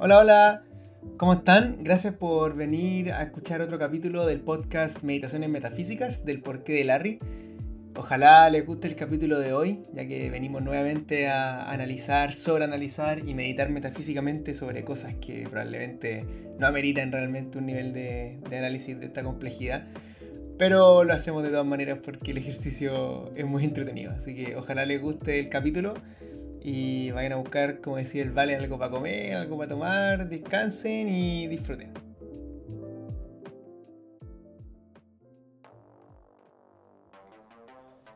Hola, 0.00 0.18
hola. 0.18 0.62
¿Cómo 1.16 1.32
están? 1.32 1.78
Gracias 1.82 2.14
por 2.14 2.54
venir 2.54 3.10
a 3.10 3.24
escuchar 3.24 3.62
otro 3.62 3.80
capítulo 3.80 4.26
del 4.26 4.38
podcast 4.38 5.02
Meditaciones 5.02 5.50
Metafísicas 5.50 6.24
del 6.24 6.40
porqué 6.40 6.74
de 6.74 6.84
Larry. 6.84 7.18
Ojalá 7.96 8.48
les 8.48 8.64
guste 8.64 8.86
el 8.86 8.94
capítulo 8.94 9.40
de 9.40 9.52
hoy, 9.52 9.80
ya 9.92 10.06
que 10.06 10.30
venimos 10.30 10.62
nuevamente 10.62 11.26
a 11.26 11.68
analizar, 11.68 12.32
sobreanalizar 12.32 13.28
y 13.28 13.34
meditar 13.34 13.70
metafísicamente 13.70 14.54
sobre 14.54 14.84
cosas 14.84 15.16
que 15.16 15.48
probablemente 15.50 16.24
no 16.60 16.68
ameritan 16.68 17.10
realmente 17.10 17.58
un 17.58 17.66
nivel 17.66 17.92
de, 17.92 18.38
de 18.48 18.56
análisis 18.56 19.00
de 19.00 19.06
esta 19.06 19.24
complejidad. 19.24 19.88
Pero 20.58 21.02
lo 21.02 21.12
hacemos 21.12 21.42
de 21.42 21.48
todas 21.48 21.66
maneras 21.66 21.98
porque 22.04 22.30
el 22.30 22.38
ejercicio 22.38 23.32
es 23.34 23.46
muy 23.46 23.64
entretenido. 23.64 24.12
Así 24.12 24.36
que 24.36 24.54
ojalá 24.54 24.86
les 24.86 25.02
guste 25.02 25.40
el 25.40 25.48
capítulo 25.48 25.94
y 26.62 27.10
vayan 27.12 27.32
a 27.32 27.36
buscar, 27.36 27.80
como 27.80 27.96
decía 27.96 28.22
el 28.22 28.30
Vale, 28.32 28.56
algo 28.56 28.78
para 28.78 28.90
comer, 28.90 29.34
algo 29.36 29.56
para 29.56 29.68
tomar, 29.68 30.28
descansen 30.28 31.08
y 31.08 31.46
disfruten. 31.48 31.92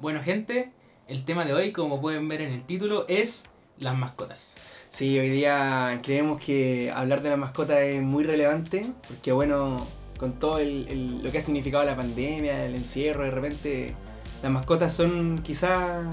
Bueno, 0.00 0.22
gente, 0.22 0.72
el 1.06 1.24
tema 1.24 1.44
de 1.44 1.54
hoy, 1.54 1.72
como 1.72 2.00
pueden 2.00 2.28
ver 2.28 2.42
en 2.42 2.52
el 2.52 2.64
título, 2.66 3.06
es 3.08 3.44
las 3.78 3.96
mascotas. 3.96 4.54
Sí, 4.88 5.18
hoy 5.18 5.30
día 5.30 6.00
creemos 6.02 6.40
que 6.44 6.90
hablar 6.94 7.22
de 7.22 7.30
las 7.30 7.38
mascotas 7.38 7.78
es 7.78 8.02
muy 8.02 8.24
relevante, 8.24 8.86
porque 9.08 9.32
bueno, 9.32 9.86
con 10.18 10.38
todo 10.38 10.58
el, 10.58 10.86
el- 10.88 11.22
lo 11.22 11.30
que 11.30 11.38
ha 11.38 11.40
significado 11.40 11.84
la 11.84 11.96
pandemia, 11.96 12.66
el 12.66 12.74
encierro, 12.74 13.24
de 13.24 13.30
repente 13.30 13.94
las 14.42 14.52
mascotas 14.52 14.92
son 14.92 15.38
quizás 15.42 16.04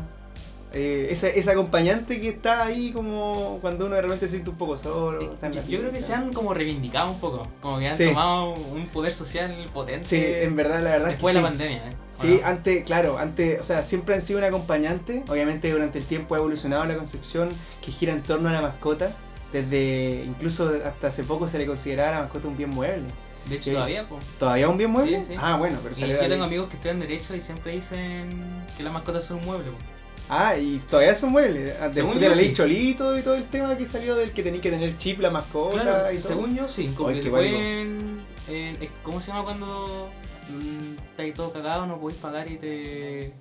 eh, 0.73 1.07
esa, 1.09 1.27
esa 1.27 1.51
acompañante 1.53 2.21
que 2.21 2.29
está 2.29 2.63
ahí 2.65 2.91
como 2.91 3.57
cuando 3.61 3.87
uno 3.87 3.95
de 3.95 4.01
repente 4.01 4.27
se 4.27 4.33
siente 4.33 4.49
un 4.51 4.57
poco 4.57 4.77
solo. 4.77 5.35
la 5.41 5.49
Yo 5.49 5.79
creo 5.79 5.91
que 5.91 6.01
se 6.01 6.13
han 6.13 6.31
como 6.31 6.53
reivindicado 6.53 7.09
un 7.11 7.19
poco, 7.19 7.43
como 7.61 7.79
que 7.79 7.87
han 7.87 7.97
Sí. 7.97 8.05
tomado 8.05 8.53
un 8.53 8.87
poder 8.87 9.11
social 9.13 9.53
potente 9.73 10.05
Sí, 10.07 10.23
en 10.23 10.55
verdad, 10.55 10.81
la 10.83 10.91
verdad 10.91 11.09
es 11.09 11.19
que 11.19 11.25
después 11.27 11.33
de 11.33 11.39
sí. 11.39 11.43
la 11.43 11.49
pandemia. 11.49 11.77
¿eh? 11.77 11.89
¿O 12.17 12.21
Sí, 12.21 12.39
no? 12.41 12.47
antes, 12.47 12.83
claro, 12.83 13.17
antes, 13.17 13.59
o 13.59 13.63
sea, 13.63 13.81
siempre 13.83 14.13
han 14.15 14.21
sido 14.21 14.39
un 14.39 14.45
acompañante. 14.45 15.23
Obviamente 15.27 15.71
durante 15.71 15.97
el 15.99 16.05
tiempo 16.05 16.35
ha 16.35 16.37
evolucionado 16.37 16.85
la 16.85 16.95
concepción 16.97 17.49
que 17.83 17.91
gira 17.91 18.13
en 18.13 18.21
torno 18.21 18.49
a 18.49 18.51
la 18.51 18.61
mascota. 18.61 19.15
Desde, 19.53 20.23
incluso 20.27 20.71
hasta 20.85 21.07
hace 21.07 21.23
poco 21.23 21.47
se 21.47 21.57
le 21.57 21.65
consideraba 21.65 22.09
a 22.09 22.11
la 22.15 22.21
mascota 22.23 22.47
un 22.47 22.55
bien 22.57 22.69
mueble. 22.69 23.05
De 23.49 23.55
hecho, 23.55 23.63
sí. 23.65 23.71
todavía, 23.71 24.05
pues. 24.07 24.23
¿Todavía 24.37 24.69
un 24.69 24.77
bien 24.77 24.91
mueble? 24.91 25.19
Sí, 25.23 25.25
sí. 25.29 25.35
Ah, 25.39 25.57
bueno, 25.57 25.79
pero 25.81 25.95
Y 25.97 26.07
yo 26.11 26.19
tengo 26.29 26.43
amigos 26.43 26.69
que 26.69 26.75
estudian 26.75 26.99
Derecho 26.99 27.35
y 27.35 27.41
siempre 27.41 27.71
dicen 27.71 28.29
que 28.77 28.83
las 28.83 28.93
mascotas 28.93 29.23
son 29.23 29.39
un 29.39 29.45
mueble. 29.45 29.71
po. 29.71 29.77
Ah, 30.29 30.55
y 30.57 30.77
todavía 30.89 31.15
son 31.15 31.31
muebles. 31.31 31.75
Ah, 31.81 31.89
Después 31.89 32.19
de 32.19 32.29
la 32.29 32.35
ley 32.35 32.47
sí. 32.49 32.53
Cholito 32.53 33.17
y 33.17 33.21
todo 33.23 33.33
el 33.35 33.45
tema 33.45 33.75
que 33.77 33.85
salió 33.87 34.15
del 34.15 34.31
que 34.31 34.43
tenía 34.43 34.61
que 34.61 34.69
tener 34.69 34.95
chip 34.95 35.19
la 35.19 35.31
mascota 35.31 35.81
Claro, 35.81 35.99
y 36.13 36.15
sí, 36.17 36.21
todo. 36.21 36.27
según 36.27 36.55
yo 36.55 36.67
sí. 36.67 36.87
Como 36.95 37.09
Ay, 37.09 37.21
que 37.21 37.29
pueden. 37.29 38.19
eh, 38.47 38.89
¿Cómo 39.03 39.19
se 39.21 39.27
llama 39.31 39.43
cuando 39.43 40.09
mm, 40.49 40.97
estáis 41.11 41.33
todo 41.33 41.51
cagado, 41.51 41.85
no 41.87 41.99
podéis 41.99 42.19
pagar 42.21 42.49
y 42.51 42.57
te. 42.57 43.33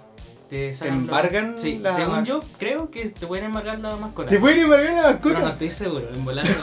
Te, 0.48 0.70
¿Te 0.72 0.88
embargan 0.88 1.58
Sí, 1.58 1.78
la 1.78 1.90
según 1.92 2.24
yo 2.24 2.40
creo 2.58 2.90
que 2.90 3.10
te 3.10 3.26
pueden 3.26 3.44
embargar 3.44 3.78
la 3.80 3.94
mascota. 3.96 4.30
¿Te 4.30 4.38
pueden 4.38 4.60
embargar 4.60 4.94
la 4.94 5.02
mascota? 5.02 5.34
Pero 5.34 5.40
no 5.40 5.48
estoy 5.52 5.68
seguro. 5.70 6.08
En 6.10 6.24
volar, 6.24 6.46
Sería 6.46 6.62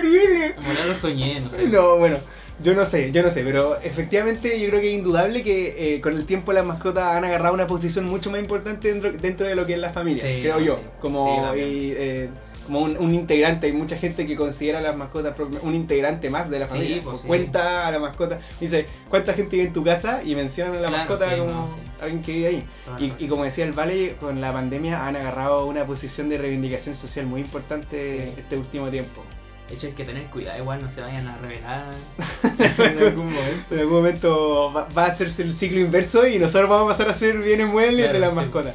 terrible. 0.00 0.46
en 0.56 0.64
volar 0.66 0.86
lo 0.86 0.94
soñé, 0.94 1.40
no 1.40 1.50
sé. 1.50 1.66
No, 1.66 1.96
bueno, 1.98 2.16
yo 2.62 2.74
no 2.74 2.84
sé, 2.84 3.10
yo 3.12 3.22
no 3.22 3.30
sé, 3.30 3.42
pero 3.44 3.78
efectivamente 3.82 4.60
yo 4.60 4.68
creo 4.68 4.80
que 4.80 4.88
es 4.90 4.94
indudable 4.98 5.42
que 5.42 5.94
eh, 5.96 6.00
con 6.00 6.14
el 6.14 6.24
tiempo 6.24 6.52
las 6.52 6.64
mascotas 6.64 7.16
han 7.16 7.24
agarrado 7.24 7.54
una 7.54 7.66
posición 7.66 8.04
mucho 8.06 8.30
más 8.30 8.40
importante 8.40 8.88
dentro, 8.92 9.12
dentro 9.12 9.46
de 9.46 9.54
lo 9.54 9.66
que 9.66 9.74
es 9.74 9.78
la 9.78 9.90
familia, 9.90 10.24
Sí, 10.24 10.40
creo 10.42 10.60
yo, 10.60 10.76
sí. 10.76 10.82
como, 11.00 11.36
Sí, 11.36 11.42
también. 11.42 11.68
y, 11.68 11.92
eh, 11.96 12.28
como 12.66 12.82
un, 12.82 12.96
un 12.96 13.12
integrante, 13.12 13.66
hay 13.66 13.72
mucha 13.72 13.96
gente 13.96 14.24
que 14.24 14.36
considera 14.36 14.78
a 14.78 14.82
las 14.82 14.96
mascotas 14.96 15.34
un 15.62 15.74
integrante 15.74 16.30
más 16.30 16.48
de 16.48 16.60
la 16.60 16.66
familia, 16.66 17.00
pues, 17.02 17.18
cuenta 17.22 17.88
a 17.88 17.90
la 17.90 17.98
mascota, 17.98 18.38
dice, 18.60 18.86
¿cuánta 19.08 19.34
gente 19.34 19.56
vive 19.56 19.66
en 19.66 19.72
tu 19.72 19.82
casa? 19.82 20.22
Y 20.24 20.36
mencionan 20.36 20.76
a 20.76 20.80
la 20.80 20.86
Claro, 20.88 21.08
mascota 21.10 21.36
como 21.38 21.50
no, 21.50 21.68
alguien 22.00 22.22
que 22.22 22.32
vive 22.32 22.46
ahí. 22.46 22.64
Y, 23.00 23.24
y 23.24 23.26
como 23.28 23.42
decía 23.42 23.64
el 23.64 23.72
Vale, 23.72 24.14
con 24.20 24.40
la 24.40 24.52
pandemia 24.52 25.04
han 25.08 25.16
agarrado 25.16 25.66
una 25.66 25.84
posición 25.86 26.28
de 26.28 26.38
reivindicación 26.38 26.94
social 26.94 27.26
muy 27.26 27.40
importante 27.40 28.28
este 28.38 28.56
último 28.56 28.88
tiempo. 28.90 29.24
De 29.72 29.78
hecho, 29.78 29.86
hay 29.86 29.94
que 29.94 30.04
tener 30.04 30.26
cuidado, 30.26 30.58
igual 30.58 30.82
no 30.82 30.90
se 30.90 31.00
vayan 31.00 31.26
a 31.26 31.38
revelar. 31.38 31.94
en 32.78 32.98
algún 32.98 33.24
momento. 33.24 33.64
En 33.70 33.78
algún 33.78 33.94
momento 33.94 34.70
va, 34.70 34.86
va 34.94 35.04
a 35.04 35.06
hacerse 35.06 35.42
el 35.44 35.54
ciclo 35.54 35.80
inverso 35.80 36.26
y 36.26 36.38
nosotros 36.38 36.68
vamos 36.68 36.84
a 36.92 36.92
pasar 36.92 37.08
a 37.08 37.14
ser 37.14 37.38
bienes 37.38 37.68
muebles 37.68 38.00
Claro, 38.02 38.12
de 38.12 38.18
las 38.20 38.30
sí. 38.30 38.36
mascotas. 38.36 38.74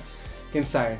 Quién 0.52 0.66
sabe. 0.66 0.97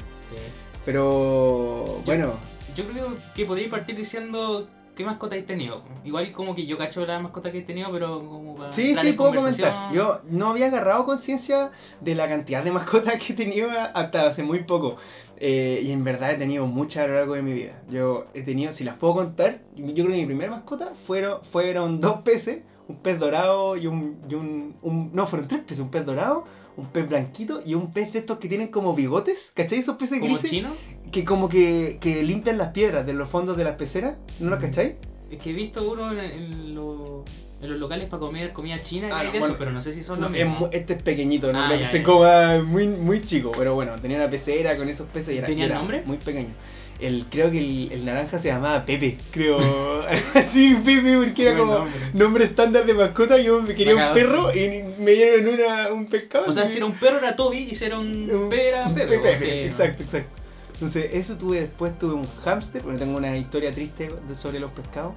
Pero 0.86 2.00
bueno, 2.06 2.34
Yo 2.76 2.88
creo 2.88 3.18
que 3.36 3.46
podría 3.48 3.70
partir 3.72 3.96
diciendo 3.96 4.68
qué 4.98 5.06
mascota 5.06 5.36
has 5.38 5.46
tenido. 5.46 5.82
Igual 6.04 6.34
como 6.34 6.54
que 6.56 6.66
yo 6.66 6.78
cacho 6.78 7.06
la 7.06 7.20
mascota 7.20 7.52
que 7.52 7.60
he 7.60 7.62
tenido, 7.62 7.90
pero 7.92 8.20
como 8.28 8.56
para 8.56 8.74
sí, 8.74 8.96
sí, 8.96 9.14
puedo 9.14 9.34
comentar. 9.34 9.94
Yo 9.94 10.20
no 10.30 10.50
había 10.50 10.66
agarrado 10.68 11.06
conciencia 11.06 11.72
de 12.02 12.16
la 12.16 12.28
cantidad 12.28 12.64
de 12.64 12.72
mascotas 12.72 13.14
que 13.24 13.32
he 13.34 13.36
tenido 13.36 13.70
hasta 13.94 14.28
hace 14.28 14.44
muy 14.44 14.64
poco. 14.64 14.98
Eh, 15.40 15.82
y 15.84 15.92
en 15.92 16.04
verdad 16.04 16.32
he 16.32 16.36
tenido 16.36 16.66
muchas 16.66 17.06
a 17.06 17.08
lo 17.08 17.14
largo 17.14 17.36
de 17.36 17.44
mi 17.44 17.54
vida. 17.54 17.82
Yo 17.90 18.26
he 18.34 18.42
tenido, 18.42 18.74
si 18.74 18.84
las 18.84 18.98
puedo 18.98 19.14
contar, 19.14 19.60
yo 19.76 19.86
creo 19.94 20.08
que 20.08 20.14
mi 20.18 20.26
primera 20.26 20.50
mascota 20.52 20.94
fueron, 21.06 21.44
fueron 21.46 22.02
dos 22.02 22.22
peces, 22.24 22.64
un 22.88 22.98
pez 22.98 23.20
dorado 23.20 23.78
y 23.78 23.86
un, 23.86 24.18
y 24.28 24.34
un, 24.34 24.76
un- 24.82 25.12
No, 25.14 25.28
fueron 25.28 25.48
tres 25.48 25.62
peces, 25.62 25.84
un 25.84 25.92
pez 25.92 26.06
dorado, 26.06 26.44
un 26.78 26.86
pez 26.88 27.10
blanquito 27.10 27.60
y 27.66 27.74
un 27.74 27.92
pez 27.92 28.14
de 28.14 28.20
estos 28.20 28.38
que 28.40 28.48
tienen 28.48 28.70
como 28.70 28.94
bigotes. 28.96 29.52
¿Cachai? 29.56 29.80
Esos 29.80 29.98
peces 29.98 30.20
¿Como 30.20 30.32
grises 30.34 30.50
chino? 30.50 30.70
que 31.12 31.26
como 31.26 31.50
que, 31.50 31.98
que 32.00 32.24
limpian 32.24 32.58
las 32.58 32.70
piedras 32.70 33.06
de 33.06 33.14
los 33.14 33.28
fondos 33.30 33.58
de 33.58 33.64
las 33.66 33.76
peceras. 33.76 34.16
¿No 34.40 34.50
los 34.50 34.60
Mm. 34.60 34.62
cachai? 34.62 34.96
Es 35.30 35.40
que 35.40 35.50
he 35.50 35.54
visto 35.54 35.92
uno 35.92 36.12
en, 36.14 36.20
en 36.20 36.76
lo- 36.76 37.26
en 37.62 37.70
los 37.72 37.80
locales 37.80 38.06
para 38.06 38.20
comer 38.22 38.54
comida 38.54 38.80
china 38.82 39.08
y 39.08 39.12
Ah, 39.12 39.20
hay 39.20 39.26
no, 39.28 39.34
de 39.34 39.40
eso, 39.40 39.56
pero 39.58 39.72
no 39.72 39.82
sé 39.82 39.92
si 39.92 40.04
son 40.04 40.22
los 40.22 40.30
es 40.34 40.36
mismos. 40.46 40.60
mu- 40.60 40.70
este 40.72 40.94
es 40.94 41.02
pequeñito, 41.04 41.52
no 41.52 41.60
Ah, 41.60 41.66
creo 41.68 41.80
que 41.80 41.84
ya, 41.86 41.90
se 41.90 41.98
ya. 41.98 42.04
coma 42.04 42.64
muy, 42.64 42.88
muy 42.88 43.22
chico, 43.22 43.52
pero 43.58 43.74
bueno, 43.76 43.94
tenía 44.00 44.18
una 44.18 44.30
pecera 44.30 44.78
con 44.78 44.88
esos 44.88 45.08
peces 45.10 45.34
y 45.34 45.38
era, 45.40 45.48
¿Tenía 45.48 45.66
y 45.66 45.68
era 45.70 45.80
nombre? 45.80 46.04
muy 46.06 46.18
pequeño. 46.18 46.54
El, 47.00 47.26
creo 47.30 47.52
que 47.52 47.60
el, 47.60 47.92
el 47.92 48.06
naranja 48.06 48.40
se 48.40 48.48
llamaba 48.50 48.84
Pepe, 48.86 49.18
creo. 49.32 49.60
sí, 50.46 50.76
Pepe, 50.84 51.16
porque 51.18 51.48
era 51.50 51.58
como 51.58 51.74
nombre. 51.74 51.94
nombre 52.14 52.44
estándar 52.44 52.86
de 52.86 52.94
mascota. 52.96 53.38
Yo 53.38 53.62
me 53.62 53.76
quería 53.76 53.96
un 53.96 54.14
perro 54.14 54.52
y 54.56 54.84
me 55.00 55.12
dieron 55.12 55.48
una, 55.48 55.94
un 55.94 56.08
pescado. 56.08 56.46
O 56.48 56.52
sea, 56.52 56.66
si 56.66 56.78
era 56.78 56.88
un 56.88 56.94
perro 56.94 57.20
era 57.20 57.36
Toby 57.36 57.58
y 57.60 57.76
si 57.76 57.86
era 57.86 58.00
un 58.00 58.30
Un- 58.30 58.50
Pepe 58.50 58.68
era 58.70 58.88
Pepe. 58.88 59.20
Pepe, 59.20 59.66
exacto, 59.66 60.02
exacto. 60.04 60.42
Entonces, 60.74 61.10
eso 61.14 61.38
tuve 61.38 61.62
después, 61.62 61.98
tuve 61.98 62.14
un 62.14 62.28
hámster, 62.44 62.82
porque 62.84 63.00
tengo 63.00 63.18
una 63.18 63.36
historia 63.38 63.72
triste 63.72 64.10
sobre 64.36 64.60
los 64.60 64.72
pescados. 64.72 65.14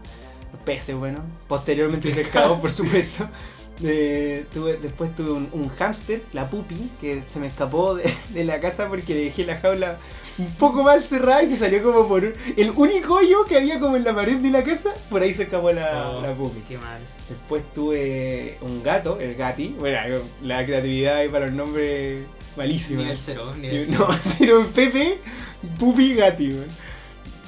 Los 0.52 0.62
peces, 0.62 0.94
bueno. 0.96 1.18
Posteriormente 1.48 2.10
pescado, 2.10 2.60
por 2.60 2.70
supuesto. 2.72 3.28
Eh, 3.82 4.44
tuve, 4.52 4.76
después 4.76 5.14
tuve 5.16 5.30
un, 5.30 5.48
un 5.52 5.68
hámster, 5.68 6.22
la 6.32 6.50
pupi, 6.50 6.90
que 7.00 7.22
se 7.26 7.38
me 7.38 7.46
escapó 7.46 7.94
de, 7.94 8.12
de 8.30 8.44
la 8.44 8.60
casa 8.60 8.88
porque 8.88 9.14
le 9.14 9.24
dejé 9.24 9.44
la 9.44 9.58
jaula 9.58 9.98
un 10.38 10.50
poco 10.56 10.82
mal 10.82 11.02
cerrada 11.02 11.42
y 11.42 11.46
se 11.48 11.56
salió 11.56 11.82
como 11.82 12.06
por 12.06 12.24
un- 12.24 12.32
el 12.56 12.70
único 12.76 13.14
hoyo 13.14 13.44
que 13.46 13.56
había 13.56 13.80
como 13.80 13.96
en 13.96 14.04
la 14.04 14.14
pared 14.14 14.36
de 14.36 14.50
la 14.50 14.62
casa, 14.62 14.90
por 15.08 15.22
ahí 15.22 15.32
se 15.32 15.44
escapó 15.44 15.72
la, 15.72 16.10
Oh, 16.10 16.20
la 16.20 16.34
pupi. 16.34 16.60
Qué 16.68 16.76
mal. 16.78 17.00
Después 17.28 17.62
tuve 17.74 18.58
un 18.60 18.82
gato, 18.82 19.18
el 19.20 19.34
gati. 19.34 19.74
Bueno, 19.78 19.98
la 20.42 20.64
creatividad 20.66 21.16
ahí 21.16 21.28
para 21.28 21.46
los 21.46 21.54
nombres 21.54 22.26
malísima. 22.56 23.02
Nivel 23.02 23.16
cero, 23.16 23.54
nivel 23.56 23.86
cero. 23.86 24.06
No, 24.10 24.14
sino 24.36 24.66
Pepe, 24.68 25.18
Pupi, 25.78 26.14
Gati. 26.14 26.48
weón. 26.52 26.66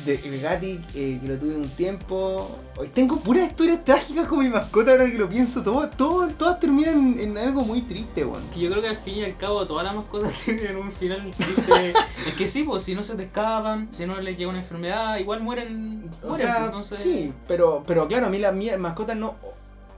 De, 0.04 0.14
el 0.24 0.40
Gati, 0.40 0.80
eh, 0.94 1.18
que 1.20 1.28
lo 1.28 1.38
tuve 1.38 1.54
un 1.54 1.68
tiempo. 1.68 2.58
Hoy 2.76 2.88
tengo 2.88 3.20
puras 3.20 3.48
historias 3.48 3.84
trágicas 3.84 4.26
con 4.26 4.40
mi 4.40 4.48
mascota 4.48 4.90
ahora 4.92 5.06
que 5.06 5.16
lo 5.16 5.28
pienso. 5.28 5.62
Todo, 5.62 5.88
todo, 5.90 6.26
todas 6.28 6.58
terminan 6.58 7.18
en 7.20 7.38
algo 7.38 7.62
muy 7.62 7.82
triste, 7.82 8.24
weón. 8.24 8.42
Yo 8.56 8.68
creo 8.70 8.82
que 8.82 8.88
al 8.88 8.96
fin 8.96 9.16
y 9.16 9.24
al 9.24 9.36
cabo 9.36 9.66
todas 9.66 9.86
las 9.86 9.94
mascotas 9.94 10.32
tienen 10.44 10.76
un 10.76 10.90
final 10.92 11.30
triste. 11.36 11.92
es 12.26 12.34
que 12.34 12.48
sí, 12.48 12.64
pues 12.64 12.82
si 12.82 12.94
no 12.94 13.02
se 13.02 13.14
te 13.14 13.24
escapan, 13.24 13.88
si 13.92 14.04
no 14.06 14.20
les 14.20 14.36
llega 14.36 14.50
una 14.50 14.58
enfermedad, 14.60 15.18
igual 15.18 15.40
mueren. 15.40 16.10
O 16.26 16.34
sea, 16.34 16.54
pues, 16.56 16.64
entonces- 16.66 17.00
sí, 17.00 17.32
pero, 17.46 17.84
pero 17.86 18.08
claro, 18.08 18.26
a 18.26 18.30
mí 18.30 18.38
las 18.38 18.54
mías 18.54 18.78
mascotas 18.78 19.16
no. 19.16 19.36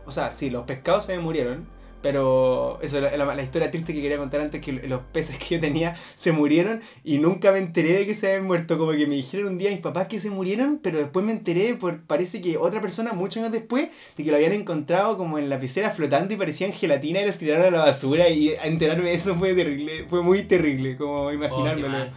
O 0.07 0.11
sea, 0.11 0.33
sí, 0.33 0.51
los 0.51 0.65
pescados 0.65 1.07
se 1.07 1.17
me 1.17 1.23
murieron. 1.23 1.67
Pero 2.05 2.79
eso, 2.83 3.01
la, 3.01 3.17
la- 3.17 3.35
la 3.35 3.43
historia 3.43 3.71
triste 3.71 3.95
que 3.95 4.03
quería 4.03 4.19
contar 4.19 4.43
antes, 4.43 4.61
que 4.61 4.73
los 4.73 5.01
peces 5.11 5.39
que 5.39 5.55
yo 5.55 5.61
tenía 5.61 5.95
se 6.15 6.33
murieron 6.33 6.83
y 7.03 7.17
nunca 7.17 7.51
me 7.51 7.59
enteré 7.59 7.95
de 7.95 8.07
que 8.07 8.15
se 8.15 8.27
habían 8.29 8.47
muerto. 8.47 8.77
Como 8.77 8.93
que 8.93 9.07
me 9.07 9.15
dijeron 9.15 9.53
un 9.53 9.59
día 9.59 9.71
mis 9.71 9.79
papás 9.81 10.07
que 10.07 10.21
se 10.21 10.29
murieron, 10.29 10.81
pero 10.83 10.99
después 10.99 11.25
me 11.25 11.33
enteré, 11.33 11.73
por 11.77 12.03
parece 12.03 12.43
que 12.43 12.59
otra 12.59 12.83
persona, 12.83 13.15
muchos 13.15 13.39
años 13.39 13.53
después, 13.53 13.89
de 14.19 14.23
que 14.23 14.31
lo 14.31 14.37
habían 14.37 14.53
encontrado 14.53 15.17
como 15.17 15.39
en 15.39 15.49
la 15.49 15.59
pecera 15.59 15.89
flotando 15.91 16.35
y 16.35 16.37
parecían 16.37 16.73
gelatina 16.75 17.23
y 17.23 17.27
los 17.27 17.39
tiraron 17.39 17.69
a 17.69 17.71
la 17.79 17.85
basura. 17.87 18.29
Y 18.29 18.51
enterarme 18.63 19.09
de 19.09 19.15
eso 19.15 19.35
fue 19.35 19.55
terrible, 19.55 20.05
fue 20.11 20.23
muy 20.23 20.43
terrible, 20.43 20.99
como 20.99 21.15
Oh, 21.25 21.33
imaginármelo. 21.33 21.89
mal. 21.89 22.13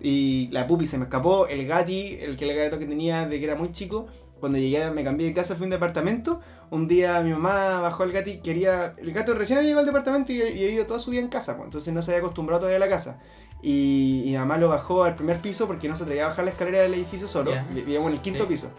Y 0.00 0.48
la 0.52 0.66
pupi 0.66 0.86
se 0.86 0.98
me 0.98 1.04
escapó, 1.04 1.46
el 1.46 1.66
gati, 1.66 2.18
el 2.20 2.36
que 2.36 2.44
el 2.48 2.56
gato 2.56 2.78
que 2.78 2.86
tenía 2.86 3.26
de 3.26 3.38
que 3.38 3.44
era 3.44 3.54
muy 3.56 3.70
chico. 3.72 4.06
Cuando 4.40 4.58
llegué, 4.58 4.90
me 4.90 5.02
cambié 5.04 5.26
de 5.28 5.32
casa, 5.34 5.54
fui 5.54 5.64
a 5.64 5.66
un 5.66 5.70
departamento. 5.70 6.40
Un 6.70 6.86
día 6.86 7.20
mi 7.20 7.30
mamá 7.30 7.80
bajó 7.80 8.02
al 8.04 8.12
gati, 8.12 8.38
quería. 8.38 8.94
El 8.96 9.12
gato 9.12 9.34
recién 9.34 9.58
había 9.58 9.68
llegado 9.70 9.80
al 9.80 9.86
departamento 9.86 10.32
y, 10.32 10.36
y 10.36 10.42
había 10.42 10.70
ido 10.70 10.86
toda 10.86 11.00
su 11.00 11.10
vida 11.10 11.20
en 11.20 11.28
casa, 11.28 11.56
pues, 11.56 11.66
entonces 11.66 11.92
no 11.94 12.02
se 12.02 12.12
había 12.12 12.20
acostumbrado 12.20 12.60
todavía 12.60 12.76
a 12.76 12.80
la 12.80 12.88
casa. 12.88 13.18
Y, 13.62 14.22
y 14.26 14.30
mi 14.30 14.36
mamá 14.36 14.56
lo 14.58 14.68
bajó 14.68 15.02
al 15.04 15.16
primer 15.16 15.38
piso 15.38 15.66
porque 15.66 15.88
no 15.88 15.96
se 15.96 16.04
atrevía 16.04 16.24
a 16.26 16.28
bajar 16.28 16.44
la 16.44 16.52
escalera 16.52 16.80
del 16.82 16.94
edificio 16.94 17.26
solo. 17.26 17.50
Vi- 17.70 17.80
Vivíamos 17.80 18.08
en 18.10 18.14
el 18.16 18.20
quinto 18.22 18.44
Sí. 18.44 18.48
piso. 18.48 18.70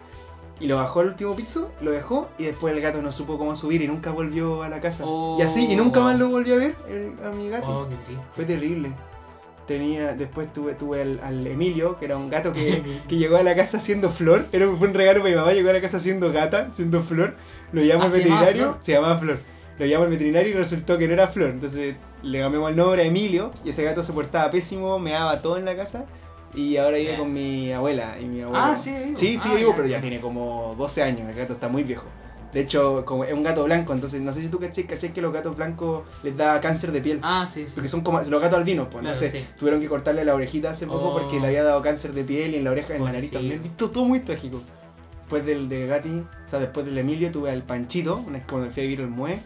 y 0.61 0.67
lo 0.67 0.75
bajó 0.75 1.00
al 1.00 1.07
último 1.07 1.33
piso, 1.35 1.71
lo 1.81 1.91
dejó 1.91 2.27
y 2.38 2.44
después 2.44 2.73
el 2.73 2.81
gato 2.81 3.01
no 3.01 3.12
supo 3.13 3.38
cómo 3.38 3.55
subir 3.55 3.81
y 3.81 3.88
nunca 3.88 4.12
volvió 4.12 4.62
a 4.63 4.67
la 4.69 4.81
casa. 4.81 5.03
Oh. 5.05 5.38
Y 5.39 5.41
así, 5.41 5.65
y 5.71 5.75
nunca 5.77 6.01
más 6.01 6.19
lo 6.19 6.29
volví 6.29 6.51
a 6.51 6.55
ver 6.55 6.75
el- 6.89 7.15
a 7.25 7.29
mi 7.31 7.47
gato. 7.50 7.65
Oh, 7.67 7.88
qué 7.89 7.95
triste. 8.05 8.23
Fue 8.35 8.44
terrible. 8.45 8.91
Tenía, 9.69 10.13
después 10.16 10.51
tuve, 10.51 10.74
tuve 10.74 11.01
al, 11.04 11.19
al 11.24 11.45
Emilio, 11.45 11.98
que 12.00 12.06
era 12.06 12.18
un 12.18 12.27
gato 12.30 12.51
que, 12.54 12.81
que 13.07 13.18
llegó 13.18 13.38
a 13.38 13.44
la 13.44 13.56
casa 13.56 13.80
siendo 13.80 14.10
flor. 14.10 14.45
Era, 14.51 14.68
fue 14.68 14.88
un 14.88 14.94
regalo 14.95 15.19
para 15.19 15.30
mi 15.30 15.36
mamá, 15.39 15.54
llegó 15.54 15.69
a 15.69 15.74
la 15.74 15.81
casa 15.81 16.00
siendo 16.00 16.31
gata, 16.31 16.69
siendo 16.74 17.01
flor. 17.04 17.36
Lo 17.71 17.83
llamó 17.83 18.01
Ah, 18.01 18.06
al 18.07 18.12
¿se 18.12 18.24
llamaba 18.24 18.42
veterinario, 18.42 18.77
se 18.81 18.92
llamaba 18.94 19.18
Flor. 19.18 19.38
Lo 19.77 19.86
llamó 19.86 20.04
al 20.06 20.10
veterinario 20.10 20.50
y 20.50 20.54
resultó 20.54 20.98
que 20.98 21.07
no 21.07 21.13
era 21.13 21.27
Flor. 21.27 21.51
Entonces 21.51 21.95
le 22.24 22.39
cambiamos 22.39 22.71
el 22.71 22.75
nombre 22.77 23.04
a 23.04 23.06
Emilio 23.06 23.51
y 23.63 23.69
ese 23.69 23.83
gato 23.83 24.01
se 24.04 24.12
portaba 24.12 24.50
pésimo, 24.50 24.98
me 24.98 25.12
daba 25.12 25.39
todo 25.42 25.57
en 25.57 25.66
la 25.66 25.75
casa. 25.75 26.06
Y 26.56 26.77
ahora 26.77 26.98
vive 26.98 27.15
con 27.15 27.31
mi 27.31 27.72
abuela. 27.72 28.18
Y 28.19 28.25
mi 28.25 28.42
abuela 28.42 28.72
Ah, 28.72 28.75
sí, 28.75 28.89
vivo. 28.92 29.18
Sí, 29.18 29.38
sí, 29.38 29.50
Ah, 29.51 29.56
vivo, 29.56 29.69
ya, 29.69 29.75
pero 29.75 29.88
ya. 29.88 30.01
tiene 30.01 30.19
como 30.19 30.74
12 30.75 31.04
años. 31.04 31.30
El 31.30 31.36
gato 31.36 31.54
está 31.54 31.68
muy 31.68 31.83
viejo. 31.83 32.07
De 32.54 32.62
hecho, 32.62 33.06
como 33.06 33.24
es 33.25 33.31
un 33.34 33.44
gato 33.44 33.63
blanco, 33.63 33.94
entonces 33.94 34.22
no 34.22 34.34
sé 34.34 34.42
si 34.42 34.48
tú 34.48 34.60
caché, 34.60 34.86
caché 34.88 35.12
que 35.13 35.22
los 35.22 35.31
gatos 35.31 35.56
blancos 35.56 36.04
les 36.24 36.36
da 36.36 36.60
cáncer 36.60 36.92
de 36.92 37.00
piel. 37.01 37.19
Ah, 37.22 37.46
sí, 37.48 37.66
sí. 37.68 37.74
Porque 37.75 37.88
son 37.90 38.01
como 38.01 38.19
los 38.22 38.42
gatos 38.42 38.57
albinos, 38.57 38.88
pues. 38.90 39.04
Claro, 39.04 39.16
Entonces 39.16 39.31
sí. 39.44 39.48
tuvieron 39.60 39.80
que 39.81 39.88
cortarle 39.88 40.25
la 40.25 40.34
orejita 40.34 40.72
hace 40.72 40.88
poco 40.88 41.10
Oh. 41.10 41.13
porque 41.13 41.40
le 41.40 41.46
había 41.48 41.63
dado 41.63 41.81
cáncer 41.84 42.13
de 42.13 42.24
piel 42.24 42.54
y 42.54 42.57
en 42.57 42.63
la 42.63 42.72
oreja, 42.72 42.96
en 42.96 43.06
la 43.06 43.12
nariz 43.12 43.30
Pobrecito. 43.30 43.40
también. 43.40 43.62
Visto 43.63 43.90
todo 43.92 44.06
muy 44.06 44.19
trágico. 44.22 44.62
Después 45.22 45.46
del 45.46 45.69
de 45.69 45.86
Gati, 45.86 46.10
o 46.10 46.50
sea, 46.50 46.57
después 46.57 46.88
del 46.88 46.98
Emilio, 46.98 47.31
tuve 47.31 47.51
al 47.51 47.62
Panchito, 47.62 48.16
una 48.18 48.40
vez 48.40 48.48
cuando 48.50 48.72
fui 48.72 48.81
a 48.81 48.84
vivir 48.84 49.01
el 49.01 49.10
Mue. 49.10 49.38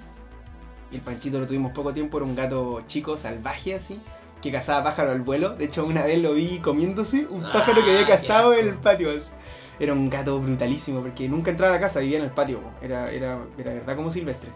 Y 0.92 0.96
el 0.96 1.02
Panchito 1.02 1.40
lo 1.42 1.46
tuvimos 1.46 1.72
poco 1.72 1.92
tiempo, 1.94 2.18
era 2.20 2.26
un 2.26 2.36
gato 2.36 2.80
chico, 2.88 3.18
salvaje 3.18 3.74
así, 3.76 4.00
que 4.42 4.50
cazaba 4.50 4.82
pájaro 4.86 5.12
al 5.12 5.20
vuelo. 5.22 5.56
De 5.56 5.66
hecho, 5.66 5.84
una 5.86 6.06
vez 6.06 6.22
lo 6.22 6.34
vi 6.36 6.60
comiéndose 6.60 7.28
un 7.30 7.42
pájaro 7.42 7.84
que 7.84 7.90
Ah, 7.92 7.94
había 7.96 8.08
cazado 8.08 8.54
en 8.54 8.68
el 8.70 8.76
patio. 8.76 9.10
Era 9.84 9.92
un 9.94 10.10
gato 10.10 10.40
brutalísimo, 10.40 11.02
porque 11.02 11.28
nunca 11.28 11.52
entraba 11.52 11.74
a 11.74 11.76
la 11.76 11.82
casa, 11.82 12.00
vivía 12.00 12.18
en 12.20 12.24
el 12.24 12.32
patio. 12.32 12.60
Era, 12.82 13.12
era, 13.12 13.38
era 13.58 13.74
verdad 13.74 13.96
como 13.98 14.10
silvestre. 14.12 14.50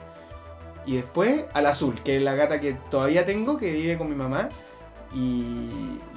Y 0.85 0.95
después 0.95 1.45
al 1.53 1.65
azul, 1.65 2.00
que 2.01 2.15
es 2.15 2.21
la 2.21 2.33
gata 2.35 2.62
que 2.62 2.74
todavía 2.89 3.25
tengo, 3.25 3.57
que 3.57 3.71
vive 3.74 3.97
con 3.97 4.07
mi 4.09 4.15
mamá. 4.15 4.47
Y, 5.13 5.69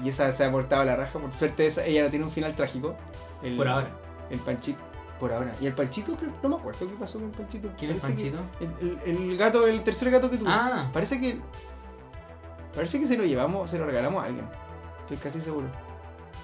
y 0.05 0.09
esa 0.09 0.31
se 0.33 0.45
ha 0.45 0.53
portado 0.53 0.83
a 0.83 0.85
la 0.85 0.95
raja. 0.97 1.19
Por 1.19 1.33
suerte, 1.33 1.67
esa- 1.67 1.85
ella 1.85 2.05
no 2.05 2.11
tiene 2.11 2.25
un 2.25 2.31
final 2.31 2.55
trágico. 2.55 2.95
El, 3.43 3.57
Por 3.57 3.67
ahora. 3.69 3.89
El 4.31 4.39
Panchito. 4.39 4.79
Por 5.19 5.33
ahora. 5.33 5.51
Y 5.61 5.67
el 5.67 5.73
Panchito, 5.75 6.13
creo, 6.15 6.31
no 6.43 6.49
me 6.51 6.55
acuerdo 6.57 6.79
qué 6.89 6.95
pasó 6.99 7.19
con 7.19 7.29
el 7.31 7.35
Panchito. 7.37 7.69
¿Quién 7.77 7.91
es 7.93 7.97
Panchito? 7.99 8.39
el, 8.61 8.99
el- 9.05 9.21
el 9.31 9.37
gato, 9.37 9.67
el 9.67 9.83
tercer 9.83 10.11
gato 10.11 10.31
que 10.31 10.39
tuve. 10.39 10.49
Ah, 10.51 10.89
Parece 10.93 11.21
que. 11.21 11.41
Parece 12.75 13.01
que 13.01 13.07
se 13.07 13.17
lo 13.17 13.25
llevamos, 13.25 13.69
se 13.71 13.79
lo 13.79 13.87
regalamos 13.87 14.23
a 14.23 14.27
alguien. 14.27 14.47
Estoy 15.01 15.17
casi 15.17 15.41
seguro. 15.41 15.67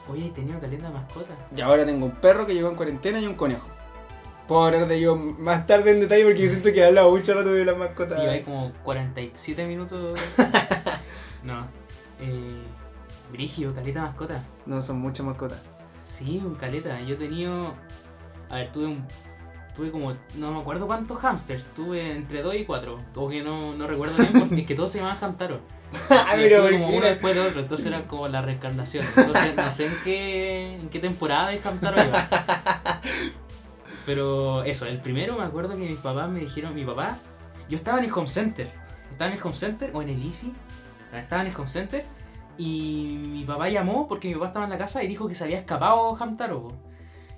Oye, 0.08 0.26
he 0.26 0.30
tenido 0.30 0.60
caleta 0.60 0.88
de 0.88 0.94
mascota. 0.94 1.34
Y 1.54 1.60
ahora 1.60 1.84
tengo 1.84 2.06
un 2.06 2.12
perro 2.12 2.46
que 2.46 2.54
llegó 2.54 2.68
en 2.68 2.76
cuarentena 2.76 3.20
y 3.20 3.26
un 3.26 3.34
conejo. 3.34 3.66
Puedo 4.46 4.64
hablar 4.64 4.86
de 4.86 4.96
ello 4.96 5.16
más 5.16 5.66
tarde 5.66 5.90
en 5.90 6.00
detalle 6.00 6.24
porque 6.24 6.46
siento 6.46 6.72
que 6.72 6.78
he 6.78 6.84
hablado 6.84 7.10
mucho 7.10 7.34
rato 7.34 7.52
de 7.52 7.64
las 7.64 7.76
mascotas. 7.76 8.16
Sí, 8.16 8.22
hay 8.22 8.42
como 8.42 8.72
47 8.84 9.66
minutos. 9.66 10.20
no. 11.42 11.66
Eh, 12.20 12.62
Brigio, 13.32 13.74
caleta 13.74 14.02
mascota. 14.02 14.44
No, 14.64 14.80
son 14.80 15.00
muchas 15.00 15.26
mascotas. 15.26 15.60
Sí, 16.04 16.40
un 16.44 16.54
caleta. 16.54 17.00
Yo 17.00 17.14
he 17.14 17.18
tenido. 17.18 17.74
A 18.48 18.56
ver, 18.56 18.72
tuve 18.72 18.86
un. 18.86 19.04
Tuve 19.76 19.90
como. 19.90 20.14
No 20.36 20.52
me 20.52 20.60
acuerdo 20.60 20.86
cuántos 20.86 21.18
hamsters. 21.18 21.66
Tuve 21.74 22.10
entre 22.16 22.42
2 22.42 22.54
y 22.56 22.64
4. 22.64 22.96
Como 23.14 23.28
que 23.28 23.42
no, 23.42 23.74
no 23.74 23.86
recuerdo 23.86 24.16
bien 24.16 24.32
porque 24.38 24.60
es 24.62 24.66
que 24.66 24.74
todos 24.74 24.90
se 24.90 24.98
llamaban 24.98 25.18
Hamtaro. 25.22 25.60
Ah, 26.10 26.34
Y 26.36 26.42
pero 26.42 26.62
tuve 26.62 26.70
¿por 26.70 26.80
como 26.80 26.88
uno 26.88 27.00
no? 27.00 27.06
después 27.06 27.34
de 27.34 27.40
otro. 27.42 27.60
Entonces 27.60 27.86
era 27.86 28.02
como 28.08 28.26
la 28.28 28.42
reencarnación. 28.42 29.04
Entonces 29.16 29.54
no 29.54 29.70
sé 29.70 29.86
en 29.86 29.92
qué, 30.02 30.74
en 30.74 30.88
qué 30.88 30.98
temporada 30.98 31.48
de 31.48 31.60
Hamtaro 31.62 31.96
iba. 32.02 32.28
Pero 34.04 34.62
eso, 34.64 34.86
el 34.86 35.00
primero 35.00 35.36
me 35.36 35.44
acuerdo 35.44 35.70
que 35.70 35.84
mis 35.84 35.98
papás 35.98 36.28
me 36.28 36.40
dijeron. 36.40 36.74
Mi 36.74 36.84
papá. 36.84 37.16
Yo 37.68 37.76
estaba 37.76 37.98
en 37.98 38.04
el 38.04 38.12
home 38.12 38.28
center. 38.28 38.70
Estaba 39.10 39.30
en 39.30 39.36
el 39.36 39.42
home 39.44 39.56
center 39.56 39.90
o 39.94 40.02
en 40.02 40.08
el 40.10 40.26
Easy. 40.26 40.52
Estaba 41.12 41.42
en 41.42 41.48
el 41.48 41.56
home 41.56 41.68
center. 41.68 42.04
Y 42.58 43.20
mi 43.28 43.44
papá 43.44 43.68
llamó 43.68 44.08
porque 44.08 44.28
mi 44.28 44.34
papá 44.34 44.46
estaba 44.46 44.64
en 44.64 44.70
la 44.70 44.78
casa 44.78 45.02
y 45.02 45.08
dijo 45.08 45.28
que 45.28 45.34
se 45.34 45.44
había 45.44 45.58
escapado 45.58 46.16
Hamtaro. 46.20 46.68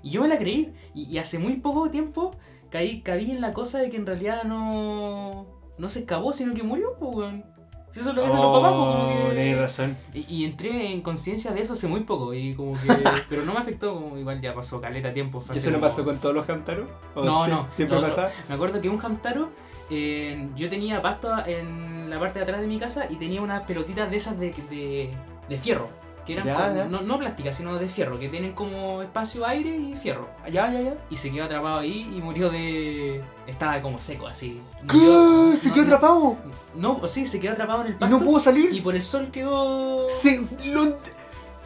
Y 0.03 0.09
yo 0.11 0.21
me 0.21 0.27
la 0.27 0.37
creí. 0.37 0.73
Y, 0.93 1.03
y 1.03 1.17
hace 1.17 1.39
muy 1.39 1.55
poco 1.57 1.89
tiempo 1.89 2.31
caí, 2.69 3.01
caí 3.01 3.31
en 3.31 3.41
la 3.41 3.51
cosa 3.51 3.79
de 3.79 3.89
que 3.89 3.97
en 3.97 4.05
realidad 4.05 4.43
no, 4.43 5.45
no 5.77 5.89
se 5.89 5.99
escapó, 6.01 6.33
sino 6.33 6.53
que 6.53 6.63
murió. 6.63 6.95
po, 6.99 7.09
weón. 7.09 7.43
Si 7.91 8.01
eso 8.01 8.11
es 8.11 8.15
lo 8.15 8.21
que 8.21 8.27
hacen 8.27 8.39
los 8.39 8.55
papás. 8.55 8.71
como 8.71 8.91
Oh, 8.91 9.31
que- 9.31 9.55
razón. 9.55 9.97
y, 10.13 10.25
y 10.29 10.45
entré 10.45 10.91
en 10.93 11.01
conciencia 11.01 11.51
de 11.51 11.61
eso 11.63 11.73
hace 11.73 11.87
muy 11.87 12.01
poco. 12.01 12.33
Y 12.35 12.53
como 12.53 12.73
que. 12.73 12.87
pero 13.29 13.43
no 13.45 13.53
me 13.53 13.59
afectó, 13.59 13.95
como 13.95 14.17
igual 14.17 14.39
ya 14.41 14.53
pasó 14.53 14.79
caleta 14.79 15.11
tiempo. 15.11 15.39
fue 15.41 15.55
¿Y 15.55 15.57
hace 15.57 15.67
eso 15.69 15.71
no 15.71 15.79
como- 15.81 15.89
pasó 15.89 16.05
con 16.05 16.17
todos 16.19 16.35
los 16.35 16.47
Hamtaro? 16.47 16.87
¿O 17.15 17.23
No, 17.23 17.47
no, 17.47 17.67
¿Siempre 17.75 17.99
no, 17.99 18.07
pasa? 18.07 18.29
Me 18.47 18.53
acuerdo 18.55 18.79
que 18.79 18.89
un 18.89 19.03
Hamtaro, 19.03 19.49
eh, 19.89 20.49
yo 20.55 20.69
tenía 20.69 21.01
pasto 21.01 21.29
en 21.47 22.11
la 22.11 22.19
parte 22.19 22.37
de 22.39 22.43
atrás 22.43 22.61
de 22.61 22.67
mi 22.67 22.77
casa 22.77 23.07
y 23.09 23.15
tenía 23.15 23.41
unas 23.41 23.63
pelotitas 23.63 24.09
de 24.11 24.17
esas 24.17 24.37
de, 24.39 24.51
de, 24.69 25.09
de 25.49 25.57
fierro. 25.57 25.89
Que 26.25 26.33
eran 26.33 26.45
Ya, 26.45 26.55
como- 26.55 26.75
ya. 26.75 26.85
No, 26.85 27.01
no 27.01 27.17
plásticas, 27.19 27.55
sino 27.55 27.75
de 27.77 27.89
fierro, 27.89 28.19
que 28.19 28.29
tienen 28.29 28.53
como 28.53 29.01
espacio, 29.01 29.45
aire 29.45 29.75
y 29.75 29.93
fierro. 29.93 30.27
Ya, 30.51 30.71
ya, 30.71 30.81
ya. 30.81 30.93
Y 31.09 31.15
se 31.17 31.31
quedó 31.31 31.45
atrapado 31.45 31.79
ahí 31.79 32.11
y 32.15 32.21
murió 32.21 32.49
de. 32.49 33.21
Estaba 33.47 33.81
como 33.81 33.97
seco 33.97 34.27
así. 34.27 34.61
¿Qué? 34.87 34.97
Murió- 34.97 35.57
¿Se 35.57 35.69
no, 35.69 35.73
quedó 35.73 35.83
no, 35.85 35.95
atrapado? 35.95 36.37
No, 36.75 37.07
sí, 37.07 37.25
se 37.25 37.39
quedó 37.39 37.53
atrapado 37.53 37.81
en 37.81 37.87
el 37.87 37.93
¿Y 37.93 37.95
pasto. 37.97 38.19
no 38.19 38.23
pudo 38.23 38.39
salir? 38.39 38.71
Y 38.73 38.81
por 38.81 38.95
el 38.95 39.03
sol 39.03 39.29
quedó. 39.31 40.07
Se, 40.07 40.45
lo, 40.65 40.97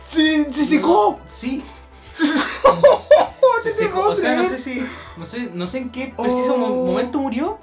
se, 0.07 0.51
se 0.53 0.65
secó. 0.65 1.19
Sí, 1.27 1.61
Se, 2.11 2.25
se 2.27 2.33
se 3.63 3.71
secó. 3.71 3.99
secó, 4.01 4.07
O 4.09 4.15
sea, 4.15 4.35
no 4.35 4.47
sé 4.49 4.57
si. 4.57 4.83
No 5.17 5.25
sé, 5.25 5.49
no 5.53 5.67
sé 5.67 5.77
en 5.79 5.89
qué 5.89 6.13
preciso 6.17 6.55
Oh. 6.55 6.85
momento 6.87 7.19
murió, 7.19 7.57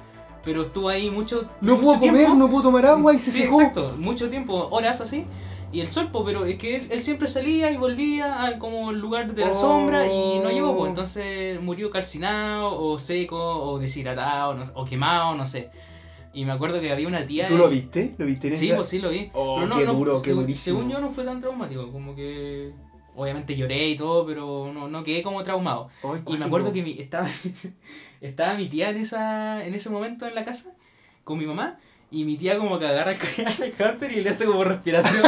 pero 0.45 0.63
estuvo 0.63 0.89
ahí 0.89 1.11
mucho. 1.11 1.49
No 1.61 1.75
mucho 1.77 1.83
pudo 1.87 1.95
comer, 2.01 2.15
tiempo. 2.17 2.35
no 2.35 2.49
pudo 2.51 2.63
tomar 2.65 2.87
agua 2.87 3.15
y 3.15 3.19
se 3.19 3.31
sí, 3.31 3.43
secó. 3.43 3.61
exacto, 3.61 3.95
mucho 3.99 4.29
tiempo, 4.29 4.69
horas 4.71 5.01
así. 5.01 5.25
Y 5.73 5.81
el 5.81 5.87
sol, 5.89 6.09
po, 6.11 6.25
pero 6.25 6.45
es 6.47 6.59
que 6.59 6.75
él, 6.77 6.89
él 6.91 7.01
siempre 7.01 7.29
salía 7.29 7.71
y 7.71 7.77
volvía 7.77 8.43
al 8.43 8.59
como 8.59 8.91
el 8.91 8.99
lugar 8.99 9.33
de 9.35 9.45
la 9.45 9.53
Oh. 9.53 9.55
sombra 9.55 10.05
y 10.07 10.41
no 10.41 10.51
llegó, 10.51 10.77
pues 10.77 10.89
entonces 10.89 11.61
murió 11.61 11.91
calcinado 11.91 12.81
o 12.81 12.99
seco 12.99 13.39
o 13.39 13.79
deshidratado 13.79 14.55
no- 14.55 14.65
o 14.75 14.85
quemado, 14.85 15.35
no 15.37 15.47
sé. 15.47 15.71
Y 16.33 16.45
me 16.45 16.53
acuerdo 16.53 16.81
que 16.81 16.91
había 16.93 17.07
una 17.09 17.25
tía. 17.27 17.47
¿Tú 17.47 17.57
lo 17.57 17.69
viste? 17.69 18.15
¿Lo 18.19 18.27
viste 18.27 18.49
en 18.49 18.57
Sí, 18.57 18.73
pues 18.75 18.89
sí 18.89 18.99
lo 18.99 19.11
vi. 19.11 19.31
Oh, 19.33 19.57
pero 19.57 19.67
no, 19.69 19.77
qué 19.79 19.85
no, 19.85 19.95
duro, 19.95 20.15
qué 20.23 20.29
según, 20.31 20.43
durísimo. 20.45 20.79
según 20.79 20.91
yo 20.93 21.01
no 21.01 21.11
fue 21.11 21.25
tan 21.25 21.41
traumático, 21.41 21.91
como 21.93 22.15
que 22.17 22.73
obviamente 23.15 23.57
lloré 23.57 23.91
y 23.91 23.97
todo, 23.97 24.27
pero 24.27 24.73
no, 24.73 24.89
no 24.89 25.05
quedé 25.05 25.23
como 25.23 25.43
traumado. 25.45 25.89
Ay, 26.03 26.21
Y 26.27 26.37
me 26.37 26.45
acuerdo 26.47 26.73
que 26.73 26.83
mi- 26.83 26.99
estaba, 27.01 27.29
estaba 28.21 28.55
mi 28.55 28.69
tía 28.69 28.91
en 28.91 28.97
esa 28.99 29.65
en 29.65 29.75
ese 29.75 29.91
momento 29.91 30.27
en 30.27 30.35
la 30.35 30.45
casa 30.45 30.71
con 31.25 31.39
mi 31.39 31.47
mamá 31.47 31.79
y 32.11 32.25
mi 32.25 32.37
tía 32.37 32.59
como 32.59 32.79
que 32.79 32.87
agarra 32.87 33.12
el 33.12 33.19
al 33.62 33.73
Carter 33.73 34.11
y 34.12 34.21
le 34.21 34.31
hace 34.31 34.45
como 34.47 34.65
respiración. 34.65 35.23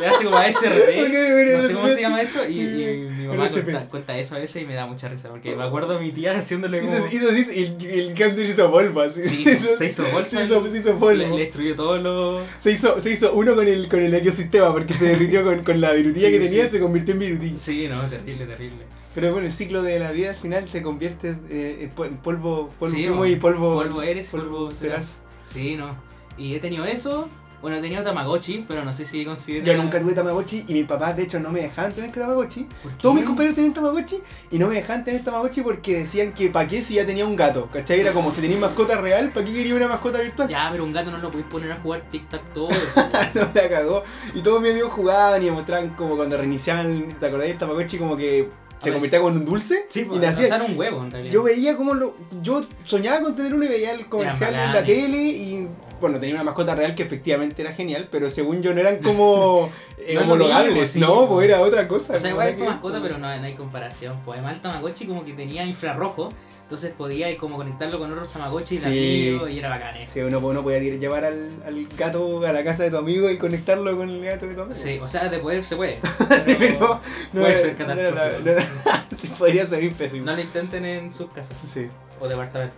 Le 0.00 0.06
hace 0.06 0.24
como 0.24 0.36
ASRD. 0.36 1.48
No 1.58 1.62
sé 1.62 1.72
cómo 1.72 1.88
se 1.88 2.00
llama 2.00 2.22
eso. 2.22 2.48
Y, 2.48 2.60
y 2.60 2.96
mi 3.10 3.26
mamá 3.26 3.48
cuenta, 3.48 3.88
cuenta 3.88 4.18
eso 4.18 4.34
a 4.36 4.38
veces 4.38 4.62
y 4.62 4.64
me 4.66 4.74
da 4.74 4.86
mucha 4.86 5.08
risa. 5.08 5.28
Porque 5.28 5.54
me 5.56 5.62
acuerdo 5.64 5.96
a 5.96 6.00
mi 6.00 6.12
tía 6.12 6.38
haciéndole 6.38 6.80
como. 6.80 7.06
Hizo, 7.10 7.36
hizo 7.36 7.52
y 7.52 7.62
el, 7.64 7.86
el 7.86 8.14
Camden 8.14 8.44
hizo 8.44 8.70
polvo 8.70 9.00
así. 9.00 9.24
Sí, 9.24 9.44
se 9.44 9.86
hizo 9.86 10.04
bolsa. 10.12 10.28
Se 10.38 10.44
hizo, 10.44 10.68
se 10.68 10.78
hizo 10.78 10.98
polvo. 10.98 11.14
le 11.14 11.28
destruyó 11.28 11.74
todos 11.74 12.00
los. 12.02 12.42
Se, 12.60 12.70
hizo, 12.72 13.00
se 13.00 13.10
hizo 13.10 13.32
uno 13.32 13.54
con 13.54 13.66
el, 13.66 13.88
con 13.88 14.00
el 14.00 14.14
ecosistema 14.14 14.72
porque 14.72 14.94
se 14.94 15.06
derritió 15.06 15.42
con, 15.44 15.62
con 15.64 15.80
la 15.80 15.92
virutilla 15.92 16.30
que 16.30 16.38
tenía 16.40 16.64
sí. 16.64 16.70
se 16.70 16.80
convirtió 16.80 17.14
en 17.14 17.20
virutilla. 17.20 17.58
Sí, 17.58 17.88
no, 17.88 18.00
terrible, 18.02 18.46
terrible. 18.46 18.78
Pero 19.14 19.32
bueno, 19.32 19.46
el 19.46 19.52
ciclo 19.52 19.82
de 19.82 19.98
la 19.98 20.12
vida 20.12 20.30
al 20.30 20.36
final 20.36 20.68
se 20.68 20.80
convierte 20.82 21.34
eh, 21.50 21.78
en 21.82 21.90
po- 21.90 22.04
en 22.04 22.18
polvo, 22.18 22.70
polvo 22.78 23.26
y 23.26 23.36
polvo, 23.36 23.74
Polvo 23.76 24.02
eres, 24.02 24.28
polvo 24.28 24.70
serás. 24.70 25.20
Sí, 25.44 25.74
no. 25.76 25.96
Y 26.36 26.54
he 26.54 26.60
tenido 26.60 26.84
eso. 26.84 27.28
Bueno, 27.60 27.76
he 27.78 27.80
tenido 27.80 28.04
Tamagotchi, 28.04 28.64
pero 28.68 28.84
no 28.84 28.92
sé 28.92 29.04
si 29.04 29.24
considero. 29.24 29.64
Yo 29.64 29.76
nunca 29.76 29.98
tuve 29.98 30.14
Tamagotchi 30.14 30.64
y 30.68 30.72
mis 30.72 30.86
papás 30.86 31.16
de 31.16 31.24
hecho 31.24 31.40
no 31.40 31.50
me 31.50 31.60
dejaban 31.60 31.92
tener 31.92 32.12
Tamagotchi. 32.12 32.66
Todos 33.00 33.14
mis 33.16 33.24
compañeros 33.24 33.56
tenían 33.56 33.74
Tamagotchi 33.74 34.20
y 34.50 34.58
no 34.58 34.68
me 34.68 34.76
dejaban 34.76 35.04
tener 35.04 35.24
Tamagotchi 35.24 35.62
porque 35.62 35.98
decían 35.98 36.32
que 36.32 36.50
para 36.50 36.68
qué 36.68 36.82
si 36.82 36.94
ya 36.94 37.04
tenía 37.04 37.26
un 37.26 37.34
gato. 37.34 37.68
¿Cachai? 37.72 38.00
Era 38.00 38.12
como 38.12 38.30
si 38.30 38.40
tenía 38.40 38.58
mascota 38.58 39.00
real, 39.00 39.30
¿para 39.30 39.44
qué 39.44 39.52
quería 39.52 39.74
una 39.74 39.88
mascota 39.88 40.20
virtual? 40.20 40.48
Ya, 40.48 40.68
pero 40.70 40.84
un 40.84 40.92
gato 40.92 41.10
no 41.10 41.18
lo 41.18 41.30
podéis 41.30 41.48
poner 41.48 41.72
a 41.72 41.76
jugar 41.76 42.04
tic-tac-toe. 42.12 42.68
no 43.34 43.50
la 43.52 43.68
cagó. 43.68 44.04
Y 44.34 44.40
todos 44.40 44.60
mis 44.62 44.70
amigos 44.70 44.92
jugaban 44.92 45.42
y 45.42 45.46
me 45.46 45.52
mostraban 45.52 45.90
como 45.90 46.16
cuando 46.16 46.36
reiniciaban, 46.36 47.08
¿te 47.18 47.26
acordás 47.26 47.48
del 47.48 47.58
Tamagotchi? 47.58 47.98
Como 47.98 48.16
que 48.16 48.48
se 48.78 48.90
ver, 48.90 48.94
convertía 48.94 49.18
como 49.20 49.30
en 49.32 49.36
un 49.38 49.44
dulce. 49.44 49.86
sí, 49.88 50.00
y 50.00 50.04
pues, 50.04 50.20
nacía. 50.20 50.62
un 50.62 50.78
huevo 50.78 51.02
en 51.04 51.10
realidad. 51.10 51.32
Yo 51.32 51.42
veía 51.42 51.76
como 51.76 51.94
lo. 51.94 52.14
Yo 52.42 52.64
soñaba 52.84 53.20
con 53.22 53.34
tener 53.36 53.54
uno 53.54 53.64
y 53.64 53.68
veía 53.68 53.92
el 53.92 54.06
comercial 54.06 54.54
en 54.54 54.72
la 54.74 54.84
tele 54.84 55.16
y. 55.18 55.68
Bueno, 56.00 56.20
tenía 56.20 56.36
una 56.36 56.44
mascota 56.44 56.76
real 56.76 56.94
que 56.94 57.02
efectivamente 57.02 57.60
era 57.60 57.72
genial, 57.72 58.06
pero 58.08 58.28
según 58.28 58.62
yo 58.62 58.72
no 58.72 58.80
eran 58.80 58.98
como 58.98 59.68
eh, 59.98 60.14
No 60.14 60.20
es 60.20 60.26
lo 60.28 60.32
homologables, 60.34 60.72
mismo, 60.74 60.86
sí. 60.86 61.00
no, 61.00 61.28
pues 61.28 61.48
era 61.48 61.60
otra 61.60 61.88
cosa. 61.88 62.14
O 62.14 62.18
sea, 62.20 62.30
igual 62.30 62.48
es 62.50 62.56
tu 62.56 62.64
mascota, 62.64 63.00
pues. 63.00 63.10
pero 63.10 63.18
no, 63.20 63.26
no 63.36 63.42
hay 63.44 63.54
comparación. 63.54 64.16
Pues 64.24 64.36
además 64.38 64.54
el 64.56 64.62
Tamagotchi 64.62 65.06
como 65.06 65.24
que 65.24 65.32
tenía 65.32 65.64
infrarrojo, 65.64 66.28
entonces 66.62 66.92
podía 66.96 67.36
como 67.36 67.56
conectarlo 67.56 67.98
con 67.98 68.12
otros 68.12 68.32
Tamagotchi 68.32 68.76
y 68.76 68.80
Sí. 68.80 69.40
y 69.50 69.58
era 69.58 69.70
bacán 69.70 69.96
eso. 69.96 70.14
Sí, 70.14 70.20
uno, 70.20 70.38
uno 70.38 70.62
podía 70.62 70.78
llevar 70.78 71.24
al, 71.24 71.50
al 71.66 71.88
gato 71.98 72.46
a 72.46 72.52
la 72.52 72.62
casa 72.62 72.84
de 72.84 72.90
tu 72.92 72.98
amigo 72.98 73.28
y 73.28 73.36
conectarlo 73.36 73.96
con 73.96 74.08
el 74.08 74.24
gato 74.24 74.46
de 74.46 74.54
tu 74.54 74.60
amigo. 74.60 74.76
Sí, 74.78 75.00
o 75.02 75.08
sea, 75.08 75.28
de 75.28 75.38
poder 75.40 75.64
se 75.64 75.74
puede. 75.74 75.98
Sí, 76.46 76.54
pero 76.60 77.00
puede 77.32 77.56
ser 77.56 77.74
catastrófico. 77.76 78.14
no 78.44 78.50
era- 78.52 78.67
sí, 79.16 79.28
podría 79.38 79.64
ser 79.66 79.92
pésimo. 79.94 80.24
No 80.24 80.34
lo 80.34 80.40
intenten 80.42 80.84
en 80.84 81.12
sus 81.12 81.30
casas 81.30 81.56
Sí. 81.72 81.88
o 82.20 82.28
departamentos. 82.28 82.76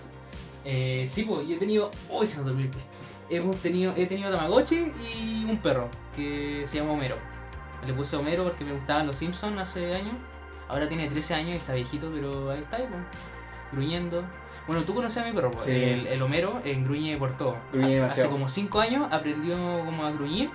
Eh, 0.65 1.05
sí, 1.07 1.23
pues, 1.25 1.47
yo 1.49 1.55
he 1.55 1.59
tenido. 1.59 1.91
Uy, 2.11 2.27
se 2.27 2.39
me 2.39 2.45
dormí 2.45 2.63
el 2.63 2.69
pie. 2.69 2.81
Hemos 3.31 3.57
tenido, 3.59 3.93
he 3.97 4.07
tenido 4.07 4.31
Tamagotchi 4.31 4.93
y 5.15 5.45
un 5.49 5.59
perro 5.59 5.89
que 6.17 6.63
se 6.67 6.79
llama 6.79 6.93
Homero. 6.93 7.17
Le 7.87 7.95
puse 7.95 8.17
Homero 8.17 8.45
porque 8.45 8.65
me 8.65 8.73
gustaban 8.73 9.07
los 9.07 9.17
Simpsons 9.17 9.59
hace 9.59 9.95
años. 9.95 10.15
Ahora 10.69 10.89
tiene 10.89 11.09
13 11.09 11.35
años 11.35 11.55
y 11.55 11.57
está 11.57 11.75
viejito, 11.75 12.11
pero 12.15 12.51
ahí 12.51 12.61
está, 12.61 12.77
pues, 12.79 12.91
gruñendo. 13.73 14.23
Bueno, 14.67 14.83
tú 14.85 14.95
conoces 14.95 15.23
a 15.23 15.27
mi 15.27 15.33
perro, 15.33 15.51
pues, 15.51 15.65
Sí. 15.65 15.71
el, 15.73 16.07
el 16.07 16.23
Homero 16.23 16.61
en 16.65 16.85
gruñe 16.85 17.17
por 17.17 17.37
todo. 17.37 17.57
Gruñe 17.73 17.87
hace, 17.87 18.03
hace 18.23 18.29
como 18.29 18.49
5 18.49 18.81
años 18.81 19.09
aprendió 19.13 19.55
como 19.85 20.05
a 20.05 20.11
gruñir. 20.13 20.51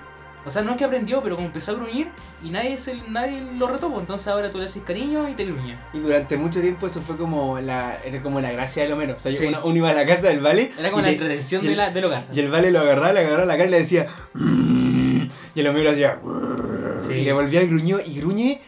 O 0.45 0.49
sea, 0.51 0.61
no 0.61 0.71
es 0.71 0.77
que 0.77 0.83
aprendió, 0.85 1.21
pero 1.23 1.35
como 1.35 1.47
empezó 1.47 1.71
a 1.71 1.75
gruñir 1.75 2.07
y 2.43 2.49
nadie, 2.51 2.77
se, 2.77 2.95
nadie 3.09 3.41
lo 3.57 3.67
retó, 3.67 3.87
pues, 3.89 4.01
entonces 4.01 4.27
ahora 4.27 4.51
tú 4.51 4.59
le 4.59 4.65
haces 4.65 4.83
cariño 4.83 5.27
y 5.27 5.33
te 5.33 5.43
gruñe. 5.45 5.75
Y 5.93 5.99
durante 5.99 6.37
mucho 6.37 6.61
tiempo 6.61 6.85
eso 6.87 7.01
fue 7.01 7.17
como 7.17 7.59
la, 7.59 7.97
era 8.05 8.21
como 8.21 8.39
la 8.39 8.51
gracia 8.51 8.83
del 8.83 8.91
Homero. 8.93 9.15
O 9.15 9.19
sea, 9.19 9.31
yo- 9.31 9.37
Sí. 9.39 9.47
uno, 9.47 9.61
uno 9.63 9.77
iba 9.77 9.89
a 9.89 9.93
la 9.93 10.05
casa 10.05 10.27
del 10.27 10.41
Vale. 10.41 10.71
Era 10.77 10.89
como 10.91 11.01
la 11.01 11.07
le- 11.07 11.13
entretención 11.13 11.61
de 11.63 11.71
el- 11.71 11.77
la- 11.77 11.89
del 11.89 12.05
hogar. 12.05 12.25
Y 12.33 12.39
el 12.39 12.49
Vale 12.49 12.69
lo 12.71 12.79
agarraba, 12.81 13.11
le 13.13 13.19
agarraba 13.21 13.45
la 13.45 13.53
cara 13.57 13.67
y 13.67 13.71
le 13.71 13.77
decía. 13.79 14.05
"Mm", 14.33 15.27
Y 15.55 15.59
el 15.59 15.67
Homero 15.67 15.89
hacía. 15.91 16.19
Sí. 17.07 17.13
Y 17.13 17.23
le 17.25 17.33
volvía 17.33 17.61
el 17.61 17.67
gruño 17.69 17.97
y 18.05 18.19
gruñe. 18.19 18.61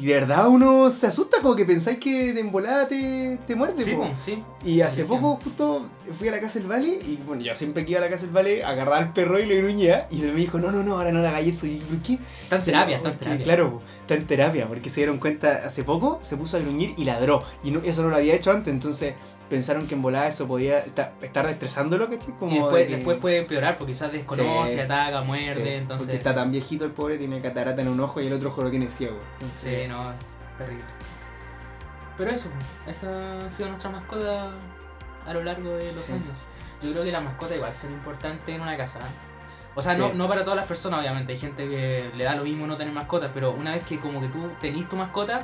Y 0.00 0.06
de 0.06 0.14
verdad 0.14 0.48
uno 0.48 0.90
se 0.90 1.08
asusta 1.08 1.38
como 1.42 1.56
que 1.56 1.64
pensáis 1.64 1.98
que 1.98 2.32
de 2.32 2.40
embolada 2.40 2.86
te, 2.86 3.38
te 3.46 3.56
muerde. 3.56 3.80
Sí, 3.82 3.94
po. 3.94 4.08
sí. 4.20 4.42
Y 4.64 4.80
hace 4.80 5.04
poco 5.04 5.38
justo 5.42 5.88
fui 6.16 6.28
a 6.28 6.32
la 6.32 6.40
casa 6.40 6.58
del 6.60 6.68
Vale 6.68 6.98
y 7.04 7.18
bueno, 7.26 7.42
yo 7.42 7.54
siempre 7.56 7.84
que 7.84 7.92
iba 7.92 8.00
a 8.00 8.04
la 8.04 8.10
casa 8.10 8.22
del 8.22 8.32
Vale 8.32 8.62
agarraba 8.62 8.98
al 8.98 9.12
perro 9.12 9.40
y 9.40 9.46
le 9.46 9.56
gruñía 9.60 10.06
y 10.10 10.22
él 10.22 10.32
me 10.32 10.40
dijo, 10.40 10.58
no, 10.60 10.70
no, 10.70 10.82
no, 10.84 10.94
ahora 10.94 11.10
no 11.10 11.20
le 11.20 11.28
hagáis 11.28 11.54
eso. 11.54 11.66
Y 11.66 11.80
yo, 11.80 11.86
¿por 11.86 11.98
qué? 11.98 12.18
En 12.50 12.64
terapia, 12.64 13.00
Porque, 13.02 13.18
terapia. 13.18 13.44
Claro, 13.44 13.70
po, 13.72 13.82
está 14.08 14.14
en 14.14 14.26
terapia, 14.26 14.66
porque 14.66 14.88
se 14.88 15.00
dieron 15.00 15.18
cuenta 15.18 15.62
hace 15.66 15.84
poco, 15.84 16.18
se 16.22 16.36
puso 16.38 16.56
a 16.56 16.60
gruñir 16.60 16.94
y 16.96 17.04
ladró. 17.04 17.42
Y 17.62 17.70
no- 17.70 17.80
eso 17.82 18.02
no 18.02 18.08
lo 18.08 18.16
había 18.16 18.34
hecho 18.34 18.50
antes, 18.50 18.72
entonces 18.72 19.14
pensaron 19.50 19.86
que 19.86 19.94
en 19.94 20.02
volada 20.02 20.28
eso 20.28 20.46
podía 20.46 20.78
esta- 20.80 21.12
estar 21.20 21.46
estresándolo, 21.46 22.08
¿cachai? 22.08 22.34
Como 22.34 22.50
Y 22.52 22.54
después, 22.58 22.74
de 22.82 22.86
que- 22.88 22.96
después 22.96 23.18
puede 23.18 23.36
empeorar 23.38 23.76
porque 23.78 23.92
quizás 23.92 24.10
desconoce, 24.12 24.74
Sí. 24.74 24.80
ataca, 24.80 25.20
Sí, 25.20 25.26
muerde, 25.26 25.76
entonces... 25.76 26.06
Porque 26.06 26.16
está 26.18 26.34
tan 26.34 26.50
viejito 26.50 26.84
el 26.86 26.90
pobre, 26.92 27.18
tiene 27.18 27.40
catarata 27.40 27.80
en 27.82 27.88
un 27.88 28.00
ojo 28.00 28.20
y 28.20 28.26
el 28.26 28.32
otro 28.32 28.48
ojo 28.48 28.62
lo 28.62 28.70
tiene 28.70 28.88
ciego. 28.88 29.18
Sí, 29.38 29.44
Entonces, 29.44 29.88
no, 29.90 30.12
terrible. 30.58 30.84
Pero 32.16 32.30
eso, 32.30 32.48
esa 32.86 33.38
ha 33.46 33.50
sido 33.50 33.68
nuestra 33.68 33.90
mascota 33.90 34.50
a 35.26 35.32
lo 35.34 35.44
largo 35.44 35.76
de 35.76 35.92
los 35.92 36.00
Sí. 36.02 36.12
años. 36.14 36.38
Yo 36.82 36.90
creo 36.92 37.04
que 37.04 37.12
las 37.12 37.22
mascotas 37.22 37.56
igual 37.56 37.74
son 37.74 37.92
importantes 37.92 38.54
en 38.54 38.60
una 38.60 38.76
casa. 38.76 38.98
O 39.78 39.82
sea, 39.82 39.94
no, 39.94 40.08
Sí. 40.10 40.16
no 40.16 40.26
para 40.28 40.42
todas 40.42 40.56
las 40.56 40.66
personas, 40.66 40.98
obviamente. 41.00 41.32
Hay 41.32 41.38
gente 41.38 41.68
que 41.68 42.10
le 42.16 42.24
da 42.24 42.34
lo 42.34 42.42
mismo 42.42 42.66
no 42.66 42.76
tener 42.76 42.92
mascotas, 42.92 43.30
pero 43.32 43.52
una 43.52 43.72
vez 43.74 43.84
que 43.84 44.00
como 44.00 44.20
que 44.20 44.26
tú 44.28 44.38
tenís 44.60 44.88
tu 44.88 44.96
mascota, 44.96 45.38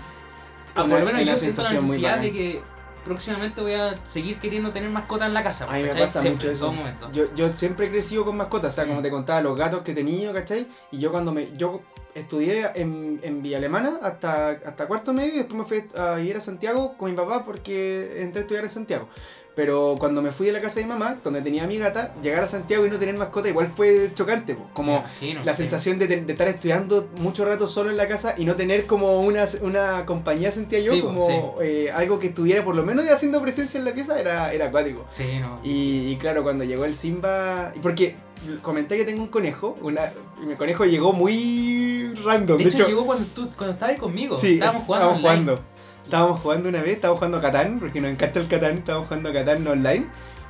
ah, 0.75 0.83
por 0.87 0.89
lo 0.89 1.05
menos 1.07 1.25
yo 1.25 1.37
siento 1.37 1.63
la 1.63 1.73
necesidad 1.73 2.19
de 2.19 2.33
que 2.33 2.63
próximamente 3.05 3.61
voy 3.61 3.75
a 3.75 3.95
seguir 4.05 4.39
queriendo 4.41 4.71
tener 4.73 4.91
mascotas 4.91 5.29
en 5.29 5.35
la 5.35 5.43
casa. 5.45 5.67
A 5.69 5.75
mí 5.77 5.83
me 5.83 5.89
pasa 5.91 6.21
Siempre, 6.21 6.33
mucho 6.33 6.47
en 6.49 6.53
eso. 6.55 6.61
todo 6.67 6.73
momento. 6.73 7.13
Yo, 7.13 7.33
yo 7.35 7.53
siempre 7.53 7.87
he 7.87 7.91
crecido 7.91 8.25
con 8.25 8.37
mascotas, 8.37 8.73
o 8.73 8.75
sea, 8.77 8.87
como 8.87 9.01
Mm. 9.01 9.03
te 9.03 9.11
contaba, 9.11 9.41
los 9.43 9.57
gatos 9.59 9.83
que 9.83 9.93
he 9.93 9.95
tenido, 9.95 10.33
¿cachai? 10.35 10.67
Y 10.91 10.99
yo 10.99 11.13
cuando 11.13 11.31
me. 11.33 11.57
Yo 11.57 11.83
estudié 12.15 12.71
en, 12.77 13.21
en 13.23 13.43
Villa 13.43 13.59
Alemana 13.59 13.99
hasta, 14.03 14.49
hasta 14.51 14.87
cuarto 14.87 15.13
medio 15.13 15.35
y 15.35 15.39
después 15.39 15.59
me 15.59 15.65
fui 15.65 15.85
a 16.01 16.15
vivir 16.15 16.37
a 16.37 16.41
Santiago 16.41 16.97
con 16.97 17.11
mi 17.11 17.17
papá 17.17 17.45
porque 17.45 18.23
entré 18.23 18.41
a 18.41 18.43
estudiar 18.43 18.65
en 18.65 18.71
Santiago. 18.71 19.09
Pero 19.55 19.95
cuando 19.99 20.21
me 20.21 20.33
fui 20.33 20.47
de 20.47 20.53
la 20.53 20.61
casa 20.61 20.81
de 20.81 20.87
mi 20.87 20.93
mamá, 20.93 21.17
donde 21.23 21.41
tenía 21.41 21.65
a 21.65 21.67
mi 21.67 21.79
gata, 21.79 22.13
llegar 22.23 22.43
a 22.43 22.47
Santiago 22.47 22.87
y 22.87 22.91
no 22.91 22.99
tener 22.99 23.17
mascota 23.17 23.49
igual 23.49 23.69
fue 23.69 24.11
chocante, 24.15 24.55
po. 24.55 24.69
Como 24.73 24.99
imagino, 24.99 25.45
la 25.45 25.55
sí. 25.55 25.63
sensación 25.63 25.99
de, 25.99 26.09
de 26.09 26.33
estar 26.33 26.49
estudiando 26.49 27.09
mucho 27.21 27.45
rato 27.45 27.69
solo 27.69 27.91
en 27.91 27.97
la 27.97 28.09
casa 28.09 28.35
y 28.37 28.45
no 28.45 28.57
tener 28.57 28.87
como 28.87 29.21
una, 29.21 29.45
una 29.63 30.07
compañía, 30.07 30.51
sentía 30.51 30.81
yo, 30.81 30.93
Sí, 30.93 31.01
como 31.01 31.57
eh, 31.63 31.91
algo 31.93 32.19
que 32.19 32.29
estuviera 32.29 32.65
por 32.65 32.75
lo 32.75 32.83
menos 32.85 33.05
haciendo 33.09 33.41
presencia 33.41 33.79
en 33.79 33.85
la 33.85 33.93
pieza, 33.93 34.21
era, 34.21 34.53
era 34.53 34.67
acuático. 34.67 35.07
Sí, 35.11 35.39
no. 35.41 35.61
Y, 35.63 36.09
y 36.11 36.17
claro, 36.17 36.43
cuando 36.43 36.65
llegó 36.65 36.85
el 36.85 36.95
Simba. 36.95 37.73
Porque 37.83 38.17
comenté 38.63 38.97
que 38.97 39.05
tengo 39.05 39.23
un 39.23 39.29
conejo. 39.29 39.77
Una, 39.81 40.13
y 40.43 40.47
mi 40.47 40.55
conejo 40.55 40.85
llegó 40.85 41.13
muy 41.13 42.13
random. 42.25 42.59
de, 42.59 42.65
hecho, 42.65 42.87
llegó 42.87 43.07
cuando, 43.07 43.27
tú, 43.27 43.49
cuando 43.57 43.75
estabas 43.75 43.99
conmigo. 43.99 44.39
sí, 44.39 44.55
estábamos 44.55 44.85
jugando. 44.85 45.15
estábamos 45.15 45.21
jugando. 45.21 45.74
Estábamos 46.05 46.41
jugando 46.41 46.69
una 46.69 46.83
vez, 46.83 46.97
estábamos 46.97 47.19
jugando 47.19 47.39
a 47.39 47.41
Catán, 47.41 47.81
porque 47.81 48.01
nos 48.01 48.11
encanta 48.11 48.39
el 48.39 48.49
Catán, 48.49 48.75
estábamos 48.75 49.09
jugando 49.09 49.31
a 49.31 49.33
Catán 49.33 49.67
online. 49.67 50.07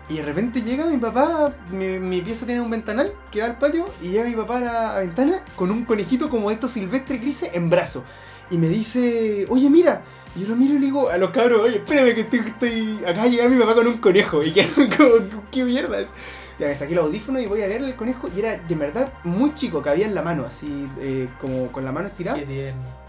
Y 0.08 0.16
de 0.16 0.22
repente 0.22 0.60
llega 0.60 0.84
mi 0.86 0.98
papá, 0.98 1.54
mi, 1.70 1.98
mi 1.98 2.20
pieza 2.20 2.44
tiene 2.44 2.60
un 2.60 2.70
ventanal 2.70 3.14
que 3.30 3.38
da 3.38 3.46
al 3.46 3.58
patio, 3.58 3.86
y 4.02 4.08
llega 4.08 4.28
mi 4.28 4.34
papá 4.34 4.58
a 4.58 4.60
la, 4.60 4.98
ventana 4.98 5.42
con 5.56 5.70
un 5.70 5.84
conejito 5.84 6.28
como 6.28 6.50
estos 6.50 6.72
silvestres 6.72 7.20
grises 7.20 7.50
en 7.54 7.70
brazo. 7.70 8.04
Y 8.50 8.58
me 8.58 8.68
dice, 8.68 9.46
oye, 9.48 9.70
mira. 9.70 10.02
Y 10.36 10.40
yo 10.40 10.48
lo 10.48 10.56
miro 10.56 10.74
y 10.74 10.78
le 10.80 10.86
digo 10.86 11.08
a 11.08 11.16
los 11.16 11.30
cabros, 11.30 11.60
oye, 11.60 11.76
espérame 11.76 12.12
que 12.12 12.22
estoy, 12.22 12.40
estoy... 12.40 13.04
acá 13.06 13.26
llega 13.26 13.48
mi 13.48 13.58
papá 13.58 13.76
con 13.76 13.86
un 13.86 13.98
conejo. 13.98 14.42
Y 14.42 14.50
quedaron 14.50 14.90
como, 14.96 15.42
¿qué 15.52 15.64
mierda 15.64 16.00
es? 16.00 16.12
Ya 16.58 16.66
me 16.66 16.74
saqué 16.74 16.92
el 16.92 16.98
audífono 16.98 17.40
y 17.40 17.46
voy 17.46 17.62
a 17.62 17.68
ver 17.68 17.82
el 17.82 17.94
conejo 17.94 18.28
y 18.34 18.40
era 18.40 18.56
de 18.56 18.74
verdad 18.74 19.12
muy 19.24 19.54
chico, 19.54 19.82
cabía 19.82 20.06
en 20.06 20.14
la 20.14 20.22
mano, 20.22 20.44
así 20.46 20.86
eh, 21.00 21.28
como 21.40 21.72
con 21.72 21.84
la 21.84 21.92
mano 21.92 22.08
estirada. 22.08 22.38
Qué 22.38 22.46
tierno. 22.46 23.03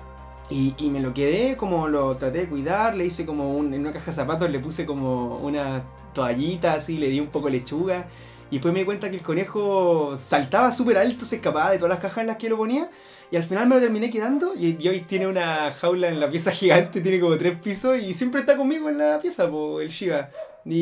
Y, 0.49 0.75
y 0.77 0.89
me 0.89 0.99
lo 0.99 1.13
quedé, 1.13 1.57
como 1.57 1.87
lo 1.87 2.17
traté 2.17 2.39
de 2.39 2.49
cuidar, 2.49 2.95
le 2.95 3.05
hice 3.05 3.25
como 3.25 3.55
un, 3.57 3.73
en 3.73 3.81
una 3.81 3.91
caja 3.91 4.07
de 4.07 4.11
zapatos, 4.11 4.49
le 4.49 4.59
puse 4.59 4.85
como 4.85 5.37
una 5.39 5.83
toallita 6.13 6.73
así, 6.73 6.97
le 6.97 7.09
di 7.09 7.19
un 7.19 7.27
poco 7.27 7.47
de 7.47 7.53
lechuga. 7.53 8.07
Y 8.51 8.57
después 8.57 8.71
me 8.73 8.81
di 8.81 8.85
cuenta 8.85 9.09
que 9.09 9.15
el 9.17 9.23
conejo 9.23 10.17
saltaba 10.19 10.71
súper 10.71 10.97
alto, 10.99 11.25
se 11.25 11.37
escapaba 11.37 11.71
de 11.71 11.77
todas 11.77 11.89
las 11.89 11.99
cajas 11.99 12.19
en 12.19 12.27
las 12.27 12.37
que 12.37 12.49
lo 12.49 12.57
ponía. 12.57 12.89
Y 13.31 13.37
al 13.37 13.43
final 13.43 13.67
me 13.67 13.75
lo 13.75 13.81
terminé 13.81 14.11
quedando 14.11 14.53
y, 14.55 14.77
y 14.79 14.87
hoy 14.87 15.01
tiene 15.01 15.25
una 15.27 15.71
jaula 15.71 16.09
en 16.09 16.19
la 16.19 16.29
pieza 16.29 16.51
gigante, 16.51 17.01
tiene 17.01 17.19
como 17.19 17.37
tres 17.37 17.59
pisos 17.59 17.99
y 17.99 18.13
siempre 18.13 18.41
está 18.41 18.55
conmigo 18.55 18.87
en 18.89 18.99
la 18.99 19.19
pieza, 19.19 19.49
po, 19.49 19.81
el 19.81 19.89
Shiva. 19.89 20.29
Y, 20.63 20.73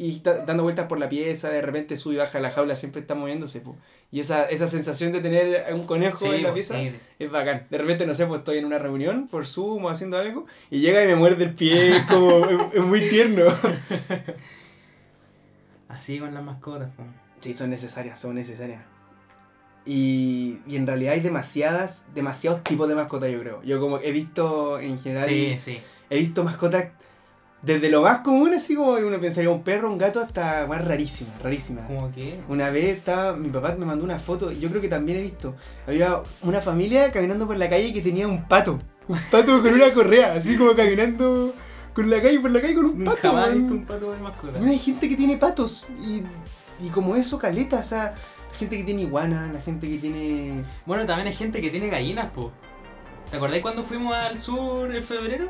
y 0.00 0.22
dando 0.24 0.62
vueltas 0.62 0.86
por 0.86 0.98
la 0.98 1.08
pieza, 1.08 1.50
de 1.50 1.60
repente 1.62 1.96
sube 1.96 2.14
y 2.14 2.16
baja 2.18 2.40
la 2.40 2.50
jaula, 2.50 2.76
siempre 2.76 3.00
está 3.00 3.14
moviéndose. 3.14 3.60
po. 3.60 3.76
Y 4.12 4.20
esa, 4.20 4.44
esa 4.44 4.68
sensación 4.68 5.12
de 5.12 5.20
tener 5.20 5.72
un 5.74 5.82
conejo 5.82 6.18
Sí, 6.18 6.26
en 6.26 6.42
la 6.44 6.52
pues, 6.52 6.68
pieza 6.68 6.80
sí. 6.80 6.96
es 7.18 7.30
bacán. 7.30 7.66
De 7.70 7.78
repente, 7.78 8.06
no 8.06 8.14
sé, 8.14 8.26
pues 8.26 8.38
estoy 8.38 8.58
en 8.58 8.64
una 8.64 8.78
reunión 8.78 9.26
por 9.28 9.46
Zoom 9.46 9.84
o 9.84 9.88
haciendo 9.88 10.16
algo 10.18 10.46
y 10.70 10.78
llega 10.80 11.02
y 11.02 11.06
me 11.08 11.16
muerde 11.16 11.44
el 11.44 11.54
pie, 11.54 11.96
es 11.96 12.02
como, 12.04 12.46
es, 12.48 12.74
es 12.74 12.82
muy 12.82 13.08
tierno. 13.08 13.44
Así 15.88 16.18
con 16.18 16.34
las 16.34 16.42
mascotas. 16.42 16.90
Sí, 17.40 17.54
son 17.54 17.70
necesarias, 17.70 18.18
son 18.20 18.34
necesarias. 18.34 18.82
Y, 19.84 20.58
y 20.66 20.76
en 20.76 20.86
realidad 20.86 21.12
hay 21.14 21.20
demasiadas, 21.20 22.06
demasiados 22.14 22.64
tipos 22.64 22.88
de 22.88 22.96
mascotas, 22.96 23.30
yo 23.30 23.40
creo. 23.40 23.62
Yo 23.62 23.80
como 23.80 23.98
he 23.98 24.10
visto 24.10 24.80
en 24.80 24.98
general, 24.98 25.28
Sí, 25.28 25.56
sí. 25.60 25.78
he 26.10 26.18
visto 26.18 26.42
mascotas 26.42 26.88
desde 27.66 27.90
lo 27.90 28.02
más 28.02 28.20
común, 28.20 28.54
así 28.54 28.76
como 28.76 28.92
uno 28.92 29.20
pensaría 29.20 29.50
un 29.50 29.64
perro, 29.64 29.90
un 29.90 29.98
gato, 29.98 30.20
hasta 30.20 30.68
más 30.68 30.84
rarísimas, 30.84 31.42
rarísimas. 31.42 31.86
Como 31.88 32.12
que. 32.12 32.38
Una 32.48 32.70
vez 32.70 32.96
estaba, 32.96 33.36
mi 33.36 33.48
papá 33.48 33.74
me 33.76 33.84
mandó 33.84 34.04
una 34.04 34.20
foto, 34.20 34.52
y 34.52 34.60
yo 34.60 34.68
creo 34.68 34.80
que 34.80 34.88
también 34.88 35.18
he 35.18 35.22
visto, 35.22 35.56
había 35.84 36.22
una 36.42 36.60
familia 36.60 37.10
caminando 37.10 37.44
por 37.44 37.56
la 37.56 37.68
calle 37.68 37.92
que 37.92 38.00
tenía 38.00 38.28
un 38.28 38.46
pato, 38.46 38.78
un 39.08 39.18
pato 39.32 39.60
con 39.60 39.74
una 39.74 39.90
correa, 39.90 40.34
así 40.34 40.56
como 40.56 40.74
caminando 40.74 41.52
con 41.92 42.08
la 42.08 42.22
calle, 42.22 42.38
por 42.38 42.52
la 42.52 42.60
calle 42.60 42.74
con 42.76 42.84
un 42.84 43.04
pato. 43.04 43.18
Jamás 43.22 43.52
visto 43.52 43.74
un 43.74 43.84
pato 43.84 44.12
de 44.12 44.18
mascota. 44.20 44.52
También 44.52 44.72
hay 44.72 44.78
gente 44.78 45.08
que 45.08 45.16
tiene 45.16 45.36
patos, 45.36 45.88
y, 46.00 46.22
y 46.86 46.90
como 46.90 47.16
eso, 47.16 47.36
caleta, 47.36 47.80
o 47.80 47.82
sea, 47.82 48.14
gente 48.56 48.76
que 48.76 48.84
tiene 48.84 49.02
iguana, 49.02 49.50
la 49.52 49.60
gente 49.60 49.88
que 49.88 49.98
tiene... 49.98 50.64
Bueno, 50.86 51.04
también 51.04 51.26
hay 51.26 51.34
gente 51.34 51.60
que 51.60 51.70
tiene 51.70 51.88
gallinas, 51.88 52.30
po. 52.30 52.52
¿Te 53.28 53.38
acordás 53.38 53.58
cuando 53.58 53.82
fuimos 53.82 54.14
al 54.14 54.38
sur 54.38 54.94
en 54.94 55.02
febrero? 55.02 55.48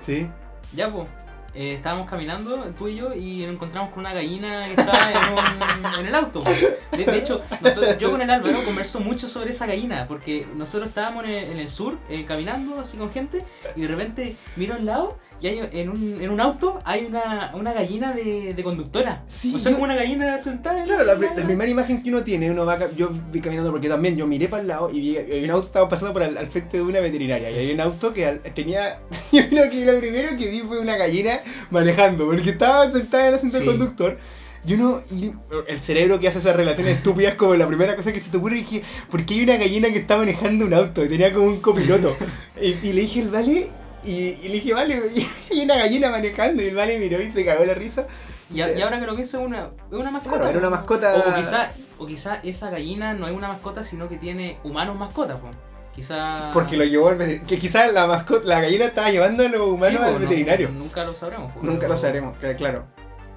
Sí. 0.00 0.26
Ya, 0.74 0.92
po. 0.92 1.06
Eh, 1.54 1.74
estábamos 1.74 2.08
caminando, 2.08 2.64
tú 2.78 2.88
y 2.88 2.96
yo, 2.96 3.12
y 3.12 3.42
nos 3.44 3.54
encontramos 3.56 3.90
con 3.90 4.00
una 4.00 4.14
gallina 4.14 4.62
que 4.64 4.70
estaba 4.80 5.10
en, 5.12 5.18
un- 5.34 5.94
en 6.00 6.06
el 6.06 6.14
auto. 6.14 6.42
de 6.90 7.18
hecho, 7.18 7.42
nosotros- 7.60 7.98
yo 7.98 8.10
con 8.10 8.22
el 8.22 8.30
Álvaro 8.30 8.54
converso 8.64 9.00
mucho 9.00 9.28
sobre 9.28 9.50
esa 9.50 9.66
gallina, 9.66 10.06
porque 10.08 10.46
nosotros 10.54 10.88
estábamos 10.88 11.24
en 11.24 11.30
el, 11.30 11.44
en 11.52 11.58
el 11.58 11.68
sur, 11.68 11.98
eh, 12.08 12.24
caminando 12.24 12.80
así 12.80 12.96
con 12.96 13.10
gente, 13.12 13.44
y 13.76 13.82
de 13.82 13.88
repente 13.88 14.36
miro 14.56 14.74
al 14.76 14.86
lado 14.86 15.18
y 15.42 15.46
hay 15.48 15.60
en 15.72 15.90
un, 15.90 16.22
en 16.22 16.30
un 16.30 16.40
auto 16.40 16.78
hay 16.84 17.04
una, 17.04 17.50
una 17.54 17.72
gallina 17.72 18.12
de, 18.12 18.54
de 18.54 18.62
conductora. 18.62 19.24
Sí, 19.26 19.52
o 19.54 19.58
sea, 19.58 19.72
yo- 19.72 19.76
como 19.78 19.84
una 19.86 19.96
gallina 19.96 20.38
sentada 20.38 20.78
en 20.78 20.84
Claro, 20.86 21.04
la, 21.04 21.14
la 21.14 21.44
primera 21.44 21.68
imagen 21.68 22.02
que 22.02 22.10
uno 22.10 22.22
tiene, 22.22 22.50
uno 22.50 22.64
va, 22.64 22.78
yo 22.92 23.10
vi 23.32 23.40
caminando 23.40 23.70
porque 23.72 23.88
también 23.88 24.16
yo 24.16 24.26
miré 24.26 24.46
para 24.48 24.62
el 24.62 24.68
lado 24.68 24.88
y 24.90 25.00
vi 25.00 25.18
y 25.18 25.44
un 25.44 25.50
auto 25.50 25.66
estaba 25.66 25.88
pasando 25.88 26.12
por 26.12 26.22
al, 26.22 26.38
al 26.38 26.46
frente 26.46 26.76
de 26.76 26.82
una 26.82 27.00
veterinaria 27.00 27.48
Sí. 27.48 27.54
y 27.56 27.58
había 27.58 27.74
un 27.74 27.80
auto 27.80 28.12
que 28.12 28.26
al- 28.26 28.40
tenía, 28.54 29.00
yo 29.32 29.48
creo 29.48 29.68
que 29.68 29.84
lo 29.84 29.98
primero 29.98 30.36
que 30.38 30.48
vi 30.48 30.60
fue 30.60 30.78
una 30.78 30.96
gallina 30.96 31.40
manejando, 31.70 32.26
porque 32.26 32.50
estaba 32.50 32.88
sentada 32.90 33.24
en 33.24 33.28
el 33.30 33.34
asiento 33.34 33.58
del 33.58 33.66
Sí. 33.66 33.70
conductor. 33.76 34.18
Y 34.64 34.74
uno, 34.74 35.00
y 35.10 35.32
el 35.66 35.80
cerebro 35.80 36.20
que 36.20 36.28
hace 36.28 36.38
esas 36.38 36.54
relaciones 36.54 36.98
estúpidas 36.98 37.34
como 37.34 37.56
la 37.56 37.66
primera 37.66 37.96
cosa 37.96 38.12
que 38.12 38.20
se 38.20 38.30
te 38.30 38.36
ocurre, 38.36 38.58
y 38.58 38.60
dije, 38.60 38.82
¿por 39.10 39.24
qué 39.26 39.34
hay 39.34 39.42
una 39.42 39.56
gallina 39.56 39.90
que 39.90 39.98
está 39.98 40.16
manejando 40.16 40.66
un 40.66 40.72
auto? 40.74 41.04
Y 41.04 41.08
tenía 41.08 41.32
como 41.32 41.46
un 41.46 41.60
copiloto. 41.60 42.14
y, 42.62 42.66
y 42.86 42.92
le 42.92 43.00
dije, 43.00 43.24
vale, 43.26 43.70
y, 44.04 44.10
y 44.42 44.48
le 44.48 44.54
dije, 44.54 44.74
vale, 44.74 45.00
y 45.14 45.26
hay 45.52 45.64
una 45.64 45.76
gallina 45.76 46.10
manejando, 46.10 46.62
y 46.62 46.68
el 46.68 46.76
vale 46.76 46.98
miró 46.98 47.20
y 47.20 47.30
se 47.30 47.44
cagó 47.44 47.64
la 47.64 47.74
risa. 47.74 48.06
Y, 48.52 48.60
a- 48.60 48.72
y 48.76 48.82
ahora 48.82 49.00
que 49.00 49.06
lo 49.06 49.14
pienso, 49.14 49.40
es 49.40 49.46
una, 49.46 49.70
es 49.90 49.96
una 49.98 50.10
mascota. 50.10 50.36
Claro, 50.36 50.50
era 50.50 50.68
una 50.68 50.70
mascota- 50.70 51.14
O, 51.16 51.34
quizá, 51.34 51.70
o 51.98 52.06
quizá 52.06 52.34
esa 52.42 52.68
gallina 52.70 53.14
no 53.14 53.26
es 53.26 53.32
una 53.34 53.48
mascota, 53.48 53.82
sino 53.82 54.08
que 54.08 54.16
tiene 54.18 54.58
humanos 54.64 54.96
mascotas. 54.98 55.38
po. 55.40 55.48
Quizá. 55.94 56.50
Porque 56.52 56.76
lo 56.76 56.84
llevó 56.84 57.08
al 57.08 57.16
veterinario. 57.16 57.46
Que 57.46 57.58
quizás 57.58 57.92
la 57.92 58.06
mascota, 58.06 58.46
la 58.46 58.60
gallina 58.60 58.86
estaba 58.86 59.10
llevando 59.10 59.44
a 59.44 59.48
los 59.48 59.60
Sí, 59.60 59.70
humanos 59.70 59.98
po, 60.00 60.04
al 60.06 60.12
no- 60.14 60.18
veterinario. 60.20 60.68
nunca 60.70 61.04
lo 61.04 61.14
sabremos. 61.14 61.54
Nunca 61.56 61.78
pero- 61.80 61.88
lo 61.88 61.96
sabremos, 61.96 62.36
cl- 62.38 62.56
claro. 62.56 62.84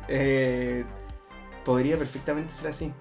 Eh, 0.07 0.83
podría 1.63 1.97
perfectamente 1.97 2.53
ser 2.53 2.69
así. 2.69 2.91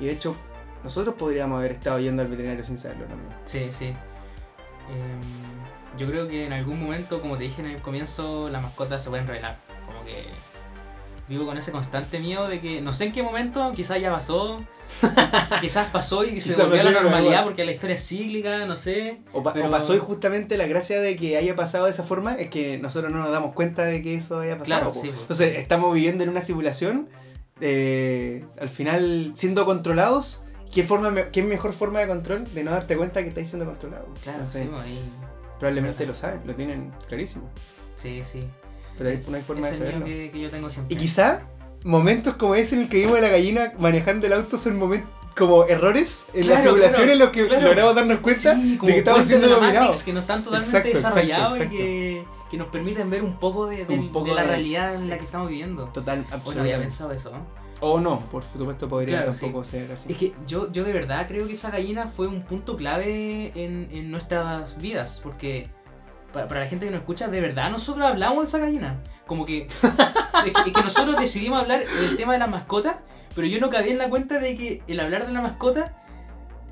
Y 0.00 0.06
de 0.06 0.12
hecho, 0.12 0.36
nosotros 0.82 1.14
podríamos 1.16 1.58
haber 1.58 1.72
estado 1.72 1.98
yendo 2.00 2.22
al 2.22 2.28
veterinario 2.28 2.64
sin 2.64 2.78
saberlo 2.78 3.04
también. 3.06 3.32
Sí, 3.44 3.68
sí. 3.70 3.86
Em, 3.86 5.20
yo 5.98 6.06
creo 6.06 6.26
que 6.28 6.46
en 6.46 6.52
algún 6.52 6.80
momento, 6.80 7.20
como 7.20 7.36
te 7.36 7.44
dije 7.44 7.60
en 7.62 7.68
el 7.68 7.82
comienzo, 7.82 8.48
las 8.48 8.62
mascotas 8.62 9.02
se 9.02 9.10
pueden 9.10 9.26
revelar. 9.26 9.58
Como 9.86 10.04
que 10.04 10.24
vivo 11.28 11.46
con 11.46 11.56
ese 11.56 11.70
constante 11.72 12.18
miedo 12.18 12.48
de 12.48 12.60
que 12.60 12.80
no 12.80 12.92
sé 12.92 13.04
en 13.04 13.12
qué 13.12 13.22
momento, 13.22 13.72
quizás 13.74 14.00
ya 14.00 14.10
pasó, 14.10 14.58
quizás 15.60 15.88
pasó 15.90 16.24
y 16.24 16.40
se 16.40 16.60
volvió 16.60 16.80
a 16.80 16.84
la 16.84 16.90
normalidad 17.02 17.44
porque 17.44 17.64
la 17.64 17.72
historia 17.72 17.94
es 17.96 18.06
cíclica, 18.06 18.66
no 18.66 18.76
sé. 18.76 19.20
O, 19.32 19.42
pa- 19.42 19.50
o 19.50 19.52
Pero- 19.54 19.70
pasó 19.70 19.94
y 19.94 19.98
justamente 19.98 20.56
la 20.56 20.66
gracia 20.66 21.00
de 21.00 21.16
que 21.16 21.36
haya 21.36 21.54
pasado 21.56 21.84
de 21.84 21.90
esa 21.92 22.02
forma 22.02 22.34
es 22.34 22.50
que 22.50 22.78
nosotros 22.78 23.12
no 23.12 23.18
nos 23.20 23.30
damos 23.30 23.54
cuenta 23.54 23.84
de 23.84 24.02
que 24.02 24.14
eso 24.16 24.40
haya 24.40 24.58
pasado. 24.58 24.80
Claro, 24.90 24.94
sí, 24.94 25.08
po. 25.10 25.20
Entonces 25.22 25.56
estamos 25.58 25.94
viviendo 25.94 26.24
en 26.24 26.30
una 26.30 26.40
simulación, 26.40 27.08
eh, 27.60 28.44
al 28.60 28.68
final 28.68 29.32
siendo 29.34 29.64
controlados. 29.64 30.42
¿Qué, 30.72 30.84
forma, 30.84 31.14
¿Qué 31.30 31.42
mejor 31.42 31.74
forma 31.74 32.00
de 32.00 32.06
control 32.08 32.44
de 32.54 32.64
no 32.64 32.70
darte 32.70 32.96
cuenta 32.96 33.22
que 33.22 33.28
estáis 33.28 33.48
siendo 33.50 33.66
controlado? 33.66 34.06
Claro, 34.22 34.38
Entonces, 34.38 34.62
sí, 34.62 34.70
ahí- 34.82 35.12
probablemente 35.62 36.04
lo 36.06 36.12
saben, 36.12 36.40
lo 36.44 36.56
tienen 36.56 36.90
clarísimo. 37.06 37.48
sí, 37.94 38.22
sí. 38.24 38.40
Pero 38.98 39.10
ahí 39.10 39.22
no 39.28 39.36
hay 39.36 39.42
forma 39.42 39.62
es 39.68 39.70
de 39.70 39.76
el 39.76 39.92
saberlo. 39.92 40.04
que, 40.06 40.30
que 40.32 40.40
yo 40.40 40.50
tengo 40.50 40.68
siempre. 40.68 40.92
Y 40.94 40.98
quizá 40.98 41.42
momentos 41.84 42.34
como 42.34 42.56
ese 42.56 42.74
en 42.74 42.82
el 42.82 42.88
que 42.88 42.96
vimos 42.98 43.16
a 43.16 43.20
la 43.20 43.28
gallina 43.28 43.72
manejando 43.78 44.26
el 44.26 44.32
auto 44.32 44.58
son 44.58 44.76
momentos 44.76 45.08
como 45.36 45.64
errores 45.64 46.26
en 46.34 46.40
la 46.48 46.56
Claro, 46.56 46.62
simulación 46.72 46.96
claro, 46.96 47.12
en 47.12 47.18
los 47.20 47.30
que 47.30 47.46
claro. 47.46 47.62
logramos 47.68 47.94
darnos 47.94 48.18
cuenta 48.20 48.54
Sí, 48.56 48.76
de 48.76 48.86
que 48.92 48.98
estamos 48.98 49.24
siendo 49.24 49.46
de 49.46 49.52
la 49.54 49.58
dominados. 49.60 50.02
Que 50.02 50.12
no 50.12 50.20
están 50.20 50.42
totalmente 50.44 50.76
Exacto, 50.76 50.98
desarrollados 50.98 51.54
exacto. 51.54 51.74
y 51.74 51.78
que, 51.78 52.24
que 52.50 52.56
nos 52.58 52.68
permiten 52.68 53.08
ver 53.08 53.22
un 53.22 53.38
poco 53.38 53.66
de, 53.68 53.84
de- 53.86 53.94
Un 53.94 54.10
poco 54.12 54.28
de 54.30 54.34
la 54.34 54.42
de- 54.42 54.48
realidad 54.48 54.94
en 54.96 55.08
la 55.08 55.16
que 55.16 55.24
estamos 55.24 55.48
viviendo. 55.48 55.84
Total, 55.86 56.18
Hoy 56.18 56.24
no 56.26 56.34
había 56.34 56.36
absolutamente. 56.36 56.84
pensado 56.84 57.12
eso, 57.12 57.30
¿no? 57.30 57.61
O 57.84 57.98
no, 58.00 58.20
por 58.30 58.44
supuesto 58.44 58.88
podría 58.88 59.18
Claro, 59.24 59.32
tampoco 59.32 59.64
ser 59.64 59.90
así. 59.92 60.10
Es 60.12 60.16
que 60.16 60.32
yo, 60.46 60.70
yo 60.70 60.84
de 60.84 60.92
verdad 60.92 61.26
creo 61.26 61.46
que 61.46 61.54
esa 61.54 61.70
gallina 61.70 62.06
fue 62.06 62.28
un 62.28 62.42
punto 62.42 62.76
clave 62.76 63.52
en, 63.56 63.88
en 63.92 64.10
nuestras 64.10 64.78
vidas, 64.80 65.20
porque 65.22 65.68
para, 66.32 66.46
para 66.48 66.60
la 66.60 66.66
gente 66.66 66.86
que 66.86 66.92
nos 66.92 67.00
escucha, 67.00 67.26
de 67.28 67.40
verdad 67.40 67.70
nosotros 67.70 68.06
hablamos 68.06 68.38
de 68.44 68.44
esa 68.48 68.58
gallina. 68.64 69.00
Como 69.26 69.44
que, 69.44 69.66
es 70.46 70.52
que, 70.52 70.70
es 70.70 70.74
que 70.76 70.82
nosotros 70.82 71.18
decidimos 71.18 71.60
hablar 71.60 71.84
del 71.84 72.16
tema 72.16 72.32
de 72.34 72.38
la 72.38 72.46
mascota, 72.46 73.00
pero 73.34 73.46
yo 73.48 73.58
no 73.58 73.68
cabía 73.68 73.92
en 73.92 73.98
la 73.98 74.08
cuenta 74.08 74.38
de 74.38 74.54
que 74.54 74.82
el 74.86 75.00
hablar 75.00 75.26
de 75.26 75.32
la 75.32 75.40
mascota 75.40 75.96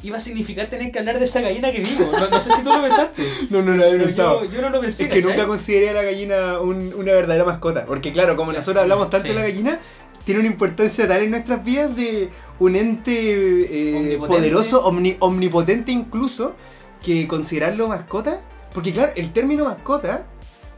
iba 0.03 0.17
a 0.17 0.21
significar 0.21 0.71
tener 0.71 0.91
que 0.93 0.99
hablar 0.99 1.19
de 1.19 1.27
esa 1.27 1.43
gallina 1.43 1.71
que 1.73 1.81
vimos. 1.81 2.11
No, 2.19 2.29
no 2.29 2.41
sé 2.41 2.51
si 2.53 2.63
tú 2.65 2.71
lo 2.71 2.81
pensaste. 2.81 3.23
No, 3.51 3.61
no 3.61 3.73
lo 3.75 3.85
había 3.85 3.99
pensado. 4.03 4.45
yo, 4.45 4.51
yo 4.51 4.63
no 4.63 4.71
lo 4.71 4.81
pensé. 4.81 5.03
Es 5.05 5.09
que 5.11 5.17
¿cachai? 5.21 5.31
nunca 5.37 5.47
consideré 5.47 5.91
a 5.91 5.93
la 5.93 6.03
gallina 6.03 6.59
un- 6.61 6.95
una 6.95 7.13
verdadera 7.13 7.45
mascota. 7.45 7.85
Porque 7.85 8.11
claro, 8.11 8.35
como 8.35 8.51
nosotros 8.53 8.81
hablamos 8.83 9.11
tanto 9.11 9.25
Sí. 9.27 9.29
de 9.29 9.35
la 9.35 9.43
gallina, 9.43 9.79
tiene 10.25 10.41
una 10.41 10.49
importancia 10.49 11.07
tal 11.09 11.23
en 11.23 11.31
nuestras 11.31 11.65
vidas 11.65 11.95
de 11.97 12.29
un 12.59 12.77
ente 12.77 13.13
eh, 13.13 13.97
Omnipotente. 13.97 14.27
poderoso, 14.39 14.85
omni- 14.91 15.17
omnipotente 15.21 15.93
incluso, 15.93 16.55
que 17.03 17.27
considerarlo 17.27 17.89
mascota. 17.89 18.41
Porque 18.75 18.93
claro, 18.93 19.13
el 19.17 19.33
término 19.33 19.65
mascota, 19.65 20.27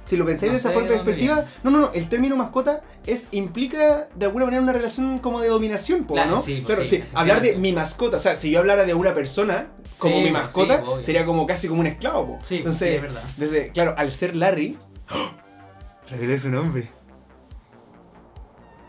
si 0.06 0.16
lo 0.16 0.24
pensáis 0.24 0.50
No 0.50 0.54
de 0.54 0.58
esa 0.60 0.70
forma 0.70 0.88
perspectiva, 0.88 1.44
no, 1.62 1.70
no, 1.70 1.78
no, 1.80 1.90
el 1.92 2.08
término 2.08 2.36
mascota 2.36 2.82
es 3.06 3.28
implica 3.32 4.08
de 4.14 4.26
alguna 4.26 4.44
manera 4.46 4.62
una 4.62 4.72
relación 4.72 5.18
como 5.18 5.40
de 5.40 5.48
dominación, 5.48 6.04
po, 6.04 6.14
Claro, 6.14 6.30
¿no? 6.32 6.40
sí, 6.40 6.62
pues 6.64 6.76
claro, 6.78 6.90
sí, 6.90 6.96
sí, 6.98 7.04
hablar 7.12 7.42
de 7.42 7.56
mi 7.56 7.72
mascota, 7.72 8.16
o 8.16 8.20
sea, 8.20 8.34
si 8.36 8.50
yo 8.50 8.60
hablara 8.60 8.84
de 8.84 8.94
una 8.94 9.12
persona 9.12 9.68
como 9.98 10.14
Sí, 10.16 10.22
mi 10.22 10.30
pues, 10.30 10.42
mascota, 10.44 10.78
sí, 10.78 10.84
obvio. 10.86 11.02
sería 11.02 11.26
como 11.26 11.46
casi 11.46 11.68
como 11.68 11.80
un 11.80 11.86
esclavo, 11.88 12.26
po. 12.26 12.38
Sí, 12.42 12.56
Entonces, 12.58 12.88
sí, 12.88 12.94
es 12.94 13.02
verdad. 13.02 13.24
desde, 13.36 13.68
claro, 13.68 13.94
al 13.98 14.10
ser 14.10 14.34
Larry. 14.36 14.78
Revelé 16.10 16.38
su 16.38 16.50
nombre. 16.50 16.88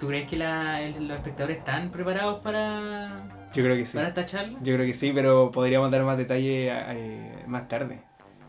¿Tú 0.03 0.09
crees 0.09 0.29
que 0.29 0.35
la- 0.35 0.81
el- 0.81 1.07
los 1.07 1.15
espectadores 1.15 1.59
están 1.59 1.89
preparados 1.89 2.41
para, 2.43 3.23
Yo 3.53 3.63
creo 3.63 3.77
que 3.77 3.85
sí. 3.85 3.95
para 3.95 4.09
esta 4.09 4.25
charla? 4.25 4.59
Yo 4.61 4.73
creo 4.73 4.85
que 4.85 4.93
sí, 4.93 5.13
pero 5.15 5.49
podríamos 5.49 5.89
dar 5.91 6.03
más 6.03 6.17
detalle 6.17 6.67
eh, 6.69 7.31
más 7.47 7.69
tarde. 7.69 8.01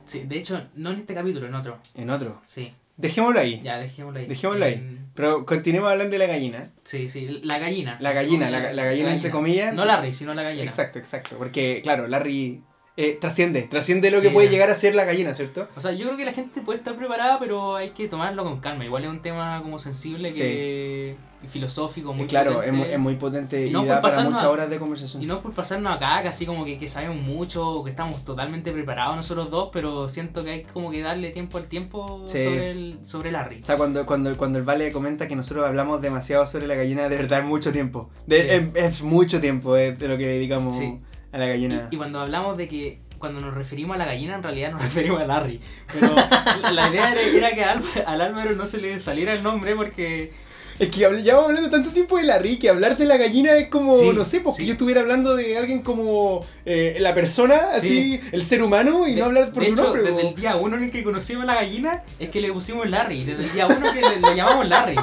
Sí, 0.04 0.24
de 0.26 0.36
hecho, 0.38 0.60
no 0.74 0.90
en 0.90 0.98
este 0.98 1.14
capítulo, 1.14 1.46
en 1.46 1.54
otro. 1.54 1.78
En 1.94 2.10
otro. 2.10 2.40
Sí, 2.42 2.74
Dejémoslo 2.96 3.38
ahí. 3.38 3.60
ya, 3.62 3.78
dejémoslo 3.78 4.18
ahí. 4.18 4.26
Dejémoslo 4.26 4.64
ahí. 4.64 4.74
En- 4.74 5.06
Pero 5.14 5.46
continuemos 5.46 5.92
hablando 5.92 6.10
de 6.10 6.18
la 6.18 6.26
gallina. 6.26 6.70
Sí, 6.82 7.08
sí, 7.08 7.40
la 7.44 7.60
gallina. 7.60 7.98
La 8.00 8.12
gallina, 8.12 8.50
la, 8.50 8.72
la 8.72 8.84
gallina 8.84 9.14
entre 9.14 9.30
comillas. 9.30 9.72
No 9.74 9.84
Larry, 9.84 10.10
sino 10.10 10.34
la 10.34 10.42
gallina. 10.42 10.64
Exacto, 10.64 10.98
exacto. 10.98 11.36
Porque, 11.38 11.82
claro, 11.84 12.08
Larry 12.08 12.62
eh, 12.96 13.18
trasciende. 13.20 13.62
Trasciende 13.62 14.10
lo 14.10 14.20
que 14.20 14.30
puede 14.30 14.48
llegar 14.48 14.70
a 14.70 14.74
ser 14.74 14.94
la 14.94 15.04
gallina, 15.04 15.34
¿cierto? 15.34 15.68
O 15.76 15.80
sea, 15.80 15.92
yo 15.92 16.06
creo 16.06 16.16
que 16.16 16.24
la 16.24 16.32
gente 16.32 16.60
puede 16.60 16.78
estar 16.78 16.96
preparada, 16.96 17.38
pero 17.40 17.74
hay 17.76 17.90
que 17.90 18.06
tomarlo 18.08 18.44
con 18.44 18.60
calma. 18.60 18.84
Igual 18.84 19.04
es 19.04 19.10
un 19.10 19.20
tema 19.20 19.60
como 19.62 19.78
sensible 19.78 20.30
que 20.30 21.16
filosófico, 21.48 22.14
muy 22.14 22.24
Eh, 22.24 22.28
claro, 22.28 22.50
es 22.52 22.56
potente. 22.56 22.78
muy, 22.78 22.88
es 22.88 22.98
muy 22.98 23.14
potente 23.16 23.66
Y 23.66 23.70
no 23.70 23.84
da 23.84 24.00
para 24.00 24.22
muchas 24.22 24.42
a- 24.42 24.50
horas 24.50 24.70
de 24.70 24.78
conversación. 24.78 25.22
Y 25.22 25.26
no 25.26 25.42
por 25.42 25.52
pasarnos 25.52 25.92
acá, 25.94 26.22
casi 26.22 26.46
como 26.46 26.64
que, 26.64 26.78
que 26.78 26.88
sabemos 26.88 27.16
mucho, 27.22 27.82
que 27.84 27.90
estamos 27.90 28.24
totalmente 28.24 28.72
preparados 28.72 29.14
nosotros 29.16 29.50
dos, 29.50 29.68
pero 29.70 30.08
siento 30.08 30.42
que 30.42 30.50
hay 30.52 30.62
como 30.62 30.90
que 30.90 31.02
darle 31.02 31.30
tiempo 31.32 31.58
al 31.58 31.64
tiempo 31.66 32.22
Sí. 32.26 32.42
sobre, 32.42 32.70
el, 32.70 32.98
sobre 33.02 33.30
Larry. 33.30 33.58
O 33.60 33.62
sea, 33.62 33.76
cuando, 33.76 34.06
cuando, 34.06 34.34
cuando 34.38 34.58
el 34.58 34.64
Vale 34.64 34.90
comenta 34.90 35.28
que 35.28 35.36
nosotros 35.36 35.66
hablamos 35.66 36.00
demasiado 36.00 36.46
sobre 36.46 36.66
la 36.66 36.76
gallina, 36.76 37.10
de 37.10 37.16
verdad 37.16 37.40
es 37.40 37.44
mucho 37.44 37.72
tiempo. 37.72 38.08
De- 38.26 38.56
es, 38.56 38.62
es 38.74 39.02
mucho 39.02 39.38
tiempo 39.40 39.74
de 39.74 39.92
lo 40.08 40.16
que 40.16 40.26
dedicamos. 40.26 40.74
A 41.34 41.38
la 41.38 41.46
gallina. 41.46 41.88
Y 41.90 41.96
cuando 41.96 42.20
hablamos 42.20 42.56
de 42.56 42.68
que 42.68 43.00
cuando 43.18 43.40
nos 43.40 43.54
referimos 43.54 43.94
a 43.96 43.98
la 43.98 44.04
gallina, 44.06 44.34
en 44.34 44.42
realidad 44.42 44.70
nos 44.72 44.82
referimos 44.88 45.20
a 45.20 45.26
Larry. 45.26 45.60
Pero 45.92 46.14
la- 46.72 46.88
idea 46.88 47.12
era, 47.12 47.20
era 47.20 47.54
que 47.54 47.64
al 48.02 48.20
Álvaro 48.20 48.52
no 48.52 48.66
se 48.66 48.78
le 48.78 49.00
saliera 49.00 49.32
el 49.32 49.42
nombre 49.42 49.74
porque 49.74 50.32
Es 50.78 50.90
que 50.90 50.98
llevamos 50.98 51.48
hablando 51.50 51.70
tanto 51.70 51.90
tiempo 51.90 52.18
de 52.18 52.24
Larry 52.24 52.58
que 52.58 52.68
hablar 52.68 52.96
de 52.96 53.04
la 53.04 53.16
gallina 53.16 53.52
es 53.56 53.68
como, 53.68 53.96
Sí, 53.96 54.10
no 54.12 54.24
sé, 54.24 54.40
porque 54.40 54.62
sí. 54.62 54.66
yo 54.66 54.72
estuviera 54.72 55.00
hablando 55.02 55.36
de 55.36 55.56
alguien 55.56 55.82
como 55.82 56.44
eh, 56.66 56.96
la 57.00 57.14
persona, 57.14 57.68
así, 57.72 57.88
Sí. 58.18 58.20
el 58.32 58.42
ser 58.42 58.62
humano, 58.62 59.06
y 59.06 59.14
De- 59.14 59.20
no 59.20 59.26
hablar 59.26 59.52
por 59.52 59.62
de 59.62 59.68
su 59.68 59.72
hecho, 59.74 59.82
nombre. 59.84 60.02
Desde 60.02 60.28
el 60.28 60.34
día 60.34 60.56
uno 60.56 60.76
en 60.76 60.84
el 60.84 60.90
que 60.90 61.04
conocimos 61.04 61.44
a 61.44 61.46
la 61.46 61.54
gallina, 61.54 62.02
es 62.18 62.28
que 62.30 62.40
le 62.40 62.52
pusimos 62.52 62.88
Larry. 62.90 63.24
Desde 63.24 63.44
el 63.44 63.52
día 63.52 63.66
uno 63.66 63.92
que 63.92 64.00
le, 64.00 64.20
le 64.30 64.36
llamamos 64.36 64.66
Larry. 64.68 64.96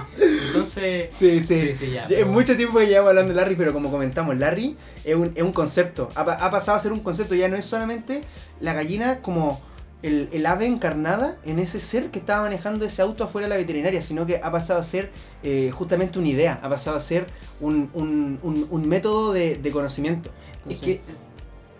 Entonces. 0.47 1.09
Sí, 1.17 1.41
sí. 1.43 1.73
Ya, 1.93 2.05
pero- 2.07 2.27
mucho 2.27 2.55
tiempo 2.57 2.79
que 2.79 2.87
llevamos 2.87 3.09
hablando 3.09 3.33
de 3.33 3.39
Larry, 3.41 3.55
pero 3.55 3.73
como 3.73 3.89
comentamos, 3.91 4.37
Larry 4.37 4.75
es 5.05 5.15
un, 5.15 5.31
es 5.35 5.41
un 5.43 5.53
concepto. 5.53 6.09
Ha, 6.15 6.21
ha 6.21 6.51
pasado 6.51 6.77
a 6.77 6.79
ser 6.81 6.91
un 6.91 6.99
concepto, 6.99 7.35
ya 7.35 7.47
no 7.47 7.55
es 7.55 7.65
solamente 7.65 8.21
la 8.59 8.73
gallina 8.73 9.19
como 9.21 9.61
el, 10.03 10.29
el 10.31 10.45
ave 10.45 10.65
encarnada 10.65 11.37
en 11.45 11.59
ese 11.59 11.79
ser 11.79 12.09
que 12.09 12.19
estaba 12.19 12.43
manejando 12.43 12.85
ese 12.85 13.01
auto 13.01 13.23
afuera 13.23 13.45
de 13.45 13.49
la 13.49 13.57
veterinaria, 13.57 14.01
sino 14.01 14.25
que 14.25 14.37
ha 14.43 14.51
pasado 14.51 14.79
a 14.79 14.83
ser 14.83 15.11
eh, 15.43 15.71
justamente 15.73 16.17
una 16.19 16.27
idea, 16.29 16.59
ha 16.63 16.69
pasado 16.69 16.97
a 16.97 16.99
ser 16.99 17.27
un, 17.59 17.89
un- 17.93 18.39
un- 18.43 18.67
un 18.69 18.87
método 18.87 19.31
de, 19.33 19.57
de 19.57 19.71
conocimiento. 19.71 20.31
Es 20.69 20.79
que 20.81 21.01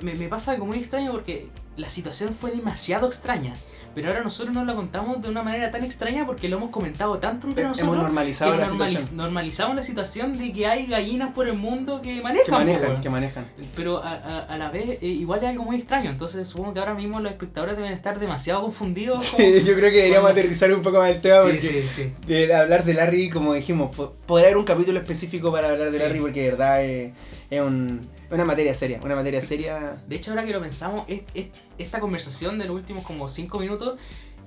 me, 0.01 0.15
me 0.15 0.27
pasa 0.27 0.51
algo 0.51 0.65
muy 0.65 0.77
extraño 0.79 1.11
porque 1.11 1.47
la 1.77 1.89
situación 1.89 2.35
fue 2.39 2.51
demasiado 2.51 3.07
extraña. 3.07 3.53
Pero 3.93 4.07
ahora 4.07 4.21
nosotros 4.23 4.53
nos 4.55 4.65
la 4.65 4.73
contamos 4.73 5.21
de 5.21 5.29
una 5.29 5.43
manera 5.43 5.69
tan 5.71 5.83
extraña 5.83 6.25
porque 6.25 6.47
lo 6.47 6.57
hemos 6.57 6.69
comentado 6.69 7.17
tanto 7.19 7.47
entre 7.47 7.63
hemos 7.65 7.77
nosotros. 7.77 8.01
normalizado 8.03 8.51
que 8.53 8.57
la 8.59 8.67
normaliz- 8.67 8.87
situación. 8.89 9.17
normalizamos 9.17 9.75
la 9.75 9.83
situación 9.83 10.37
de 10.37 10.53
que 10.53 10.65
hay 10.67 10.85
gallinas 10.87 11.33
por 11.33 11.47
el 11.47 11.57
mundo 11.57 12.01
que 12.01 12.21
manejan. 12.21 12.45
Que 12.45 12.51
manejan, 12.51 13.01
que 13.01 13.09
manejan. 13.09 13.45
Pero 13.75 13.97
a, 14.03 14.09
a- 14.11 14.39
a 14.45 14.57
la 14.57 14.69
vez, 14.69 14.89
eh, 15.01 15.07
igual 15.07 15.41
es 15.41 15.47
algo 15.49 15.63
muy 15.65 15.75
extraño. 15.77 16.09
Entonces 16.09 16.47
supongo 16.47 16.73
que 16.73 16.79
ahora 16.79 16.93
mismo 16.93 17.19
los 17.19 17.31
espectadores 17.31 17.75
deben 17.75 17.91
estar 17.93 18.19
demasiado 18.19 18.61
confundidos. 18.61 19.31
yo 19.37 19.73
creo 19.75 19.91
que 19.91 19.97
deberíamos 19.97 20.31
aterrizar 20.31 20.71
un 20.73 20.81
poco 20.81 20.97
más 20.99 21.11
el 21.11 21.21
tema 21.21 21.37
Sí, 21.41 21.43
porque 21.47 21.61
sí, 21.61 21.83
sí. 21.95 22.13
de 22.27 22.53
hablar 22.55 22.83
de 22.85 22.93
Larry, 22.93 23.29
como 23.29 23.53
dijimos, 23.53 23.95
po- 23.95 24.13
podría 24.25 24.47
haber 24.47 24.57
un 24.57 24.65
capítulo 24.65 24.99
específico 24.99 25.51
para 25.51 25.69
hablar 25.69 25.91
de. 25.91 25.99
Larry 25.99 26.19
porque 26.19 26.43
de 26.43 26.49
verdad 26.51 26.83
es, 26.83 27.11
es 27.49 27.61
un- 27.61 28.01
una 28.31 28.45
materia 28.45 28.73
seria, 28.73 28.99
una 29.03 29.15
materia 29.15 29.41
seria. 29.41 29.97
De 30.07 30.15
hecho, 30.15 30.31
ahora 30.31 30.45
que 30.45 30.51
lo 30.51 30.61
pensamos, 30.61 31.05
es- 31.07 31.21
es- 31.33 31.47
esta 31.77 31.99
conversación 31.99 32.57
de 32.57 32.65
los 32.65 32.75
últimos 32.75 33.03
como 33.03 33.27
5 33.27 33.59
minutos 33.59 33.99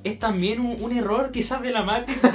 es 0.05 0.19
también 0.19 0.61
un, 0.61 0.77
un 0.83 0.93
error 0.93 1.31
quizás 1.33 1.63
de 1.63 1.71
la 1.71 1.83
Matrix 1.83 2.21
de, 2.21 2.29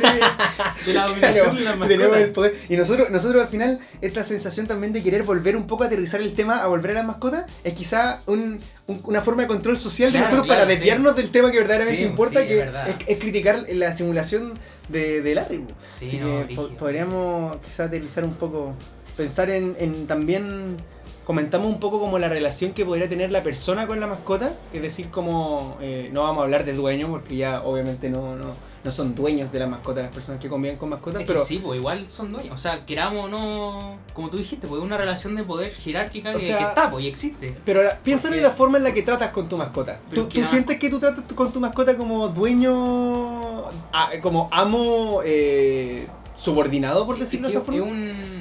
de 0.87 0.93
la 0.93 1.05
dominación 1.07 1.55
de 1.55 1.87
tenemos 1.87 2.17
el 2.17 2.31
poder. 2.31 2.55
Y 2.67 2.75
nosotros, 2.75 3.11
nosotros 3.11 3.43
al 3.43 3.47
final, 3.47 3.79
esta 4.01 4.23
sensación 4.23 4.65
también 4.65 4.91
de 4.91 5.03
querer 5.03 5.21
volver 5.21 5.55
un 5.55 5.67
poco 5.67 5.83
a 5.83 5.85
aterrizar 5.87 6.19
el 6.19 6.33
tema, 6.33 6.57
a 6.63 6.67
volver 6.67 6.91
a 6.91 6.93
las 6.95 7.05
mascotas, 7.05 7.45
es 7.63 7.73
quizá 7.73 8.21
un- 8.25 8.59
un- 8.87 9.01
una 9.03 9.21
forma 9.21 9.43
de 9.43 9.47
control 9.47 9.77
social 9.77 10.11
de 10.11 10.17
nosotros 10.19 10.47
claro, 10.47 10.61
para 10.61 10.65
desviarnos 10.67 11.15
del 11.15 11.29
tema 11.29 11.51
que 11.51 11.59
verdaderamente 11.59 12.01
Sí, 12.01 12.09
importa, 12.09 12.41
sí, 12.41 12.47
que 12.47 12.59
es 12.59 12.67
es, 12.67 12.95
es 13.07 13.19
criticar 13.19 13.63
la 13.71 13.93
simulación 13.93 14.53
de, 14.87 15.21
de 15.21 15.35
Larry. 15.35 15.63
Sí, 15.91 16.07
Así 16.07 16.17
no, 16.17 16.47
que 16.47 16.55
po- 16.55 16.69
podríamos 16.69 17.57
quizá 17.57 17.83
aterrizar 17.83 18.23
un 18.23 18.33
poco, 18.33 18.73
pensar 19.19 19.49
en, 19.49 19.75
en 19.79 20.07
también 20.07 20.77
comentamos 21.25 21.67
un 21.67 21.81
poco 21.81 21.99
como 21.99 22.17
la 22.19 22.29
relación 22.29 22.71
que 22.71 22.85
podría 22.85 23.09
tener 23.09 23.31
la 23.31 23.43
persona 23.43 23.85
con 23.85 23.99
la 23.99 24.07
mascota, 24.07 24.53
es 24.71 24.81
decir, 24.81 25.09
como 25.09 25.77
eh, 25.81 26.09
no 26.13 26.21
vamos 26.23 26.39
a 26.39 26.43
hablar 26.45 26.63
de 26.63 26.71
dueño 26.71 27.09
porque 27.09 27.35
ya 27.35 27.61
obviamente 27.63 28.09
no, 28.09 28.37
no, 28.37 28.53
no 28.81 28.91
son 28.93 29.13
dueños 29.15 29.51
de 29.51 29.59
la 29.59 29.67
mascota, 29.67 30.01
las 30.01 30.13
personas 30.13 30.39
que 30.39 30.47
conviven 30.47 30.77
con 30.77 30.87
mascotas, 30.87 31.19
Es 31.21 31.27
que 31.27 31.33
pero 31.33 31.45
sí, 31.45 31.59
pues 31.61 31.77
igual 31.77 32.09
son 32.09 32.31
dueños. 32.31 32.53
O 32.53 32.57
sea, 32.57 32.85
queramos 32.85 33.25
o 33.25 33.27
no. 33.27 33.97
Como 34.13 34.29
tú 34.29 34.37
dijiste, 34.37 34.67
pues 34.67 34.79
es 34.79 34.85
una 34.85 34.95
relación 34.95 35.35
de 35.35 35.43
poder 35.43 35.71
jerárquica 35.71 36.31
que, 36.31 36.39
sea, 36.39 36.57
que 36.57 36.63
está, 36.63 36.89
pues 36.89 37.03
y 37.03 37.09
existe. 37.09 37.53
Pero 37.65 37.81
ahora, 37.81 37.99
piensa 38.01 38.29
en 38.33 38.41
la 38.41 38.51
forma 38.51 38.77
en 38.77 38.85
la 38.85 38.93
que 38.93 39.03
tratas 39.03 39.31
con 39.31 39.49
tu 39.49 39.57
mascota. 39.57 39.99
Pero 40.09 40.21
¿Tú, 40.23 40.29
que 40.29 40.35
tú 40.35 40.39
nada- 40.41 40.51
sientes 40.51 40.79
que 40.79 40.89
tú 40.89 40.97
tratas 40.97 41.25
con 41.35 41.51
tu 41.51 41.59
mascota 41.59 41.97
como 41.97 42.29
dueño, 42.29 43.65
ah, 43.91 44.11
como 44.21 44.47
amo 44.51 45.19
eh, 45.25 46.07
subordinado, 46.37 47.05
por 47.05 47.19
decirlo 47.19 47.49
de 47.49 47.53
esa 47.53 47.61
forma? 47.63 47.85
Es, 47.85 47.91
un, 47.91 48.38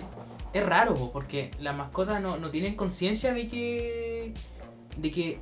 es 0.59 0.67
raro, 0.67 0.95
po, 0.95 1.11
porque 1.13 1.51
las 1.61 1.77
mascotas 1.77 2.21
no, 2.23 2.37
no 2.37 2.51
tienen 2.51 2.75
conciencia 2.77 3.33
de 3.33 3.47
que. 3.49 4.35
de 4.97 5.11
que 5.11 5.41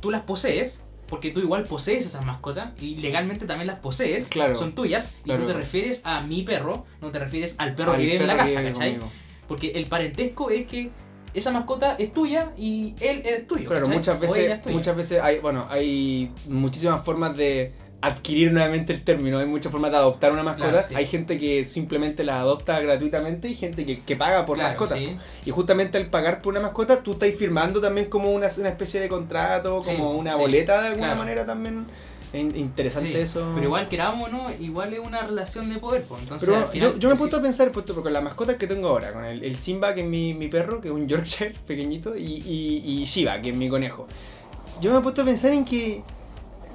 tú 0.00 0.10
las 0.10 0.22
posees. 0.22 0.84
Porque 1.08 1.30
tú 1.30 1.40
igual 1.40 1.64
posees 1.64 2.04
esas 2.04 2.22
mascotas 2.26 2.72
y 2.82 2.96
legalmente 2.96 3.46
también 3.46 3.66
las 3.66 3.78
posees, 3.78 4.28
Claro. 4.28 4.54
son 4.54 4.74
tuyas, 4.74 5.16
y 5.20 5.24
Claro. 5.24 5.40
tú 5.40 5.46
te 5.46 5.54
refieres 5.54 6.02
a 6.04 6.20
mi 6.20 6.42
perro, 6.42 6.84
no 7.00 7.10
te 7.10 7.18
refieres 7.18 7.54
al 7.58 7.74
perro 7.74 7.92
Al 7.92 7.96
que 7.98 8.04
vive 8.04 8.16
en 8.20 8.26
la 8.26 8.36
casa, 8.36 8.62
¿cachai? 8.62 8.98
conmigo. 8.98 9.10
Porque 9.46 9.70
el 9.70 9.86
parentesco 9.86 10.50
es 10.50 10.66
que 10.66 10.90
esa 11.32 11.50
mascota 11.50 11.96
es 11.98 12.12
tuya 12.12 12.52
y 12.58 12.94
él 13.00 13.22
es 13.24 13.46
tuyo. 13.46 13.68
Claro, 13.70 13.84
¿cachai? 13.84 13.96
muchas 13.96 14.20
veces, 14.20 14.66
muchas 14.66 14.96
veces 14.96 15.22
hay, 15.22 15.38
bueno, 15.38 15.66
hay 15.70 16.30
muchísimas 16.46 17.02
formas 17.02 17.34
de 17.34 17.72
adquirir 18.00 18.52
nuevamente 18.52 18.92
el 18.92 19.02
término, 19.02 19.38
hay 19.40 19.46
muchas 19.46 19.72
formas 19.72 19.90
de 19.90 19.96
adoptar 19.96 20.30
una 20.32 20.44
mascota, 20.44 20.68
Claro, 20.70 20.86
sí. 20.86 20.94
hay 20.94 21.06
gente 21.06 21.36
que 21.38 21.64
simplemente 21.64 22.22
la 22.22 22.38
adopta 22.40 22.78
gratuitamente 22.80 23.48
y 23.48 23.56
gente 23.56 23.84
que, 23.84 24.00
que 24.00 24.14
paga 24.14 24.46
por 24.46 24.56
Claro, 24.56 24.70
mascota. 24.78 24.94
sí. 24.94 25.16
Y 25.44 25.50
justamente 25.50 25.98
al 25.98 26.06
pagar 26.06 26.40
por 26.40 26.52
una 26.54 26.60
mascota, 26.60 27.02
tú 27.02 27.12
estás 27.12 27.34
firmando 27.34 27.80
también 27.80 28.06
como 28.08 28.30
una, 28.32 28.46
una 28.58 28.68
especie 28.68 29.00
de 29.00 29.08
contrato, 29.08 29.82
Sí, 29.82 29.94
como 29.96 30.12
una 30.12 30.36
boleta 30.36 30.80
de 30.80 30.88
alguna 30.88 31.06
claro. 31.08 31.18
manera 31.20 31.44
también. 31.44 31.86
Es 32.32 32.40
in- 32.42 32.54
interesante 32.56 33.20
eso. 33.22 33.50
Pero 33.54 33.66
igual 33.66 33.88
queramos 33.88 34.30
no, 34.30 34.46
igual 34.60 34.92
es 34.92 35.00
una 35.00 35.22
relación 35.26 35.68
de 35.68 35.78
poder. 35.78 36.02
pues, 36.04 36.20
Entonces, 36.22 36.46
Pero 36.48 36.60
al 36.60 36.68
final, 36.68 36.92
yo, 36.92 36.98
yo 36.98 37.08
me 37.08 37.14
he 37.14 37.18
puesto 37.18 37.38
a 37.38 37.42
pensar, 37.42 37.72
puesto 37.72 38.00
con 38.00 38.12
las 38.12 38.22
mascotas 38.22 38.56
que 38.56 38.66
tengo 38.68 38.88
ahora, 38.88 39.12
con 39.12 39.24
el, 39.24 39.42
el 39.42 39.56
Simba, 39.56 39.94
que 39.94 40.02
es 40.02 40.06
mi, 40.06 40.34
mi 40.34 40.46
perro, 40.48 40.80
que 40.80 40.88
es 40.88 40.94
un 40.94 41.08
Yorkshire 41.08 41.54
pequeñito, 41.66 42.14
y, 42.16 42.22
y, 42.22 42.82
y 43.00 43.04
Shiva, 43.06 43.40
que 43.40 43.48
es 43.50 43.56
mi 43.56 43.68
conejo. 43.68 44.06
Yo 44.80 44.92
me 44.92 44.98
he 44.98 45.00
puesto 45.00 45.22
a 45.22 45.24
pensar 45.24 45.52
en 45.52 45.64
que 45.64 46.02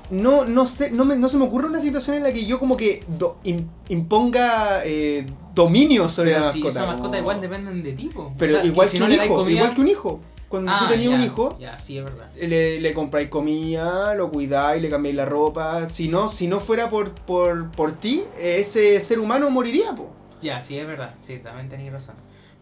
no, 0.09 0.45
no, 0.45 0.65
sé, 0.65 0.91
no, 0.91 1.05
me, 1.05 1.15
no 1.17 1.29
se 1.29 1.37
me 1.37 1.45
ocurre 1.45 1.67
una 1.67 1.79
situación 1.81 2.17
en 2.17 2.23
la 2.23 2.33
que 2.33 2.45
yo 2.45 2.59
como 2.59 2.77
que 2.77 3.03
do- 3.07 3.37
im- 3.43 3.65
imponga 3.89 4.81
eh, 4.85 5.25
dominio 5.55 6.09
sobre 6.09 6.31
Pero 6.31 6.45
la 6.45 6.51
si 6.51 6.59
mascota. 6.59 6.79
esa 6.85 6.91
mascota 6.93 7.17
igual 7.19 7.41
dependen 7.41 7.81
de 7.83 7.93
ti. 7.93 8.09
po. 8.13 8.33
Pero 8.37 8.51
O 8.51 8.53
sea, 8.53 8.61
que 8.61 8.67
igual, 8.67 8.87
si 8.87 8.93
que 8.97 8.99
no 8.99 9.05
un 9.05 9.11
hijo, 9.13 9.35
comida- 9.35 9.55
igual 9.57 9.73
que 9.73 9.81
un 9.81 9.87
hijo. 9.87 10.19
Cuando 10.49 10.71
Ah, 10.71 10.81
tú 10.81 10.87
tenías 10.93 11.09
ya, 11.09 11.15
un 11.17 11.23
hijo, 11.23 11.57
Ya, 11.59 11.79
sí, 11.79 11.97
es 11.97 12.03
verdad. 12.03 12.29
le, 12.39 12.79
le 12.79 12.93
compráis 12.93 13.27
comida, 13.29 14.13
lo 14.13 14.29
cuidáis, 14.29 14.81
le 14.83 14.89
cambiáis 14.89 15.15
la 15.15 15.25
ropa. 15.25 15.89
Si 15.89 16.07
no, 16.09 16.29
si 16.29 16.45
no 16.47 16.59
fuera 16.59 16.91
por, 16.91 17.11
por, 17.15 17.71
por 17.71 17.93
ti, 17.93 18.23
ese 18.39 18.99
ser 19.01 19.19
humano 19.19 19.49
moriría, 19.49 19.95
po. 19.95 20.11
Ya, 20.41 20.61
sí, 20.61 20.77
es 20.77 20.85
verdad. 20.85 21.15
Sí, 21.21 21.39
también 21.39 21.69
tenéis 21.69 21.91
razón. 21.91 22.13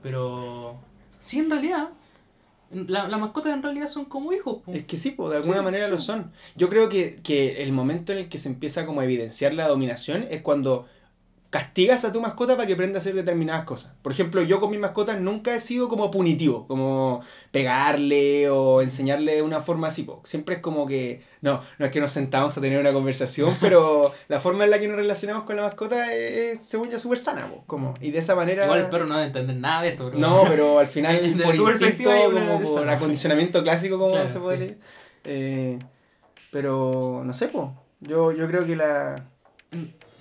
Pero. 0.02 0.76
Sí, 1.20 1.40
en 1.40 1.50
realidad. 1.50 1.90
La, 2.72 3.08
las 3.08 3.20
mascotas 3.20 3.54
en 3.54 3.64
realidad 3.64 3.88
son 3.88 4.06
como 4.06 4.34
hijos. 4.34 4.62
po. 4.64 4.72
Es 4.72 4.86
que 4.86 4.98
sí, 4.98 5.12
po, 5.12 5.30
de 5.30 5.38
alguna 5.38 5.60
Sí, 5.60 5.64
manera 5.64 5.86
sí. 5.86 5.92
lo 5.92 5.98
son. 5.98 6.32
Yo 6.56 6.70
creo 6.70 6.88
que, 6.90 7.22
que 7.24 7.64
el 7.64 7.72
momento 7.74 8.14
en 8.14 8.20
el 8.20 8.30
que 8.30 8.38
se 8.38 8.50
empieza 8.50 8.86
como 8.86 9.02
a 9.02 9.04
evidenciar 9.04 9.54
la 9.54 9.68
dominación 9.68 10.26
es 10.30 10.42
cuando 10.42 10.88
castigas 11.52 12.06
a 12.06 12.14
tu 12.14 12.22
mascota 12.22 12.56
para 12.56 12.66
que 12.66 12.74
aprenda 12.74 12.98
a 12.98 13.02
hacer 13.02 13.14
determinadas 13.14 13.66
cosas. 13.66 13.92
Por 14.02 14.14
ejemplo, 14.14 14.42
yo 14.42 14.62
con 14.62 14.72
mis 14.72 14.80
mascotas 14.80 15.20
nunca 15.20 15.54
he 15.54 15.60
sido 15.60 15.90
como 15.90 16.10
punitivo, 16.10 16.66
como 16.66 17.22
pegarle 17.52 18.50
o 18.50 18.82
enseñarle 18.82 19.36
de 19.36 19.42
una 19.42 19.60
forma 19.60 19.88
así. 19.88 20.08
Siempre 20.24 20.56
es 20.56 20.62
como 20.62 20.88
que, 20.88 21.24
no, 21.42 21.62
no 21.78 21.86
es 21.86 21.92
que 21.92 22.00
nos 22.00 22.14
sentamos 22.14 22.58
a 22.58 22.62
tener 22.62 22.80
una 22.80 22.94
conversación, 22.94 23.54
pero 23.62 24.14
la 24.30 24.40
forma 24.40 24.64
en 24.64 24.72
la 24.72 24.80
que 24.80 24.88
nos 24.88 24.96
relacionamos 24.96 25.44
con 25.44 25.58
la 25.58 25.64
mascota 25.64 26.14
es, 26.14 26.66
según 26.66 26.90
yo, 26.90 26.98
súper 26.98 27.18
sana. 27.18 27.50
po, 27.50 27.66
Como, 27.68 27.96
y 28.00 28.12
de 28.12 28.20
esa 28.20 28.34
manera... 28.34 28.64
Igual 28.64 28.80
el 28.80 28.90
perro 28.90 29.06
no 29.06 29.16
debe 29.16 29.28
entender 29.28 29.58
nada 29.58 29.82
de 29.82 29.90
esto, 29.90 30.10
bro. 30.10 30.18
No, 30.20 30.44
pero 30.48 30.80
al 30.80 30.88
final 30.88 31.18
por 31.44 31.54
instinto, 31.54 32.10
como 32.32 32.62
por 32.64 32.90
acondicionamiento 32.90 33.62
clásico, 33.62 34.00
como 34.00 34.14
Claro, 34.14 34.30
se 34.30 34.40
puede 34.40 34.58
sí. 34.58 34.64
leer. 34.64 34.78
Eh, 35.26 35.80
pero 36.50 37.24
no 37.26 37.34
sé, 37.34 37.50
po. 37.50 37.76
Yo, 38.00 38.32
yo 38.32 38.48
creo 38.48 38.66
que 38.66 38.78
la, 38.78 39.26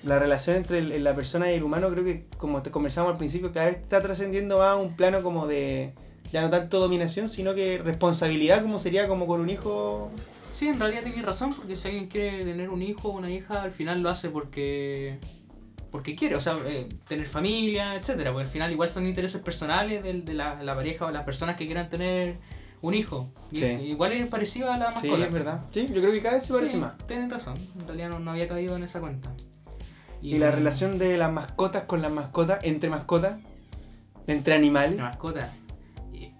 la 0.05 0.19
relación 0.19 0.57
entre 0.57 0.79
el- 0.79 1.05
la 1.05 1.15
persona 1.15 1.51
y 1.51 1.55
el 1.55 1.63
humano, 1.63 1.89
creo 1.91 2.05
que 2.05 2.27
como 2.39 2.63
te 2.63 2.71
conversamos 2.71 3.13
al 3.13 3.19
principio, 3.19 3.53
cada 3.53 3.67
vez 3.67 3.77
está 3.79 4.01
trascendiendo 4.01 4.59
más 4.59 4.69
a 4.73 4.77
un 4.77 4.97
plano 4.97 5.23
como 5.23 5.47
de 5.47 5.93
ya 6.33 6.43
no 6.43 6.51
tanto 6.51 6.79
dominación, 6.81 7.29
sino 7.29 7.55
que 7.55 7.79
responsabilidad, 7.79 8.63
como 8.63 8.79
sería 8.79 9.07
como 9.09 9.27
con 9.27 9.41
un 9.41 9.51
hijo. 9.51 10.11
Sí, 10.49 10.69
en 10.69 10.79
realidad 10.81 11.03
tenéis 11.03 11.25
razón, 11.25 11.55
porque 11.55 11.77
si 11.77 11.89
alguien 11.89 12.07
quiere 12.09 12.45
tener 12.45 12.71
un 12.71 12.83
hijo 12.83 13.09
o 13.09 13.13
una 13.19 13.31
hija, 13.31 13.63
al 13.63 13.73
final 13.73 14.01
lo 14.03 14.09
hace 14.11 14.31
porque 14.31 15.19
porque 15.91 16.15
quiere, 16.15 16.37
o 16.37 16.41
sea, 16.41 16.57
eh, 16.67 16.89
tener 17.09 17.27
familia, 17.27 17.97
etcétera, 17.97 18.31
porque 18.33 18.45
al 18.45 18.51
final 18.53 18.71
igual 18.71 18.89
son 18.89 19.09
intereses 19.09 19.41
personales 19.43 20.05
del- 20.05 20.25
de, 20.25 20.35
la, 20.35 20.63
la 20.63 20.77
pareja 20.77 21.07
o 21.07 21.11
las 21.11 21.25
personas 21.25 21.57
que 21.57 21.67
quieran 21.67 21.91
tener 21.91 22.37
un 22.81 22.95
hijo. 22.95 23.29
Y- 23.51 23.59
Sí. 23.59 23.65
Igual 23.65 24.13
es 24.13 24.29
parecido 24.29 24.71
a 24.71 24.77
la 24.77 24.97
Sí, 25.01 25.09
mascota. 25.09 25.27
es 25.27 25.35
verdad. 25.35 25.61
Sí, 25.75 25.87
yo 25.93 26.01
creo 26.01 26.13
que 26.13 26.23
cada 26.23 26.37
vez 26.37 26.45
se 26.45 26.55
parece 26.55 26.75
Sí, 26.75 26.79
más. 26.79 26.97
Tienen 27.09 27.29
razón, 27.29 27.55
en 27.77 27.87
realidad 27.89 28.09
no, 28.11 28.21
no 28.21 28.31
había 28.31 28.47
caído 28.47 28.77
en 28.77 28.85
esa 28.85 29.01
cuenta. 29.01 29.33
Y 30.23 30.37
la 30.39 30.51
relación 30.51 30.99
de 30.99 31.17
las 31.17 31.33
mascotas 31.33 31.85
con 31.85 32.03
las 32.03 32.13
mascotas, 32.13 32.63
entre 32.63 32.91
mascotas, 32.91 33.39
entre 34.27 34.55
animales. 34.55 34.97
La 34.97 35.05
mascota. 35.05 35.51
Y- 36.13 36.33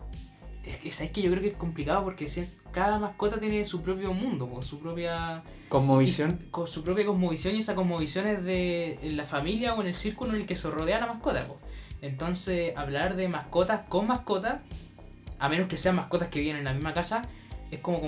Es 0.65 0.77
que, 0.79 0.93
¿sabes 0.93 1.13
que 1.13 1.23
Yo 1.23 1.31
creo 1.31 1.43
que 1.43 1.49
es 1.49 1.57
complicado 1.57 2.05
porque 2.05 2.27
cada 2.73 2.99
mascota 2.99 3.41
tiene 3.41 3.65
su 3.65 3.83
propio 3.83 4.13
mundo, 4.13 4.47
po, 4.49 4.63
su 4.63 4.79
propia 4.81 5.43
Cosmovisión. 5.69 6.39
y 6.41 6.51
con 6.51 6.67
su 6.67 6.85
propia 6.85 7.05
cosmovisión 7.07 7.57
y 7.57 7.61
esa 7.61 7.75
cosmovisión 7.75 8.27
es 8.29 8.45
de 8.45 8.99
en 9.03 9.17
la 9.17 9.25
familia 9.25 9.75
o 9.75 9.81
en 9.81 9.89
el 9.89 9.95
círculo 9.95 10.31
en 10.35 10.43
el 10.43 10.47
que 10.47 10.55
se 10.55 10.71
rodea 10.71 11.01
la 11.01 11.07
mascota. 11.07 11.43
po. 11.47 11.59
Entonces, 12.03 12.77
hablar 12.77 13.17
de 13.17 13.29
mascotas 13.29 13.83
con 13.89 14.07
mascotas, 14.07 14.61
a 15.39 15.49
menos 15.49 15.69
que 15.69 15.77
sean 15.77 15.97
mascotas 15.97 16.29
que 16.29 16.39
viven 16.41 16.57
en 16.57 16.65
la 16.65 16.73
misma 16.75 16.93
casa, 16.93 17.23
es 17.71 17.81
como, 17.81 18.03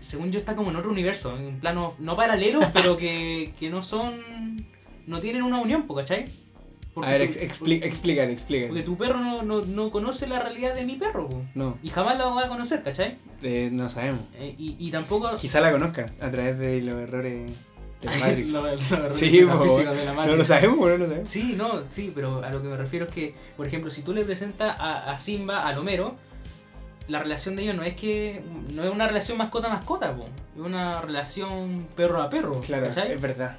según 0.00 0.30
yo, 0.32 0.38
está 0.38 0.54
como 0.56 0.70
en 0.70 0.76
otro 0.76 0.90
universo, 0.90 1.36
en 1.36 1.44
un 1.46 1.60
plano 1.60 1.94
no 1.98 2.16
paralelo, 2.16 2.60
pero 2.72 2.96
que, 2.96 3.52
que 3.58 3.68
no 3.70 3.82
son, 3.82 4.14
no 5.06 5.18
tienen 5.20 5.42
una 5.42 5.60
unión, 5.60 5.86
¿cachai? 5.88 6.24
A 7.02 7.10
ver, 7.10 7.20
ex- 7.22 7.38
expli- 7.38 7.82
explícate, 7.82 8.32
explícate. 8.32 8.68
porque 8.68 8.82
tu 8.82 8.96
perro 8.96 9.20
no, 9.20 9.42
no, 9.42 9.60
no 9.60 9.90
conoce 9.90 10.26
la 10.26 10.38
realidad 10.40 10.74
de 10.74 10.84
mi 10.84 10.96
perro, 10.96 11.28
po. 11.28 11.42
No, 11.54 11.76
y 11.82 11.90
jamás 11.90 12.16
la 12.16 12.24
va 12.24 12.44
a 12.44 12.48
conocer, 12.48 12.82
¿cachai? 12.82 13.16
eh, 13.42 13.68
no 13.70 13.86
sabemos. 13.90 14.20
Eh, 14.38 14.54
y, 14.56 14.76
y 14.78 14.90
tampoco... 14.90 15.36
Quizá 15.36 15.60
la 15.60 15.70
conozcan 15.72 16.06
a 16.20 16.30
través 16.30 16.58
de 16.58 16.80
los 16.80 16.94
errores 16.96 17.52
de 18.00 18.08
Matrix. 18.18 18.50
Sí, 19.14 19.40
la 19.42 19.58
po, 19.58 19.76
de 19.78 19.84
la 19.84 20.04
no 20.06 20.14
Matrix. 20.14 20.38
lo 20.38 20.44
sabemos, 20.44 20.78
no 20.88 20.96
lo 20.96 21.06
sabemos. 21.06 21.28
Sí, 21.28 21.54
no, 21.54 21.84
sí, 21.84 22.12
pero 22.14 22.42
a 22.42 22.50
lo 22.50 22.62
que 22.62 22.68
me 22.68 22.76
refiero 22.78 23.04
es 23.06 23.12
que, 23.12 23.34
por 23.58 23.66
ejemplo, 23.68 23.90
si 23.90 24.00
tú 24.00 24.14
le 24.14 24.24
presentas 24.24 24.80
a, 24.80 25.12
a 25.12 25.18
Simba, 25.18 25.68
a 25.68 25.78
Homero, 25.78 26.14
la 27.08 27.18
relación 27.20 27.56
de 27.56 27.62
ellos 27.64 27.76
no 27.76 27.82
es 27.82 27.94
que 27.94 28.42
no 28.74 28.82
es 28.84 28.90
una 28.90 29.06
relación 29.06 29.36
mascota-mascota, 29.38 30.16
po, 30.16 30.24
es 30.56 30.60
una 30.62 31.00
relación 31.02 31.86
perro 31.94 32.20
a 32.22 32.30
perro, 32.30 32.58
Claro, 32.60 32.86
¿cachai? 32.86 33.12
es 33.12 33.20
verdad. 33.20 33.56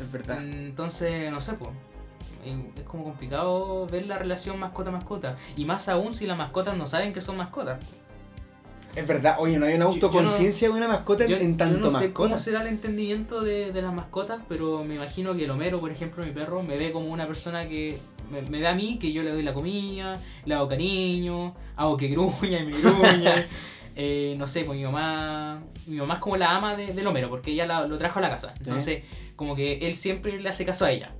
Es 0.00 0.10
verdad. 0.12 0.42
Entonces, 0.42 1.30
no 1.30 1.40
sé, 1.40 1.54
pues. 1.54 1.70
Es 2.44 2.84
como 2.84 3.04
complicado 3.04 3.86
ver 3.86 4.06
la 4.06 4.18
relación 4.18 4.58
mascota-mascota. 4.58 5.36
Y 5.56 5.64
más 5.64 5.88
aún 5.88 6.12
si 6.12 6.26
las 6.26 6.36
mascotas 6.36 6.76
no 6.76 6.86
saben 6.86 7.12
que 7.12 7.20
son 7.20 7.36
mascotas. 7.36 7.78
Es 8.96 9.06
verdad. 9.06 9.36
Oye, 9.38 9.58
no 9.58 9.64
hay 9.66 9.74
una 9.74 9.84
Yo- 9.86 9.90
yo 9.92 9.98
no- 10.00 10.06
autoconciencia 10.06 10.68
de 10.68 10.74
una 10.74 10.86
mascota 10.88 11.24
en- 11.24 11.30
Yo, 11.30 11.36
en 11.36 11.52
yo 11.52 11.56
tanto 11.56 11.78
no 11.78 11.86
sé 11.86 11.92
mascota. 11.92 12.12
cómo 12.14 12.38
será 12.38 12.60
el 12.62 12.68
entendimiento 12.68 13.40
de, 13.40 13.72
de 13.72 13.80
las 13.82 13.92
mascotas, 13.94 14.40
pero 14.48 14.84
me 14.84 14.96
imagino 14.96 15.34
que 15.34 15.44
el 15.44 15.50
Homero, 15.50 15.80
por 15.80 15.90
ejemplo, 15.90 16.22
mi 16.24 16.30
perro, 16.32 16.62
me 16.62 16.76
ve 16.76 16.92
como 16.92 17.06
una 17.08 17.26
persona 17.26 17.66
que 17.66 17.96
me, 18.30 18.42
me 18.50 18.58
ve 18.60 18.66
a 18.68 18.74
mí, 18.74 18.98
que 18.98 19.12
yo 19.12 19.22
le 19.22 19.30
doy 19.30 19.42
la 19.42 19.54
comida, 19.54 20.12
le 20.44 20.54
hago 20.54 20.68
cariño, 20.68 21.54
hago 21.76 21.96
que 21.96 22.08
gruña 22.08 22.58
y 22.60 22.66
me 22.66 22.72
gruñe. 22.78 23.46
Eh, 23.94 24.34
no 24.38 24.46
sé, 24.46 24.64
pues 24.64 24.78
mi 24.78 24.84
mamá, 24.84 25.62
mi 25.86 25.96
mamá 25.96 26.14
es 26.14 26.20
como 26.20 26.36
la 26.36 26.56
ama 26.56 26.76
de, 26.76 26.86
del 26.94 27.06
Homero, 27.06 27.28
porque 27.28 27.50
ella 27.52 27.66
la- 27.66 27.86
lo 27.86 27.98
trajo 27.98 28.18
a 28.18 28.22
la 28.22 28.30
casa. 28.30 28.54
Entonces, 28.58 29.02
como 29.36 29.54
que 29.54 29.78
él 29.86 29.94
siempre 29.96 30.40
le 30.40 30.48
hace 30.48 30.64
caso 30.64 30.84
a 30.84 30.90
ella. 30.90 31.12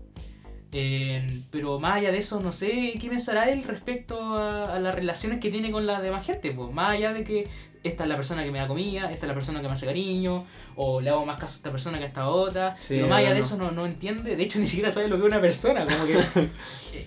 Eh, 0.75 1.27
pero 1.51 1.79
más 1.79 1.97
allá 1.97 2.11
de 2.11 2.19
eso, 2.19 2.41
no 2.41 2.51
sé 2.53 2.95
qué 2.99 3.09
pensará 3.11 3.51
él 3.51 3.63
respecto 3.65 4.37
a, 4.39 4.63
a 4.77 4.79
las 4.81 4.95
relaciones 4.95 5.39
que 5.39 5.51
tiene 5.51 5.71
con 5.71 5.87
la 5.87 6.01
demás 6.01 6.25
gente. 6.25 6.51
Pues 6.53 6.73
más 6.73 6.93
allá 6.93 7.13
de 7.13 7.25
que 7.25 7.45
esta 7.83 8.05
es 8.05 8.09
la 8.09 8.17
persona 8.17 8.43
que 8.43 8.51
me 8.51 8.59
da 8.59 8.69
comida, 8.69 9.11
esta 9.11 9.27
es 9.27 9.29
la 9.29 9.35
persona 9.35 9.61
que 9.61 9.67
me 9.69 9.75
hace 9.75 9.85
cariño, 9.85 10.47
o 10.77 11.01
le 11.03 11.11
hago 11.11 11.27
más 11.27 11.39
caso 11.39 11.55
a 11.55 11.57
esta 11.57 11.71
persona 11.73 11.99
que 11.99 12.05
a 12.05 12.07
esta 12.07 12.29
otra. 12.29 12.77
Sí, 12.81 12.95
pero 12.95 13.09
más 13.09 13.19
allá 13.19 13.29
no, 13.31 13.35
de 13.35 13.41
eso 13.41 13.57
no, 13.59 13.71
no 13.73 13.85
entiende, 13.85 14.35
de 14.35 14.43
hecho 14.43 14.59
ni 14.61 14.67
siquiera 14.67 14.91
sabe 14.91 15.09
lo 15.09 15.17
que 15.17 15.23
es 15.25 15.29
una 15.29 15.41
persona, 15.43 15.85
como 15.85 16.07
que 16.07 16.15
eh, 16.95 17.07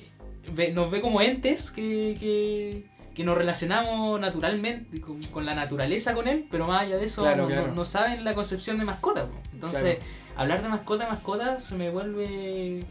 ve- 0.53 0.71
nos 0.71 0.91
ve 0.91 1.01
como 1.01 1.21
entes 1.21 1.71
que, 1.71 2.13
que, 2.19 2.83
que 3.15 3.23
nos 3.23 3.37
relacionamos 3.37 4.19
naturalmente 4.19 4.99
con, 5.01 5.21
con 5.23 5.45
la 5.45 5.55
naturaleza 5.55 6.13
con 6.13 6.27
él, 6.27 6.45
pero 6.51 6.67
más 6.67 6.81
allá 6.83 6.97
de 6.97 7.05
eso 7.05 7.21
Claro, 7.23 7.43
no, 7.43 7.47
claro. 7.47 7.67
no- 7.69 7.73
no 7.75 7.85
saben 7.85 8.23
la 8.23 8.33
concepción 8.33 8.77
de 8.77 8.85
mascota. 8.85 9.25
pues. 9.27 9.39
Entonces, 9.53 9.97
hablar 10.35 10.61
de 10.61 10.69
mascota 10.69 11.07
mascota 11.07 11.59
se 11.59 11.75
me 11.75 11.89
vuelve... 11.89 12.81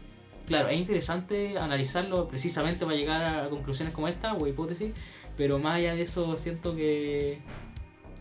Claro, 0.47 0.67
es 0.69 0.77
interesante 0.77 1.57
analizarlo 1.57 2.27
precisamente 2.27 2.85
para 2.85 2.97
llegar 2.97 3.23
a 3.45 3.49
conclusiones 3.49 3.93
como 3.93 4.07
esta 4.07 4.33
o 4.35 4.45
hipótesis, 4.47 4.91
pero 5.37 5.57
más 5.59 5.75
allá 5.77 5.95
de 5.95 6.01
eso 6.03 6.35
siento 6.37 6.75
que, 6.75 7.39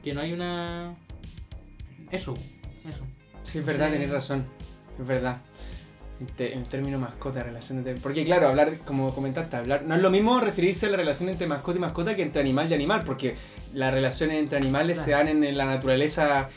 que 0.02 0.12
no 0.12 0.20
hay 0.22 0.32
una... 0.32 0.94
Eso, 2.10 2.32
eso. 2.88 3.04
Sí, 3.42 3.58
es 3.58 3.66
verdad, 3.66 3.86
Sí. 3.88 3.92
tenés 3.94 4.10
razón. 4.10 4.46
Es 4.98 5.06
verdad. 5.06 5.38
En, 6.38 6.64
términos 6.64 7.00
mascota, 7.00 7.40
relación 7.40 7.78
entre... 7.78 7.94
Porque 7.94 8.24
claro, 8.24 8.48
hablar, 8.48 8.78
como 8.84 9.14
comentaste, 9.14 9.56
hablar 9.56 9.82
no 9.84 9.94
es 9.94 10.00
lo 10.02 10.10
mismo 10.10 10.40
referirse 10.40 10.86
a 10.86 10.90
la 10.90 10.96
relación 10.96 11.28
entre 11.28 11.46
mascota 11.46 11.78
y 11.78 11.80
mascota 11.80 12.14
que 12.16 12.22
entre 12.22 12.40
animal 12.40 12.70
y 12.70 12.74
animal, 12.74 13.02
porque 13.04 13.36
las 13.72 13.92
relaciones 13.92 14.38
entre 14.38 14.58
animales 14.58 14.98
se 14.98 15.12
dan 15.12 15.28
en, 15.28 15.44
en 15.44 15.56
la 15.56 15.64
naturaleza, 15.66 16.48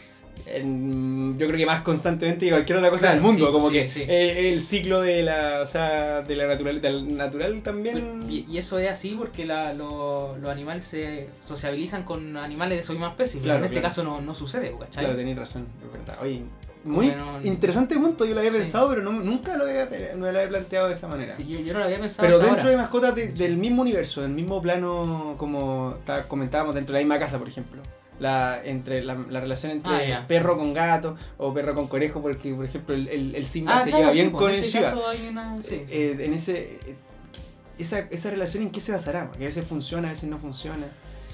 en- 0.45 1.38
yo 1.38 1.47
creo 1.47 1.58
que 1.58 1.65
más 1.65 1.82
constantemente 1.82 2.45
que 2.45 2.51
cualquier 2.51 2.77
otra 2.77 2.89
cosa 2.91 3.08
Claro, 3.08 3.15
del 3.15 3.23
mundo, 3.23 3.45
sí, 3.47 3.51
como 3.51 3.67
sí, 3.69 3.73
que 3.73 3.89
sí. 3.89 4.01
eh, 4.08 4.49
el 4.49 4.62
ciclo 4.62 5.01
de 5.01 5.23
la, 5.23 5.62
o 5.62 5.65
sea, 5.65 6.21
de 6.21 6.36
la 6.36 6.47
naturaleza, 6.47 6.89
natural 7.15 7.62
también... 7.63 8.19
Y, 8.30 8.45
y 8.49 8.58
eso 8.58 8.77
es 8.80 8.89
así 8.89 9.15
porque 9.17 9.45
la- 9.45 9.73
lo- 9.73 10.38
los 10.38 10.49
animales 10.49 10.86
se 10.86 11.30
sociabilizan 11.41 12.03
con 12.03 12.38
animales 12.38 12.77
de 12.77 12.84
su 12.84 12.93
misma 12.93 13.10
especie. 13.10 13.41
Claro, 13.41 13.60
en 13.60 13.65
este 13.65 13.75
claro. 13.80 13.88
caso 13.88 14.03
no, 14.03 14.21
no 14.21 14.36
sucede, 14.36 14.73
¿cachai? 14.80 15.03
Claro, 15.06 15.17
tenéis 15.17 15.38
razón, 15.38 15.67
es 15.86 15.91
verdad. 15.91 16.17
Oye, 16.21 16.43
muy 16.88 17.13
interesante 17.43 17.95
punto, 17.95 18.26
yo 18.26 18.34
lo 18.34 18.39
había 18.39 18.52
sí. 18.52 18.58
pensado, 18.58 18.88
pero 18.89 19.02
no, 19.02 19.12
nunca 19.12 19.56
lo 19.58 19.65
había, 19.65 19.88
no 20.15 20.21
lo 20.32 20.38
había 20.39 20.50
planteado 20.50 20.88
de 20.88 20.93
esa 20.93 21.08
manera. 21.08 21.36
Sí, 21.36 21.45
yo, 21.47 21.60
yo 21.60 21.73
no 21.73 21.80
lo 21.80 21.86
había 21.86 22.00
pensado. 22.00 22.26
Pero 22.28 22.39
dentro 22.39 22.60
ahora. 22.62 22.71
de 22.71 22.78
mascotas 22.78 23.15
de- 23.15 23.28
del 23.30 23.58
mismo 23.58 23.82
universo, 23.82 24.21
del 24.21 24.32
mismo 24.32 24.62
plano, 24.62 25.36
como 25.38 25.95
ta- 26.06 26.28
comentábamos, 26.28 26.76
dentro 26.76 26.93
de 26.93 27.02
la 27.02 27.06
misma 27.06 27.19
casa, 27.19 27.38
por 27.38 27.47
ejemplo. 27.47 27.82
La, 28.19 28.60
entre, 28.63 29.04
la, 29.04 29.13
la 29.30 29.39
relación 29.39 29.71
entre 29.73 30.13
Ah, 30.13 30.26
perro 30.28 30.54
sí. 30.56 30.60
con 30.60 30.73
gato 30.73 31.15
o 31.38 31.54
perro 31.54 31.76
con 31.76 31.88
conejo, 31.88 32.19
porque 32.19 32.52
por 32.52 32.65
ejemplo 32.65 32.95
el, 32.95 33.08
el, 33.10 33.36
el 33.36 33.45
Simba 33.45 33.76
Ah, 33.76 33.80
se 33.80 33.89
claro, 33.89 34.00
lleva 34.06 34.12
bien 34.13 34.32
pues, 34.32 34.41
con 34.41 34.50
el. 34.50 34.56
Sí, 35.63 35.69
sí. 35.69 35.86
Eh, 35.88 36.17
en 36.21 36.34
ese, 36.34 36.80
eh, 36.88 36.95
esa, 37.78 38.00
esa 38.00 38.32
relación 38.32 38.63
en 38.63 38.71
qué 38.71 38.80
se 38.80 38.91
basará, 38.91 39.28
porque 39.28 39.43
a 39.43 39.47
veces 39.47 39.63
funciona, 39.65 40.08
a 40.08 40.12
veces 40.12 40.28
no 40.30 40.39
funciona. 40.39 40.88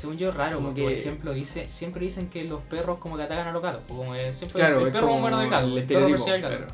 Según 0.03 0.17
yo, 0.17 0.31
raro, 0.31 0.57
como 0.57 0.67
porque 0.69 0.81
por 0.83 0.91
que- 0.91 0.99
ejemplo, 0.99 1.33
dice, 1.33 1.65
siempre 1.65 2.03
dicen 2.05 2.29
que 2.29 2.43
los 2.43 2.59
perros 2.63 2.97
como 2.99 3.15
que 3.15 3.23
atacan 3.23 3.47
a 3.47 3.51
los 3.53 3.63
gatos. 3.63 3.83
Como 3.87 4.13
siempre 4.13 4.47
Claro, 4.49 4.81
el 4.81 4.87
es 4.87 4.93
perro 4.93 5.07
como 5.07 5.21
muerde 5.21 5.37
al 5.43 5.49
gato, 5.49 5.65
el 5.65 5.77
el 5.77 5.83
perro 5.85 6.09
gato. 6.09 6.25
claro. 6.25 6.67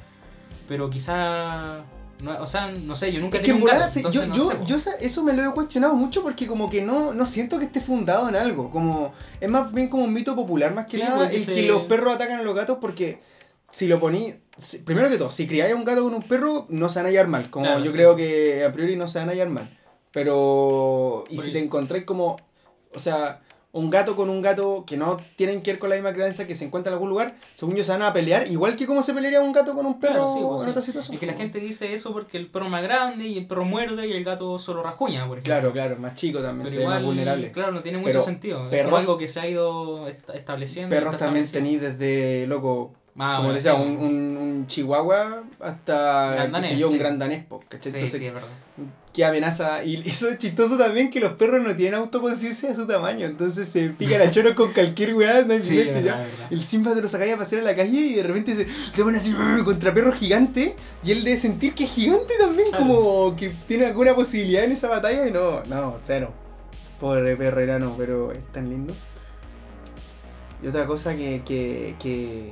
Pero 0.67 0.89
quizá. 0.89 1.83
No, 2.23 2.41
o 2.41 2.47
sea, 2.47 2.71
no 2.71 2.95
sé, 2.95 3.13
yo 3.13 3.21
nunca 3.21 3.37
Es 3.37 3.43
he 3.43 3.45
que 3.45 3.51
tenido 3.53 3.65
un 3.65 3.71
gato, 3.79 3.87
se- 3.87 4.01
yo, 4.01 4.25
no 4.25 4.35
yo, 4.35 4.49
sé, 4.49 4.57
yo 4.65 4.75
eso 4.99 5.23
me 5.23 5.33
lo 5.33 5.43
he 5.49 5.53
cuestionado 5.53 5.93
mucho 5.93 6.21
porque 6.23 6.47
como 6.47 6.69
que 6.69 6.81
no, 6.81 7.13
no 7.13 7.25
siento 7.27 7.59
que 7.59 7.65
esté 7.65 7.79
fundado 7.81 8.27
en 8.27 8.35
algo. 8.35 8.69
Como, 8.71 9.13
es 9.39 9.49
más 9.49 9.71
bien 9.71 9.87
como 9.89 10.03
un 10.05 10.13
mito 10.13 10.35
popular 10.35 10.73
más 10.73 10.85
que 10.87 10.97
Sí, 10.97 11.03
nada 11.03 11.29
el 11.29 11.45
se- 11.45 11.51
que 11.53 11.61
los 11.67 11.83
perros 11.83 12.15
atacan 12.15 12.39
a 12.39 12.43
los 12.43 12.55
gatos 12.55 12.79
porque 12.81 13.19
si 13.71 13.87
lo 13.87 13.99
poní... 13.99 14.33
si- 14.57 14.79
primero 14.79 15.07
que 15.07 15.17
todo, 15.17 15.31
si 15.31 15.47
criáis 15.47 15.71
a 15.73 15.75
un 15.77 15.85
gato 15.85 16.03
con 16.03 16.13
un 16.15 16.23
perro, 16.23 16.65
no 16.69 16.89
se 16.89 16.97
van 16.99 17.05
a 17.05 17.09
hallar 17.09 17.27
mal. 17.27 17.49
Como 17.51 17.65
Claro, 17.65 17.79
yo 17.81 17.85
sí. 17.85 17.91
creo 17.93 18.15
que 18.17 18.65
a 18.65 18.71
priori 18.73 18.95
no 18.97 19.07
se 19.07 19.19
van 19.19 19.29
a 19.29 19.31
hallar 19.31 19.49
mal. 19.49 19.69
Pero... 20.11 21.23
Y 21.29 21.35
Por 21.35 21.45
si 21.45 21.51
te 21.53 21.59
encontráis 21.59 22.03
como... 22.03 22.35
O 22.93 22.99
sea, 22.99 23.41
un 23.71 23.91
gato 23.91 24.15
con 24.15 24.32
un 24.32 24.41
gato 24.41 24.84
que 24.88 24.97
no 24.97 25.17
tienen 25.36 25.62
que 25.62 25.71
ver 25.73 25.80
con 25.80 25.91
la 25.91 25.95
misma 25.95 26.12
crianza, 26.12 26.47
que 26.47 26.56
se 26.56 26.65
encuentra 26.65 26.89
en 26.89 26.95
algún 26.95 27.10
lugar, 27.12 27.36
según 27.54 27.75
yo 27.75 27.84
se 27.84 27.91
van 27.91 28.02
a 28.02 28.12
pelear, 28.12 28.47
igual 28.49 28.75
que 28.75 28.88
como 28.88 29.04
se 29.04 29.13
pelearía 29.13 29.41
un 29.41 29.52
gato 29.52 29.75
con 29.75 29.86
un 29.86 29.99
perro 29.99 30.25
Claro, 30.25 30.28
sí, 30.34 30.39
pues, 30.41 30.60
en 30.62 30.65
sí. 30.65 30.69
otra 30.71 30.82
situación. 30.82 31.13
Es 31.13 31.19
que 31.19 31.25
la 31.28 31.34
gente 31.34 31.60
dice 31.60 31.93
eso 31.93 32.12
porque 32.12 32.38
el 32.38 32.47
perro 32.47 32.65
es 32.65 32.71
más 32.71 32.82
grande 32.82 33.28
y 33.28 33.38
el 33.38 33.45
perro 33.45 33.65
muerde 33.65 34.08
y 34.08 34.12
el 34.13 34.23
gato 34.23 34.58
solo 34.58 34.82
rasguña, 34.82 35.28
por 35.28 35.38
ejemplo. 35.38 35.43
Claro, 35.54 35.71
claro, 35.71 35.97
más 35.97 36.15
chico 36.15 36.39
también, 36.41 36.63
Pero 36.63 36.69
se 36.71 36.78
ve 36.80 36.86
más 36.88 37.04
vulnerable. 37.04 37.52
claro, 37.52 37.71
no 37.71 37.84
tiene 37.84 37.99
mucho 37.99 38.10
Pero 38.10 38.21
sentido. 38.21 38.65
es 38.65 38.71
perros- 38.71 38.99
algo 39.02 39.17
que 39.19 39.28
se 39.28 39.39
ha 39.39 39.47
ido 39.47 40.08
est- 40.08 40.28
estableciendo. 40.34 40.89
Perros 40.89 41.17
también 41.17 41.45
tenéis 41.52 41.80
desde, 41.80 42.47
loco, 42.47 42.95
Ah, 43.19 43.34
como 43.36 43.49
bueno, 43.49 43.55
decía, 43.55 43.75
sí, 43.75 43.82
un, 43.82 43.97
un, 43.97 44.38
un 44.38 44.67
chihuahua 44.67 45.43
hasta, 45.60 46.49
qué 46.55 46.62
sé 46.63 46.77
yo, 46.77 46.88
un 46.88 46.93
sí. 46.93 46.99
gran 46.99 47.19
danés, 47.19 47.45
¿cachai? 47.67 47.91
Sí, 47.91 47.97
Entonces, 47.97 48.19
sí, 48.19 48.25
es 48.27 48.34
verdad. 48.34 48.47
qué 49.12 49.25
amenaza. 49.25 49.84
Y 49.84 49.95
eso 50.10 50.29
es 50.29 50.38
chistoso 50.38 50.77
también 50.77 51.10
que 51.10 51.19
los 51.19 51.34
perros 51.34 51.62
no 51.62 51.75
tienen 51.75 51.95
autoconciencia 51.95 52.69
de 52.69 52.75
su 52.75 52.88
tamaño, 52.88 53.25
entonces 53.25 53.67
se 53.67 53.89
pican 53.89 54.21
a 54.21 54.29
choros 54.29 54.53
con 54.53 54.71
cualquier 54.73 55.15
weá, 55.15 55.43
no 55.43 55.53
hay 55.53 55.60
verdad, 55.60 56.19
verdad. 56.19 56.27
El 56.49 56.62
Simba 56.62 56.95
te 56.95 57.01
lo 57.01 57.08
sacáis 57.10 57.34
a 57.34 57.38
pasear 57.38 57.62
a 57.62 57.65
la 57.65 57.75
calle 57.75 57.99
y 57.99 58.13
de 58.13 58.23
repente 58.23 58.55
se, 58.55 58.67
se 58.67 59.03
pone 59.03 59.17
así 59.17 59.36
contra 59.65 59.93
perros 59.93 60.15
gigantes 60.15 60.73
y 61.03 61.12
él 61.12 61.23
debe 61.25 61.36
sentir 61.38 61.73
que 61.73 61.84
es 61.84 61.91
gigante 61.91 62.34
también, 62.39 62.69
como 62.71 63.36
que 63.36 63.49
tiene 63.67 63.86
alguna 63.86 64.15
posibilidad 64.15 64.63
en 64.63 64.71
esa 64.71 64.88
batalla 64.88 65.27
y 65.27 65.32
no, 65.32 65.62
no, 65.63 65.97
cero. 66.03 66.32
Pobre 66.99 67.36
perro 67.36 67.62
enano, 67.62 67.95
pero 67.97 68.32
es 68.32 68.45
tan 68.53 68.69
lindo. 68.69 68.93
Y 70.62 70.67
otra 70.67 70.86
cosa 70.86 71.15
que, 71.15 71.41
que, 71.45 71.95
que, 71.99 72.51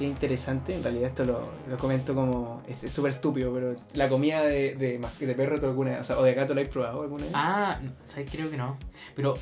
que 0.00 0.06
interesante, 0.06 0.74
en 0.74 0.82
realidad 0.82 1.08
esto 1.10 1.24
lo, 1.24 1.48
lo 1.68 1.76
comento 1.76 2.14
como, 2.14 2.62
es 2.66 2.82
es 2.82 2.90
súper 2.90 3.12
estúpido, 3.12 3.52
pero 3.54 3.76
la 3.94 4.08
comida 4.08 4.42
de, 4.42 4.74
de, 4.74 4.98
de 5.26 5.34
perro 5.34 5.60
¿tú 5.60 5.66
alguna 5.66 5.90
vez, 5.92 6.00
o, 6.00 6.04
sea, 6.04 6.18
o 6.18 6.22
de 6.24 6.34
gato 6.34 6.54
la 6.54 6.62
has 6.62 6.68
probado 6.68 7.02
alguna 7.02 7.22
vez? 7.24 7.32
Ah, 7.34 7.78
no, 7.82 7.92
¿sabes? 8.04 8.28
Creo 8.30 8.50
que 8.50 8.56
no. 8.56 8.76
Pero 9.14 9.34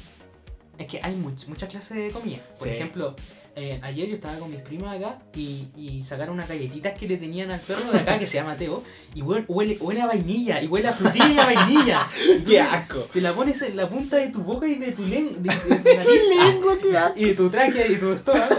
es 0.77 0.87
que 0.87 1.01
hay 1.03 1.15
much- 1.17 1.47
muchas 1.49 1.69
clases 1.71 1.97
de 1.97 2.11
comida. 2.11 2.39
Por 2.59 2.69
Sí. 2.69 2.75
ejemplo, 2.75 3.15
eh, 3.57 3.81
ayer 3.83 4.07
yo 4.09 4.15
estaba 4.15 4.39
con 4.39 4.51
mis 4.51 4.61
primas 4.61 4.97
acá 4.97 5.19
y, 5.35 5.67
y 5.77 6.03
sacaron 6.05 6.35
unas 6.35 6.49
galletitas 6.49 6.97
que 6.97 7.09
le 7.09 7.17
tenían 7.17 7.51
al 7.51 7.59
perro 7.61 7.91
de 7.91 7.99
acá 7.99 8.17
que 8.19 8.27
se 8.27 8.35
llama 8.39 8.55
Teo. 8.57 8.85
Y 9.15 9.23
huele, 9.23 9.45
huele, 9.49 9.79
huele 9.81 10.01
a 10.03 10.07
vainilla, 10.07 10.63
y 10.63 10.67
huele 10.69 10.87
a 10.89 10.93
frutilla 10.93 11.29
y 11.33 11.39
a 11.39 11.45
vainilla. 11.47 12.09
¡Qué 12.47 12.61
asco! 12.61 12.99
Te 13.13 13.21
la 13.21 13.33
pones 13.33 13.61
en 13.63 13.77
la 13.77 13.89
punta 13.89 14.17
de 14.19 14.29
tu 14.29 14.43
boca 14.43 14.67
y 14.69 14.77
de 14.77 14.93
tu 14.93 15.05
lengua. 15.05 15.35
De, 15.39 15.49
de 15.51 15.81
tu 15.85 15.97
nariz. 15.97 16.23
lengua, 16.37 16.79
qué! 16.81 16.99
Y 17.23 17.25
de 17.31 17.35
tu 17.35 17.51
tráquea 17.51 17.87
y 17.87 17.95
de 17.95 17.97
tu 17.97 18.13
estómago. 18.13 18.55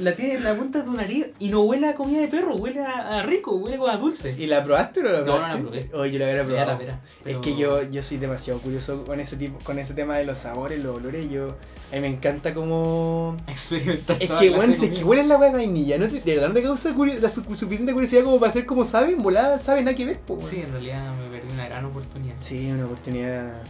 La 0.00 0.14
tienes 0.14 0.36
en 0.38 0.44
la 0.44 0.54
punta 0.54 0.80
de 0.80 0.84
tu 0.84 0.92
nariz 0.92 1.26
y 1.38 1.48
no 1.48 1.62
huele 1.62 1.88
a 1.88 1.94
comida 1.94 2.20
de 2.20 2.28
perro, 2.28 2.56
huele 2.56 2.80
a, 2.80 3.20
a 3.20 3.22
rico, 3.22 3.56
huele 3.56 3.76
como 3.78 3.90
a 3.90 3.96
dulce. 3.96 4.34
¿Y 4.38 4.46
la 4.46 4.62
probaste 4.64 5.00
o 5.00 5.02
no 5.02 5.10
la 5.12 5.18
No, 5.20 5.26
no 5.26 5.32
la 5.32 5.52
probaste? 5.58 5.88
probé. 5.88 6.00
Oye, 6.00 6.12
yo 6.12 6.18
la 6.18 6.24
hubiera 6.26 6.44
probado. 6.44 6.78
la 6.78 6.84
Es 6.94 6.94
pero- 7.24 7.40
que 7.40 7.56
yo, 7.56 7.82
yo 7.90 8.02
soy 8.02 8.16
demasiado 8.18 8.60
curioso 8.60 9.04
con 9.04 9.20
ese 9.20 9.36
tipo, 9.36 9.58
con 9.64 9.78
ese 9.78 9.94
tema 9.94 10.16
de 10.18 10.24
los 10.24 10.38
sabores, 10.38 10.82
los 10.82 10.96
olores, 10.96 11.30
yo 11.30 11.48
a 11.92 11.94
mí 11.94 12.00
me 12.00 12.08
encanta 12.08 12.52
como 12.54 13.36
Experimentar 13.46 14.16
es 14.20 14.30
que 14.30 14.50
bueno, 14.50 14.72
es 14.72 14.80
que 14.90 15.04
huele 15.04 15.22
la 15.24 15.36
hueá 15.36 15.50
de 15.50 15.56
vainilla, 15.56 15.98
¿no? 15.98 16.08
te- 16.08 16.20
de 16.20 16.34
verdad 16.34 16.48
no 16.48 16.54
te 16.54 16.62
causa 16.62 16.92
curio- 16.94 17.18
la 17.20 17.30
su- 17.30 17.42
suficiente 17.54 17.92
curiosidad 17.92 18.24
como 18.24 18.38
para 18.38 18.50
hacer 18.50 18.66
como 18.66 18.84
sabe, 18.84 19.12
en 19.12 19.22
volada 19.22 19.58
sabe 19.58 19.82
nada 19.82 19.96
que 19.96 20.04
ver, 20.04 20.18
po. 20.18 20.38
Sí, 20.40 20.60
en 20.60 20.68
realidad 20.70 21.14
me 21.16 21.28
perdí 21.38 21.52
una 21.52 21.68
gran 21.68 21.84
oportunidad. 21.84 22.34
Sí, 22.40 22.70
una 22.72 22.86
oportunidad 22.86 23.62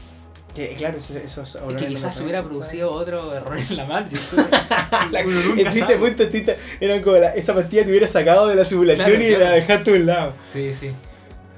que 0.57 0.75
claro, 0.75 0.97
esos, 0.97 1.16
esos 1.16 1.55
Es 1.57 1.77
que 1.77 1.87
quizás 1.87 2.14
se 2.14 2.23
hubiera 2.23 2.42
producido 2.42 2.90
otro 2.90 3.35
error 3.35 3.59
en 3.59 3.77
la 3.77 3.85
Matrix. 3.85 4.35
La- 5.12 5.21
Existe 5.21 5.81
sabe. 5.81 5.97
punto, 5.97 6.25
eran 6.81 7.03
como 7.03 7.16
la- 7.16 7.35
esa 7.35 7.55
pastilla 7.55 7.85
te 7.85 7.90
hubiera 7.90 8.09
sacado 8.09 8.49
de 8.49 8.55
la 8.57 8.64
simulación 8.64 9.07
Claro, 9.07 9.23
y 9.25 9.31
la 9.31 9.37
claro. 9.38 9.55
dejaste 9.55 9.90
a 9.90 9.95
un 9.95 10.07
lado. 10.07 10.33
Sí, 10.49 10.73
sí. 10.73 10.90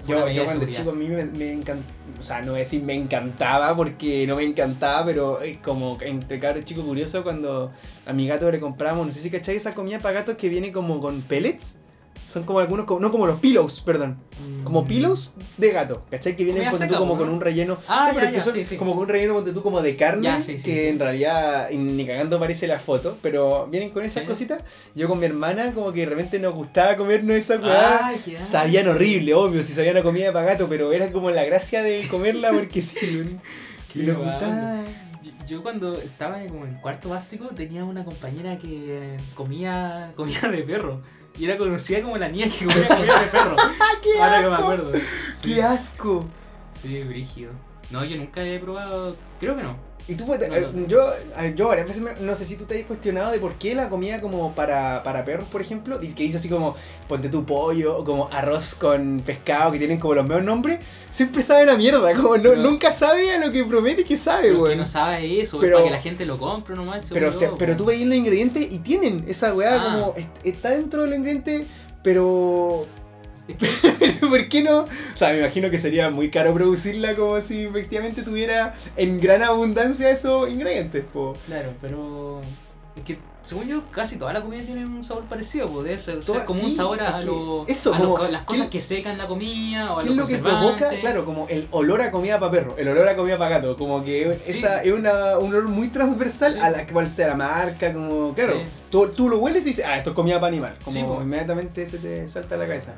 Yo, 0.06 0.26
yo 0.28 0.44
cuando 0.46 0.66
chico 0.66 0.90
a 0.90 0.94
mí 0.94 1.06
me, 1.06 1.24
me 1.26 1.52
encantaba, 1.52 1.94
o 2.18 2.22
sea, 2.22 2.40
no 2.40 2.52
voy 2.52 2.56
a 2.56 2.58
decir 2.60 2.82
me 2.82 2.94
encantaba 2.94 3.76
porque 3.76 4.26
no 4.26 4.36
me 4.36 4.44
encantaba, 4.44 5.04
pero 5.04 5.42
eh, 5.42 5.58
como 5.62 5.98
entre 6.00 6.40
cabros 6.40 6.64
chico 6.64 6.82
curioso 6.82 7.22
cuando 7.22 7.72
a 8.06 8.12
mi 8.14 8.26
gato 8.26 8.50
le 8.50 8.58
comprábamos, 8.58 9.06
no 9.06 9.12
sé 9.12 9.20
si 9.20 9.30
cachai 9.30 9.56
esa 9.56 9.74
comida 9.74 9.98
para 9.98 10.14
gatos 10.20 10.36
que 10.36 10.48
viene 10.48 10.72
como 10.72 11.00
con 11.00 11.20
pellets. 11.22 11.76
Son 12.26 12.42
como 12.44 12.58
algunos, 12.60 12.84
como- 12.84 13.00
no 13.00 13.10
como 13.10 13.26
los 13.26 13.40
pillows, 13.40 13.80
perdón. 13.80 14.18
Como 14.64 14.82
Mm. 14.82 14.86
pillows 14.86 15.32
de 15.56 15.70
gato, 15.70 16.02
¿cachai? 16.10 16.36
Que 16.36 16.44
vienen 16.44 16.68
ponte 16.70 16.86
tú, 16.86 16.94
como 16.96 17.14
¿no? 17.14 17.18
con 17.20 17.28
un 17.30 17.40
relleno. 17.40 17.78
Ah, 17.88 18.08
No, 18.08 18.14
pero 18.14 18.26
ya, 18.26 18.32
que 18.32 18.36
ya, 18.38 18.42
son 18.42 18.52
sí, 18.52 18.64
sí. 18.66 18.76
como 18.76 18.92
con 18.92 19.04
un 19.04 19.08
relleno 19.08 19.32
ponte 19.34 19.52
tú 19.52 19.62
como 19.62 19.80
de 19.80 19.96
carne, 19.96 20.24
Ya, 20.24 20.40
sí, 20.40 20.58
sí, 20.58 20.64
que 20.64 20.90
en 20.90 20.98
realidad 20.98 21.70
ni 21.70 22.06
cagando 22.06 22.38
parece 22.38 22.66
la 22.66 22.78
foto, 22.78 23.16
pero 23.22 23.66
vienen 23.66 23.90
con 23.90 24.04
esas 24.04 24.24
cositas. 24.24 24.62
Yo 24.94 25.08
con 25.08 25.18
mi 25.18 25.26
hermana 25.26 25.72
como 25.72 25.92
que 25.92 26.00
de 26.00 26.06
repente 26.06 26.38
nos 26.38 26.52
gustaba 26.54 26.96
comernos 26.96 27.34
esa 27.36 27.56
weá. 27.56 28.12
Sabían 28.34 28.88
horrible, 28.88 29.32
obvio, 29.34 29.62
si 29.62 29.72
sabían 29.72 29.96
a 29.96 30.02
comida 30.02 30.32
para 30.32 30.44
gato, 30.46 30.66
pero 30.68 30.92
era 30.92 31.10
como 31.10 31.30
la 31.30 31.44
gracia 31.44 31.82
de 31.82 32.06
comerla 32.10 32.50
porque 32.52 32.82
sí. 32.82 33.36
Qué 33.92 34.00
nos 34.02 34.18
gustaba. 34.18 34.82
Yo, 35.46 35.62
cuando 35.62 35.94
estaba 35.94 36.44
como 36.46 36.66
en 36.66 36.74
cuarto 36.74 37.08
básico 37.08 37.46
tenía 37.54 37.82
una 37.82 38.04
compañera 38.04 38.58
que 38.58 39.16
comía 39.34 40.12
comida 40.14 40.48
de 40.50 40.62
perro. 40.62 41.00
Y 41.38 41.44
era 41.44 41.56
conocida 41.56 42.02
como 42.02 42.16
la 42.18 42.28
niña 42.28 42.48
que 42.48 42.64
comía 42.66 42.88
comida 42.88 43.20
de 43.20 43.26
perro. 43.26 43.56
¡Qué 44.02 44.20
Ahora 44.20 44.42
que 44.42 44.48
me 44.48 44.54
acuerdo. 44.56 44.92
Sí, 45.32 45.54
¡Qué 45.54 45.62
asco! 45.62 46.24
sí, 46.72 47.02
brígido. 47.04 47.52
No, 47.90 48.04
yo 48.04 48.16
nunca 48.16 48.42
he 48.44 48.58
probado. 48.58 49.16
Creo 49.38 49.56
que 49.56 49.62
no. 49.62 49.87
Y 50.10 50.14
tú, 50.14 50.24
pues, 50.24 50.40
No, 50.48 50.58
no. 50.72 50.86
yo, 50.86 51.10
yo 51.54 51.68
varias 51.68 51.86
veces, 51.86 52.02
me- 52.02 52.14
no 52.18 52.34
sé 52.34 52.46
si 52.46 52.56
tú 52.56 52.64
te 52.64 52.80
has 52.80 52.86
cuestionado 52.86 53.30
de 53.30 53.38
por 53.38 53.56
qué 53.56 53.74
la 53.74 53.90
comida 53.90 54.22
como 54.22 54.54
para, 54.54 55.02
para 55.02 55.22
perros, 55.22 55.46
por 55.48 55.60
ejemplo, 55.60 55.98
y 56.02 56.14
que 56.14 56.22
dice 56.22 56.38
así 56.38 56.48
como, 56.48 56.74
ponte 57.06 57.28
tu 57.28 57.44
pollo, 57.44 57.98
o 57.98 58.04
como 58.04 58.26
arroz 58.32 58.74
con 58.74 59.20
pescado, 59.24 59.70
que 59.70 59.76
tienen 59.78 59.98
como 60.00 60.14
los 60.14 60.24
mismos 60.24 60.44
nombres, 60.44 60.78
siempre 61.10 61.42
saben 61.42 61.68
a 61.68 61.76
mierda, 61.76 62.14
como 62.14 62.38
no, 62.38 62.56
nunca 62.56 62.90
sabe 62.90 63.34
a 63.34 63.38
lo 63.38 63.52
que 63.52 63.64
promete 63.64 64.02
que 64.02 64.16
sabe, 64.16 64.54
weón. 64.54 64.78
no 64.78 64.86
sabe 64.86 65.42
eso, 65.42 65.58
Pero- 65.58 65.76
es 65.76 65.82
para 65.82 65.90
que 65.90 65.96
la 65.96 66.02
gente 66.02 66.24
lo 66.24 66.38
compre 66.38 66.74
nomás. 66.74 67.10
Pero, 67.12 67.28
o 67.28 67.32
sea, 67.32 67.48
yo, 67.50 67.56
pero 67.58 67.76
tú 67.76 67.84
veis 67.84 68.06
los 68.06 68.16
ingredientes 68.16 68.72
y 68.72 68.78
tienen 68.78 69.24
esa 69.28 69.52
weá 69.54 69.74
Ah. 69.74 69.84
como, 69.84 70.14
est- 70.16 70.30
está 70.46 70.70
dentro 70.70 71.02
de 71.02 71.08
los 71.08 71.18
ingredientes, 71.18 71.66
pero 72.02 72.86
¿Por 74.28 74.48
qué 74.48 74.62
no? 74.62 74.80
O 74.82 74.86
sea, 75.14 75.30
me 75.32 75.38
imagino 75.38 75.70
que 75.70 75.78
sería 75.78 76.10
muy 76.10 76.30
caro 76.30 76.52
producirla 76.54 77.14
como 77.16 77.40
si 77.40 77.64
efectivamente 77.64 78.22
tuviera 78.22 78.74
en 78.96 79.18
gran 79.18 79.42
abundancia 79.42 80.10
esos 80.10 80.50
ingredientes, 80.50 81.04
po. 81.12 81.34
Claro, 81.46 81.70
pero. 81.80 82.40
Es 82.96 83.04
que, 83.04 83.16
según 83.42 83.68
yo, 83.68 83.82
casi 83.92 84.16
toda 84.16 84.32
la 84.32 84.42
comida 84.42 84.60
tiene 84.64 84.84
un 84.84 85.04
sabor 85.04 85.22
parecido. 85.24 85.68
Ser, 85.98 86.18
Toda- 86.20 86.38
ser 86.40 86.46
como 86.46 86.58
sí, 86.60 86.66
un 86.66 86.72
sabor 86.72 87.00
a, 87.00 87.22
lo- 87.22 87.64
eso, 87.68 87.94
a 87.94 87.98
lo- 88.00 88.14
como- 88.16 88.28
las 88.28 88.42
cosas 88.42 88.64
¿qué- 88.66 88.70
que 88.70 88.80
secan 88.80 89.16
la 89.16 89.28
comida 89.28 89.94
o 89.94 90.00
a 90.00 90.02
¿Qué 90.02 90.08
es 90.10 90.16
lo 90.16 90.26
que 90.26 90.38
provoca? 90.38 90.90
Claro, 90.98 91.24
como 91.24 91.46
el 91.48 91.68
olor 91.70 92.02
a 92.02 92.10
comida 92.10 92.40
para 92.40 92.50
perro, 92.50 92.74
el 92.76 92.88
olor 92.88 93.08
a 93.08 93.14
comida 93.14 93.38
para 93.38 93.50
gato, 93.58 93.76
como 93.76 94.04
que 94.04 94.34
Sí. 94.34 94.58
esa 94.58 94.82
es 94.82 94.92
una, 94.92 95.38
un 95.38 95.50
olor 95.50 95.68
muy 95.68 95.88
transversal 95.88 96.54
Sí. 96.54 96.58
a 96.60 96.70
la 96.70 96.86
cual 96.88 97.08
sea 97.08 97.28
la 97.28 97.34
marca, 97.36 97.92
como, 97.92 98.34
claro, 98.34 98.60
tú, 98.90 99.08
tú 99.10 99.28
lo 99.28 99.38
hueles 99.38 99.62
y 99.62 99.66
dices, 99.68 99.84
ah, 99.86 99.96
esto 99.96 100.10
es 100.10 100.16
comida 100.16 100.40
para 100.40 100.48
animal, 100.48 100.76
como 100.84 100.96
Sí, 100.96 101.04
po. 101.04 101.22
inmediatamente 101.22 101.86
se 101.86 101.98
te 101.98 102.26
salta 102.26 102.56
a 102.56 102.58
la 102.58 102.66
cabeza. 102.66 102.94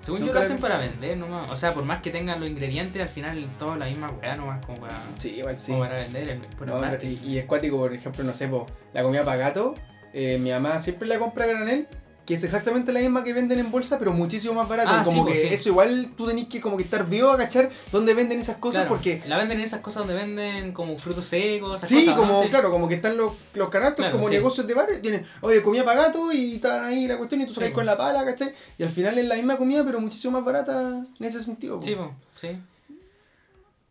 Según 0.00 0.24
yo 0.24 0.32
lo 0.32 0.40
hacen 0.40 0.58
para 0.58 0.78
vender 0.78 1.16
nomás. 1.16 1.50
O 1.50 1.56
sea, 1.56 1.74
por 1.74 1.84
más 1.84 2.00
que 2.00 2.10
tengan 2.10 2.40
los 2.40 2.48
ingredientes, 2.48 3.00
al 3.02 3.08
final 3.08 3.46
todo 3.58 3.76
la 3.76 3.86
misma 3.86 4.08
weá 4.20 4.34
nomás 4.34 4.64
como 4.64 4.80
para, 4.80 4.96
Sí, 5.18 5.36
igual 5.36 5.58
sí. 5.58 5.72
como 5.72 5.84
para 5.84 5.96
vender. 5.96 6.28
El, 6.30 6.40
No, 6.66 6.78
y, 7.02 7.20
y 7.32 7.38
es 7.38 7.44
cuático, 7.44 7.76
por 7.76 7.92
ejemplo, 7.92 8.24
no 8.24 8.32
sé, 8.34 8.48
po, 8.48 8.66
la 8.94 9.02
comida 9.02 9.22
para 9.22 9.36
gato, 9.36 9.74
eh, 10.12 10.38
mi 10.38 10.50
mamá 10.50 10.78
siempre 10.78 11.06
la 11.06 11.18
compra 11.18 11.44
a 11.44 11.48
granel, 11.48 11.86
que 12.30 12.36
es 12.36 12.44
exactamente 12.44 12.92
la 12.92 13.00
misma 13.00 13.24
que 13.24 13.32
venden 13.32 13.58
en 13.58 13.72
bolsa, 13.72 13.98
pero 13.98 14.12
muchísimo 14.12 14.54
más 14.54 14.68
barato. 14.68 14.90
Ah, 14.92 15.02
como 15.04 15.26
sí, 15.26 15.32
que 15.32 15.38
sí. 15.40 15.48
eso 15.52 15.70
igual 15.70 16.12
tú 16.16 16.28
tenés 16.28 16.46
que 16.46 16.60
como 16.60 16.76
que 16.76 16.84
estar 16.84 17.04
vivo 17.08 17.28
a 17.28 17.36
cachar 17.36 17.70
dónde 17.90 18.14
venden 18.14 18.38
esas 18.38 18.58
cosas, 18.58 18.82
Claro, 18.82 18.94
porque 18.94 19.20
La 19.26 19.36
venden 19.36 19.58
en 19.58 19.64
esas 19.64 19.80
cosas 19.80 20.06
donde 20.06 20.14
venden 20.14 20.72
como 20.72 20.96
frutos 20.96 21.26
secos, 21.26 21.74
esas 21.74 21.88
Sí, 21.88 22.08
como, 22.14 22.48
claro, 22.48 22.70
como 22.70 22.86
que 22.86 22.94
están 22.94 23.16
los, 23.16 23.32
los 23.54 23.68
canastos 23.68 24.04
Claro, 24.04 24.18
como 24.18 24.28
sí. 24.28 24.34
negocios 24.36 24.64
de 24.64 24.74
barrio, 24.74 25.00
tienen, 25.00 25.26
oye, 25.40 25.60
comida 25.60 25.84
para 25.84 26.02
gato 26.02 26.30
y 26.32 26.54
están 26.54 26.84
ahí 26.84 27.08
la 27.08 27.18
cuestión 27.18 27.40
y 27.40 27.46
tú 27.46 27.54
po. 27.54 27.72
con 27.72 27.84
la 27.84 27.96
pala, 27.96 28.24
¿cachai? 28.24 28.54
Y 28.78 28.84
al 28.84 28.90
final 28.90 29.18
es 29.18 29.26
la 29.26 29.34
misma 29.34 29.56
comida, 29.56 29.82
pero 29.84 29.98
muchísimo 29.98 30.34
más 30.34 30.44
barata 30.44 31.04
en 31.18 31.26
ese 31.26 31.42
sentido. 31.42 31.80
po. 31.80 31.82
Sí, 31.82 31.96
po, 31.96 32.14
sí. 32.36 32.50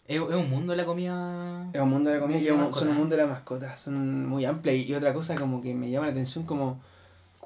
Es, 0.08 0.17
un 0.17 0.49
mundo 0.49 0.73
la 0.78 0.86
comida. 0.86 1.69
Es 1.73 1.82
un 1.82 1.89
mundo 1.89 2.10
de 2.10 2.15
la 2.15 2.21
comida 2.21 2.39
y 2.39 2.47
son 2.47 2.88
un 2.88 2.95
mundo 2.95 3.17
de 3.17 3.21
las 3.21 3.30
mascotas, 3.32 3.82
son 3.82 4.25
muy 4.28 4.45
amplias. 4.45 4.78
Y 4.78 4.95
otra 4.95 5.13
cosa 5.13 5.36
como 5.36 5.60
que 5.60 5.73
me 5.73 5.91
llama 5.91 6.06
la 6.06 6.13
atención, 6.13 6.45
como 6.45 6.80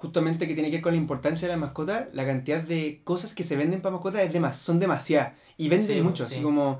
justamente 0.04 0.48
que 0.48 0.54
tiene 0.54 0.70
que 0.70 0.76
ver 0.78 0.84
con 0.84 0.94
la 0.94 1.00
importancia 1.00 1.48
de 1.48 1.54
las 1.56 1.60
mascotas, 1.60 2.06
la 2.13 2.26
cantidad 2.26 2.62
de 2.62 3.02
cosas 3.04 3.34
que 3.34 3.44
se 3.44 3.56
venden 3.56 3.82
para 3.82 3.94
mascotas 3.94 4.22
es 4.22 4.32
demas, 4.32 4.58
son 4.58 4.80
demasiadas. 4.80 5.34
Y 5.58 5.70
venden 5.70 5.98
Sí, 5.98 6.02
mucho, 6.04 6.26
sí. 6.28 6.36
así 6.36 6.44
como, 6.44 6.80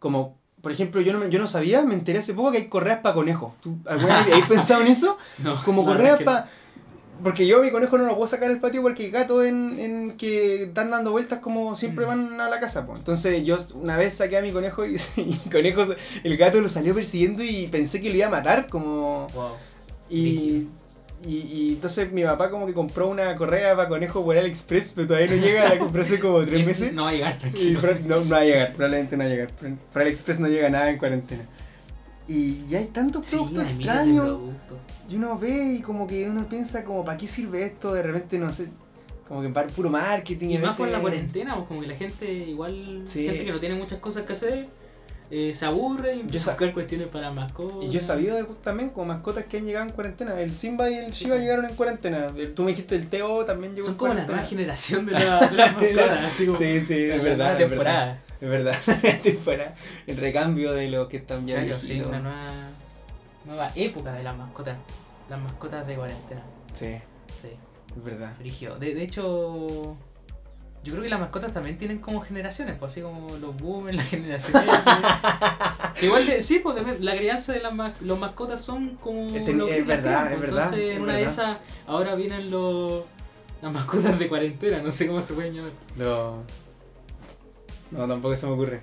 como, 0.00 0.36
por 0.60 0.72
ejemplo, 0.72 1.00
yo 1.02 1.12
no, 1.12 1.28
yo 1.28 1.38
no 1.38 1.46
sabía, 1.46 1.82
me 1.82 1.94
enteré 1.94 2.18
hace 2.20 2.34
poco 2.34 2.50
que 2.52 2.58
hay 2.58 2.68
correas 2.68 2.98
para 3.00 3.14
conejos. 3.14 3.52
¿Tú 3.60 3.76
alguna 3.86 4.18
vez 4.18 4.26
habéis 4.32 4.48
pensado 4.48 4.80
en 4.82 4.88
eso? 4.88 5.16
No, 5.38 5.62
Como 5.62 5.82
la 5.82 5.88
correas 5.88 6.18
es 6.20 6.24
para... 6.24 6.48
Porque 7.22 7.46
yo 7.46 7.62
mi 7.62 7.70
conejo 7.70 7.96
no 7.96 8.06
lo 8.06 8.16
puedo 8.16 8.26
sacar 8.26 8.50
al 8.50 8.58
patio 8.58 8.82
porque 8.82 9.04
hay 9.04 9.10
gatos 9.12 9.44
en, 9.44 9.78
en 9.78 10.16
que 10.16 10.64
están 10.64 10.90
dando 10.90 11.12
vueltas 11.12 11.38
como 11.38 11.76
siempre 11.76 12.06
Mm. 12.06 12.08
van 12.08 12.40
a 12.40 12.48
la 12.48 12.58
casa. 12.58 12.84
po. 12.86 12.96
Entonces 12.96 13.44
yo 13.44 13.56
una 13.74 13.96
vez 13.96 14.14
saqué 14.14 14.36
a 14.38 14.42
mi 14.42 14.50
conejo 14.50 14.84
y, 14.84 14.96
y 15.16 15.38
el 15.44 15.50
conejo, 15.52 15.84
el 16.24 16.36
gato 16.36 16.60
lo 16.60 16.68
salió 16.68 16.92
persiguiendo 16.92 17.44
y 17.44 17.68
pensé 17.68 18.00
que 18.00 18.08
lo 18.10 18.16
iba 18.16 18.26
a 18.26 18.30
matar 18.30 18.66
como... 18.68 19.26
que- 19.28 19.34
Wow. 19.36 19.50
Y, 20.10 20.66
y, 21.26 21.36
y 21.38 21.68
entonces 21.74 22.12
mi 22.12 22.22
papá 22.24 22.50
como 22.50 22.66
que 22.66 22.72
compró 22.74 23.08
una 23.08 23.34
correa 23.36 23.74
para 23.76 23.88
conejo 23.88 24.24
por 24.24 24.36
AliExpress, 24.36 24.92
pero 24.94 25.06
todavía 25.08 25.34
no 25.34 25.42
llega, 25.42 25.68
la 25.68 25.78
compré 25.78 26.02
hace 26.02 26.20
como 26.20 26.44
tres 26.44 26.66
meses. 26.66 26.92
No 26.92 27.04
va 27.04 27.10
a 27.10 27.12
llegar, 27.12 27.34
Y 27.36 27.38
tranquilo. 27.38 27.80
no, 28.06 28.20
no 28.24 28.30
va 28.30 28.38
a 28.38 28.44
llegar, 28.44 28.72
probablemente 28.74 29.16
no 29.16 29.24
va 29.24 29.28
a 29.30 29.32
llegar. 29.32 29.52
Por 29.52 29.70
por 29.92 30.02
AliExpress 30.02 30.40
no 30.40 30.48
llega 30.48 30.68
nada 30.68 30.90
en 30.90 30.98
cuarentena. 30.98 31.44
Y 32.26 32.66
ya 32.68 32.78
hay 32.78 32.86
tantos 32.86 33.28
productos 33.30 33.64
extraños. 33.64 34.38
Y 35.08 35.16
uno 35.16 35.38
ve 35.38 35.74
y 35.78 35.82
como 35.82 36.06
que 36.06 36.28
uno 36.28 36.48
piensa 36.48 36.82
como, 36.84 37.04
¿para 37.04 37.18
qué 37.18 37.28
sirve 37.28 37.64
esto? 37.64 37.92
De 37.92 38.02
repente, 38.02 38.38
no 38.38 38.50
sé, 38.52 38.68
como 39.28 39.42
que 39.42 39.48
para 39.50 39.66
puro 39.68 39.90
marketing. 39.90 40.48
Y 40.48 40.56
a 40.56 40.60
más 40.60 40.76
con 40.76 40.86
la 40.86 40.98
veces- 40.98 41.02
cuarentena, 41.02 41.54
pues 41.56 41.68
como 41.68 41.80
que 41.82 41.86
la 41.86 41.96
gente 41.96 42.32
igual, 42.32 43.02
Sí. 43.06 43.26
gente 43.26 43.44
que 43.44 43.52
no 43.52 43.60
tiene 43.60 43.74
muchas 43.74 43.98
cosas 43.98 44.22
que 44.24 44.32
hacer, 44.32 44.66
eh, 45.30 45.52
se 45.54 45.66
aburre 45.66 46.16
y 46.16 46.20
empieza 46.20 46.50
a 46.50 46.54
buscar 46.54 46.72
cuestiones 46.74 47.08
para 47.08 47.30
mascotas. 47.30 47.76
Y 47.82 47.90
yo 47.90 47.98
he 47.98 48.02
sabido 48.02 48.36
de, 48.36 48.44
también 48.62 48.90
como 48.90 49.06
mascotas 49.06 49.44
que 49.46 49.56
han 49.58 49.64
llegado 49.66 49.86
en 49.86 49.92
cuarentena. 49.92 50.38
El 50.40 50.54
Simba 50.54 50.90
y 50.90 50.94
el 50.94 51.10
Shiva 51.12 51.36
Sí. 51.36 51.42
llegaron 51.42 51.64
en 51.64 51.74
cuarentena. 51.76 52.26
El- 52.36 52.54
Tú 52.54 52.62
me 52.62 52.70
dijiste 52.70 52.94
el 52.96 53.08
Teo 53.08 53.44
también 53.44 53.74
llegó 53.74 53.86
Son 53.86 53.94
en 53.94 53.98
como 53.98 54.08
la 54.14 54.14
cuarentena. 54.26 54.36
nueva 54.38 54.48
generación 54.48 55.06
de, 55.06 55.12
la- 55.12 55.46
de 55.48 55.56
las 55.56 55.72
mascotas, 55.76 56.24
así 56.24 56.46
como 56.46 56.58
Sí, 56.58 56.80
sí, 56.80 56.94
es 56.94 57.22
verdad. 57.24 57.60
es 57.60 57.68
temporada. 57.68 58.20
Es 58.40 58.48
verdad, 58.50 58.76
la 59.02 59.18
temporada. 59.18 59.74
El 60.06 60.16
recambio 60.18 60.72
de 60.72 60.88
los 60.88 61.08
que 61.08 61.16
están 61.16 61.46
ya 61.46 61.62
Claro, 61.64 61.78
sí, 61.80 62.00
una 62.00 62.20
nueva, 62.20 62.46
nueva 63.46 63.68
época 63.74 64.12
de 64.12 64.22
las 64.22 64.36
mascotas. 64.36 64.76
Las 65.30 65.40
mascotas 65.40 65.86
de 65.86 65.94
cuarentena. 65.94 66.42
Sí, 66.74 66.96
Sí, 67.40 67.48
es 67.96 68.04
verdad. 68.04 68.34
frigio. 68.36 68.74
De, 68.76 68.94
de 68.94 69.02
hecho, 69.02 69.96
yo 70.84 70.92
creo 70.92 71.02
que 71.02 71.08
las 71.08 71.18
mascotas 71.18 71.52
también 71.52 71.76
tienen 71.78 71.98
como 71.98 72.20
generaciones, 72.20 72.76
pues 72.78 72.92
así 72.92 73.00
como 73.00 73.26
los 73.38 73.56
boomers, 73.56 73.96
las 73.96 74.06
generaciones. 74.08 74.62
que 75.98 76.06
igual, 76.06 76.26
de- 76.26 76.42
sí, 76.42 76.60
pues 76.60 76.76
de- 76.76 77.00
la 77.00 77.16
crianza 77.16 77.52
de 77.52 77.60
las 77.60 77.74
los 78.02 78.18
mascotas 78.18 78.60
son 78.62 78.96
como. 78.96 79.26
Este- 79.34 79.52
lo 79.54 79.66
que 79.66 79.78
es 79.78 79.86
verdad, 79.86 80.32
es 80.32 80.40
verdad, 80.40 80.64
Entonces, 80.64 80.90
es 80.90 80.96
en 80.96 81.02
una 81.02 81.16
de 81.16 81.22
esas, 81.24 81.58
ahora 81.86 82.14
vienen 82.14 82.50
los. 82.50 83.02
Las 83.62 83.72
mascotas 83.72 84.18
de 84.18 84.28
cuarentena, 84.28 84.82
no 84.82 84.90
sé 84.90 85.06
cómo 85.06 85.22
se 85.22 85.32
pueden 85.32 85.54
llamar. 85.54 85.72
No. 85.96 86.42
No, 87.90 88.06
tampoco 88.06 88.34
se 88.36 88.46
me 88.46 88.52
ocurre. 88.52 88.82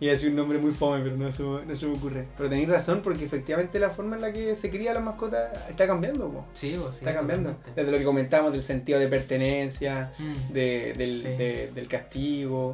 Iba 0.00 0.12
a 0.12 0.14
decir 0.14 0.30
un 0.30 0.36
nombre 0.36 0.58
muy 0.58 0.72
fome, 0.72 1.02
pero 1.02 1.14
no 1.16 1.30
se, 1.30 1.42
me- 1.42 1.66
no 1.66 1.74
se 1.74 1.86
me 1.86 1.92
ocurre. 1.96 2.26
Pero 2.36 2.48
tenéis 2.48 2.68
razón, 2.70 3.02
porque 3.02 3.22
efectivamente 3.24 3.78
la 3.78 3.90
forma 3.90 4.16
en 4.16 4.22
la 4.22 4.32
que 4.32 4.56
se 4.56 4.70
cría 4.70 4.94
la 4.94 5.00
mascota 5.00 5.52
está 5.68 5.86
cambiando, 5.86 6.26
po. 6.30 6.46
Sí, 6.54 6.72
pues, 6.74 6.94
sí, 6.94 6.98
Está 7.00 7.12
cambiando. 7.14 7.50
totalmente. 7.50 7.80
Desde 7.80 7.92
lo 7.92 7.98
que 7.98 8.04
comentábamos 8.04 8.52
del 8.52 8.62
sentido 8.62 8.98
de 8.98 9.08
pertenencia, 9.08 10.12
Mm. 10.18 10.52
de, 10.54 10.94
del, 10.96 11.18
Sí. 11.18 11.24
de- 11.28 11.70
del 11.74 11.86
castigo. 11.88 12.72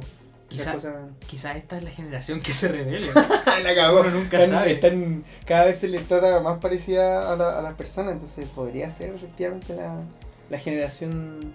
Quizás 0.49 1.55
esta 1.57 1.75
es 1.77 1.83
la 1.83 1.89
generación 1.91 2.39
que 2.39 2.53
se 2.53 2.69
revele. 2.69 3.07
la 3.63 3.75
cagó. 3.75 3.99
Uno 3.99 4.11
nunca 4.11 4.41
Están- 4.41 4.59
sabe. 4.59 4.71
están- 4.71 5.25
cada 5.45 5.65
vez 5.65 5.77
se 5.79 5.89
les 5.89 6.05
trata 6.07 6.39
más 6.39 6.59
parecida 6.59 7.33
a, 7.33 7.35
la- 7.35 7.59
a 7.59 7.61
las 7.61 7.73
personas, 7.73 8.13
entonces 8.13 8.45
podría 8.55 8.89
ser 8.89 9.13
efectivamente 9.13 9.75
la, 9.75 9.99
la 10.49 10.57
generación. 10.59 11.53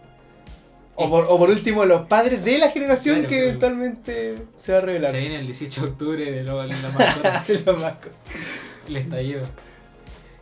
O 0.95 1.09
por, 1.09 1.25
o 1.29 1.39
por 1.39 1.49
último, 1.51 1.85
los 1.87 2.07
padres 2.07 2.45
de 2.45 2.59
la 2.59 2.69
generación 2.69 3.15
Claro, 3.21 3.29
que 3.31 3.49
eventualmente 3.49 4.35
se 4.57 4.73
va 4.73 4.79
a 4.79 4.81
revelar. 4.83 5.11
Se 5.13 5.19
viene 5.19 5.37
el 5.41 5.47
18 5.47 5.81
de 5.81 5.87
octubre 5.89 6.31
de 6.31 6.43
lo- 6.45 6.65
la 6.67 6.77
mascota. 6.77 7.45
Los 7.67 7.79
mascotas. 7.79 8.19
el 8.89 8.97
estallido. 8.97 9.43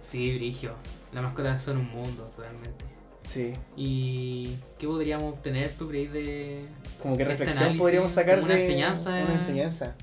Sí, 0.01 0.35
Brigio. 0.37 0.75
Las 1.13 1.23
mascotas 1.23 1.63
son 1.63 1.79
un 1.79 1.91
mundo 1.91 2.25
totalmente. 2.37 2.85
Sí. 3.29 3.53
¿Y 3.77 4.57
qué 4.79 4.87
podríamos 4.89 5.35
obtener, 5.35 5.71
tú 5.79 5.89
crees, 5.89 6.13
de. 6.13 6.65
Como 7.01 7.17
que 7.17 7.23
Este 7.23 7.33
reflexión 7.33 7.59
análisis, 7.63 7.81
podríamos 7.81 8.13
sacar 8.13 8.35
como 8.41 8.47
una 8.47 8.55
de 8.57 8.61
enseñanza. 8.63 9.11
Una 9.11 9.33
enseñanza. 9.35 9.95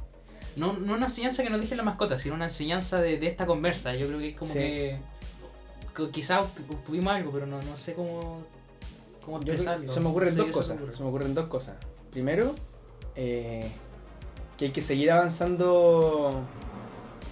No, 0.56 0.74
no 0.74 0.94
una 0.94 1.08
enseñanza 1.08 1.44
que 1.44 1.50
nos 1.50 1.60
deje 1.62 1.76
la 1.76 1.84
mascota, 1.84 2.18
sino 2.18 2.36
una 2.36 2.46
enseñanza 2.46 3.02
de, 3.02 3.18
de 3.18 3.28
esta 3.28 3.46
conversa. 3.46 3.94
Yo 3.96 4.08
creo 4.08 4.20
que 4.20 4.30
es 4.30 4.36
como 4.38 4.54
Sí. 4.54 4.60
que. 4.60 4.98
que 5.96 6.10
Quizás 6.10 6.46
obtuvimos 6.70 7.14
algo, 7.14 7.32
pero 7.32 7.46
no, 7.46 7.62
no 7.62 7.76
sé 7.76 7.94
cómo. 7.94 8.44
Expresarlo. 9.38 9.92
se 9.94 10.00
me 10.00 10.08
ocurren 10.08 10.36
dos 10.36 10.46
se 10.48 10.52
cosas. 10.52 10.78
ocurre. 10.78 10.96
Se 10.96 11.04
me 11.04 11.10
ocurren 11.10 11.34
dos 11.36 11.46
cosas. 11.48 11.76
Primero, 12.12 12.56
eh, 13.16 13.70
que 14.58 14.66
hay 14.66 14.72
que 14.72 14.82
seguir 14.82 15.12
avanzando 15.12 16.32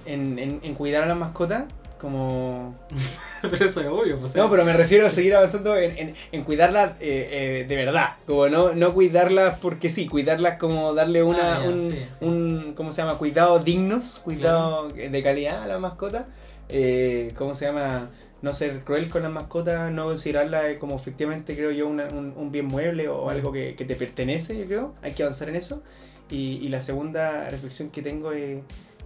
en, 0.05 0.37
en, 0.39 0.59
en 0.61 0.73
cuidar 0.75 1.03
a 1.03 1.07
las 1.07 1.17
mascotas. 1.17 1.63
Como. 1.99 2.75
pero 3.41 3.65
eso 3.65 3.79
es 3.81 3.87
obvio, 3.87 4.19
pues. 4.19 4.35
No, 4.35 4.49
pero 4.49 4.65
me 4.65 4.73
refiero 4.73 5.07
a 5.07 5.09
seguir 5.09 5.33
avanzando 5.33 5.75
en, 5.77 6.13
en, 6.31 6.43
cuidarlas 6.43 6.91
eh, 6.99 7.61
eh, 7.61 7.65
de 7.67 7.75
verdad. 7.75 8.15
Como 8.27 8.49
no, 8.49 8.73
no 8.75 8.93
cuidarlas 8.93 9.59
porque 9.59 9.89
sí, 9.89 10.05
cuidarlas 10.07 10.57
como 10.57 10.93
darle 10.93 11.23
una, 11.23 11.57
Ah, 11.57 11.61
un, 11.63 11.81
sí, 11.81 11.91
sí. 11.93 12.05
un, 12.19 12.73
¿cómo 12.75 12.91
se 12.91 13.01
llama? 13.01 13.17
Cuidados 13.17 13.63
dignos, 13.63 14.19
cuidado 14.23 14.89
de 14.89 15.23
calidad 15.23 15.63
a 15.63 15.67
la 15.67 15.79
mascota. 15.79 16.27
Eh, 16.67 17.31
¿Cómo 17.37 17.55
se 17.55 17.65
llama? 17.65 18.09
No 18.45 18.53
ser 18.53 18.81
cruel 18.83 19.09
con 19.09 19.23
las 19.23 19.31
mascotas, 19.31 19.91
no 19.91 20.05
considerarla 20.05 20.69
eh, 20.69 20.77
como 20.77 20.95
efectivamente, 20.95 21.55
creo 21.55 21.71
yo, 21.71 21.87
una- 21.87 22.07
un, 22.07 22.33
un 22.37 22.51
bien 22.51 22.65
mueble 22.67 23.09
o 23.09 23.25
Mm. 23.25 23.29
algo 23.29 23.51
que, 23.51 23.75
que 23.75 23.83
te 23.85 23.95
pertenece, 23.95 24.57
yo 24.57 24.65
creo. 24.65 24.93
Hay 25.01 25.13
que 25.13 25.23
avanzar 25.23 25.49
en 25.49 25.55
eso. 25.55 25.81
Y, 26.29 26.59
y 26.61 26.69
la 26.69 26.79
segunda 26.79 27.49
reflexión 27.49 27.89
que 27.89 28.01
tengo 28.01 28.31
es 28.31 28.59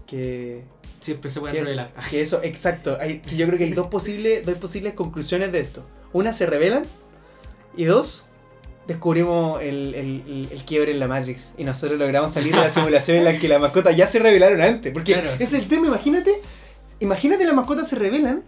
que 0.07 0.63
Siempre 1.01 1.29
se 1.29 1.39
pueden 1.39 1.55
que 1.55 1.61
eso, 1.61 1.69
revelar. 1.69 1.93
que 2.09 2.21
eso, 2.21 2.41
exacto. 2.43 2.97
Hay, 2.99 3.19
que 3.19 3.37
yo 3.37 3.45
creo 3.47 3.57
que 3.57 3.63
hay 3.63 3.71
dos 3.71 3.87
posibles, 3.87 4.45
dos 4.45 4.55
posibles 4.57 4.93
conclusiones 4.93 5.51
de 5.53 5.61
esto. 5.61 5.85
Una, 6.11 6.33
se 6.33 6.45
revelan. 6.45 6.83
Y 7.77 7.85
dos, 7.85 8.25
descubrimos 8.87 9.61
el, 9.61 9.95
el, 9.95 10.47
el- 10.51 10.65
quiebre 10.65 10.91
en 10.91 10.99
la 10.99 11.07
Matrix. 11.07 11.53
Y 11.57 11.63
nosotros 11.63 11.97
logramos 11.99 12.31
salir 12.31 12.53
de 12.53 12.59
la 12.59 12.69
simulación 12.69 13.17
en 13.17 13.23
la 13.23 13.37
que 13.39 13.47
las 13.47 13.61
mascotas 13.61 13.95
ya 13.95 14.07
se 14.07 14.19
revelaron 14.19 14.61
antes. 14.61 14.91
Porque 14.91 15.13
Claro, 15.13 15.29
es 15.39 15.49
sí. 15.49 15.55
el 15.55 15.67
tema, 15.69 15.87
imagínate. 15.87 16.41
Imagínate 16.99 17.45
las 17.45 17.53
mascotas 17.53 17.87
se 17.87 17.95
revelan. 17.95 18.43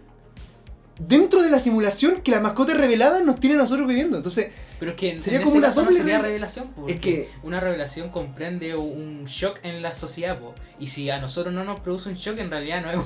Dentro 1.08 1.42
de 1.42 1.50
la 1.50 1.58
simulación 1.60 2.20
que 2.22 2.30
las 2.30 2.42
mascotas 2.42 2.76
reveladas 2.76 3.24
nos 3.24 3.40
tienen 3.40 3.58
a 3.58 3.62
nosotros 3.62 3.86
viviendo. 3.88 4.16
Entonces, 4.16 4.50
Pero 4.78 4.92
es 4.92 4.96
que 4.96 5.10
en, 5.12 5.20
Sería 5.22 5.38
en 5.38 5.44
como 5.44 5.50
ese 5.52 5.58
una 5.58 5.68
caso 5.68 5.84
no 5.84 5.90
sería 5.90 6.18
revelación. 6.18 6.68
porque 6.74 6.92
es 6.92 7.00
que 7.00 7.28
una 7.42 7.60
revelación 7.60 8.10
comprende 8.10 8.74
un 8.76 9.24
shock 9.26 9.58
en 9.62 9.82
la 9.82 9.94
sociedad. 9.94 10.38
po. 10.38 10.54
Y 10.78 10.88
si 10.88 11.08
a 11.10 11.18
nosotros 11.20 11.52
no 11.54 11.64
nos 11.64 11.80
produce 11.80 12.08
un 12.08 12.14
shock, 12.16 12.38
en 12.38 12.50
realidad 12.50 12.82
no 12.82 12.90
es, 12.90 12.98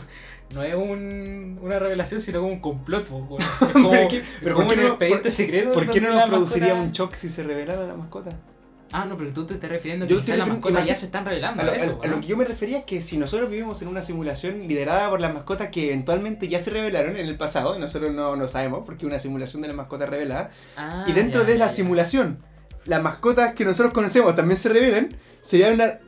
no 0.54 0.62
es 0.62 0.74
un- 0.74 1.58
una 1.62 1.78
revelación, 1.78 2.20
sino 2.20 2.40
como 2.40 2.52
un 2.52 2.60
complot. 2.60 3.04
po, 3.06 3.26
po. 3.28 3.38
Es 3.38 3.44
como, 3.72 3.90
Pero 3.90 4.08
¿qué- 4.08 4.22
pero 4.42 4.54
como 4.56 4.66
¿por 4.68 4.74
qué 4.74 4.80
un 4.80 4.86
no- 4.86 4.92
expediente 4.94 5.30
secreto. 5.30 5.72
¿por 5.72 5.90
qué 5.90 6.00
no 6.00 6.08
nos 6.10 6.16
la 6.18 6.26
produciría 6.26 6.74
mascota- 6.74 6.82
un 6.86 6.92
shock 6.92 7.14
si 7.14 7.28
se 7.28 7.42
revelara 7.42 7.86
la 7.86 7.94
mascota? 7.94 8.30
Ah, 8.92 9.04
no, 9.04 9.16
pero 9.18 9.32
tú 9.32 9.44
te 9.46 9.54
estás 9.54 9.68
refiriendo 9.68 10.04
a 10.04 10.08
que 10.08 10.16
quizás 10.16 10.38
las 10.38 10.48
mascotas 10.48 10.86
ya 10.86 10.94
se 10.94 11.06
están 11.06 11.24
revelando. 11.24 11.60
A 11.60 11.64
lo, 11.64 11.72
a 11.72 11.74
eso, 11.76 11.98
a- 12.00 12.04
a 12.04 12.08
lo 12.08 12.16
¿no? 12.16 12.20
que 12.22 12.28
yo 12.28 12.36
me 12.36 12.44
refería 12.44 12.78
es 12.78 12.84
que 12.84 13.00
si 13.00 13.16
nosotros 13.18 13.50
vivimos 13.50 13.82
en 13.82 13.88
una 13.88 14.00
simulación 14.00 14.66
liderada 14.68 15.10
por 15.10 15.20
las 15.20 15.34
mascotas 15.34 15.68
que 15.70 15.86
eventualmente 15.88 16.48
ya 16.48 16.60
se 16.60 16.70
revelaron 16.70 17.16
en 17.16 17.26
el 17.26 17.36
pasado, 17.36 17.76
y 17.76 17.80
nosotros 17.80 18.12
no 18.12 18.36
lo 18.36 18.46
sabemos 18.48 18.82
porque 18.86 19.04
es 19.04 19.08
una 19.10 19.18
simulación 19.18 19.62
de 19.62 19.68
las 19.68 19.76
mascotas 19.76 20.08
reveladas, 20.08 20.50
Ah, 20.76 21.04
y 21.08 21.12
dentro 21.12 21.42
ya, 21.42 21.46
de 21.48 21.52
la 21.54 21.58
ya, 21.66 21.66
ya. 21.66 21.74
simulación, 21.74 22.38
las 22.84 23.02
mascotas 23.02 23.54
que 23.54 23.64
nosotros 23.64 23.92
conocemos 23.92 24.34
también 24.36 24.58
se 24.58 24.68
revelan, 24.68 25.08
sería 25.42 25.70
una 25.72 25.98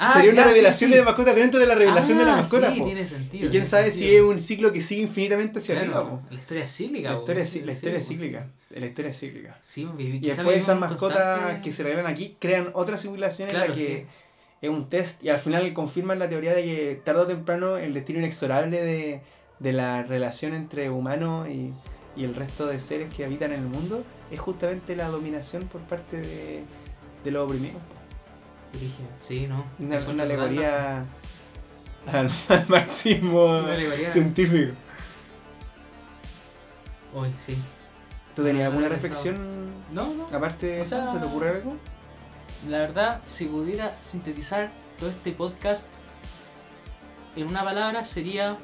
Ah, 0.00 0.12
sería 0.14 0.32
una 0.32 0.44
revelación 0.44 0.90
sí. 0.90 0.94
de 0.94 1.00
la 1.00 1.04
mascota 1.06 1.34
dentro 1.34 1.58
de 1.58 1.66
la 1.66 1.74
revelación 1.74 2.18
de 2.18 2.24
la 2.24 2.32
Ah, 2.34 2.36
mascota. 2.36 2.72
Sí, 2.72 2.78
po. 2.78 2.84
tiene 2.86 3.04
sentido. 3.04 3.46
Y 3.46 3.50
quién 3.50 3.66
sabe 3.66 3.90
si 3.90 4.14
es 4.14 4.22
un 4.22 4.38
ciclo 4.38 4.72
que 4.72 4.80
sigue 4.80 5.02
infinitamente 5.02 5.58
hacia 5.58 5.74
Claro, 5.74 5.96
arriba. 5.98 6.10
po. 6.10 6.22
La 6.30 6.36
historia 6.40 6.64
es 6.64 6.76
cíclica. 6.76 7.10
La 7.10 7.18
historia, 7.18 7.42
es- 7.42 7.66
la 7.66 7.72
historia 7.72 7.98
es 7.98 8.06
cíclica. 8.08 8.46
La 8.70 8.86
historia 8.86 9.10
es 9.10 9.18
cíclica. 9.18 9.58
Sí, 9.60 9.88
Y 9.98 10.20
quizá 10.20 10.36
después 10.36 10.58
esas 10.58 10.74
en 10.74 10.80
mascotas 10.80 11.38
constante- 11.38 11.62
que 11.62 11.72
se 11.72 11.82
revelan 11.82 12.06
aquí 12.06 12.36
crean 12.38 12.70
otra 12.74 12.96
simulación 12.96 13.48
en 13.48 13.54
Claro, 13.56 13.70
la 13.70 13.74
que 13.74 14.06
es 14.62 14.70
un 14.70 14.88
test 14.88 15.22
y 15.24 15.30
al 15.30 15.38
final 15.38 15.72
confirman 15.74 16.18
la 16.18 16.28
teoría 16.28 16.54
de 16.54 16.64
que 16.64 17.00
tarde 17.04 17.20
o 17.22 17.26
temprano 17.26 17.76
el 17.76 17.92
destino 17.94 18.18
inexorable 18.20 18.80
de, 18.82 19.20
de 19.58 19.72
la 19.72 20.02
relación 20.04 20.54
entre 20.54 20.90
humano 20.90 21.46
y, 21.48 21.72
y 22.16 22.24
el 22.24 22.34
resto 22.36 22.66
de 22.66 22.80
seres 22.80 23.12
que 23.12 23.24
habitan 23.24 23.52
en 23.52 23.60
el 23.60 23.66
mundo 23.66 24.04
es 24.30 24.38
justamente 24.38 24.94
la 24.96 25.08
dominación 25.08 25.62
por 25.64 25.80
parte 25.82 26.18
de, 26.20 26.60
de 27.24 27.30
los 27.30 27.44
oprimidos. 27.46 27.80
Sí, 29.26 29.46
no. 29.46 29.64
Una, 29.78 29.98
una 30.08 30.22
alegoría 30.24 31.04
al, 32.06 32.30
al 32.48 32.68
marxismo 32.68 33.46
razón. 33.46 33.64
Una 33.64 33.74
alegoría. 33.74 34.10
científico. 34.10 34.72
Hoy, 37.14 37.32
sí. 37.38 37.56
¿Tú 38.34 38.44
tenías 38.44 38.64
No, 38.66 38.70
alguna 38.78 38.88
reflexión 38.94 39.36
No, 39.92 40.12
no. 40.14 40.26
aparte 40.26 40.80
O 40.80 40.84
sea- 40.84 41.10
¿Se 41.10 41.18
te 41.18 41.26
ocurre 41.26 41.50
algo? 41.50 41.76
La 42.68 42.78
verdad, 42.78 43.20
si 43.24 43.46
pudiera 43.46 43.96
sintetizar 44.02 44.70
todo 44.98 45.10
este 45.10 45.32
podcast 45.32 45.88
en 47.36 47.46
una 47.46 47.62
palabra, 47.62 48.04
sería. 48.04 48.56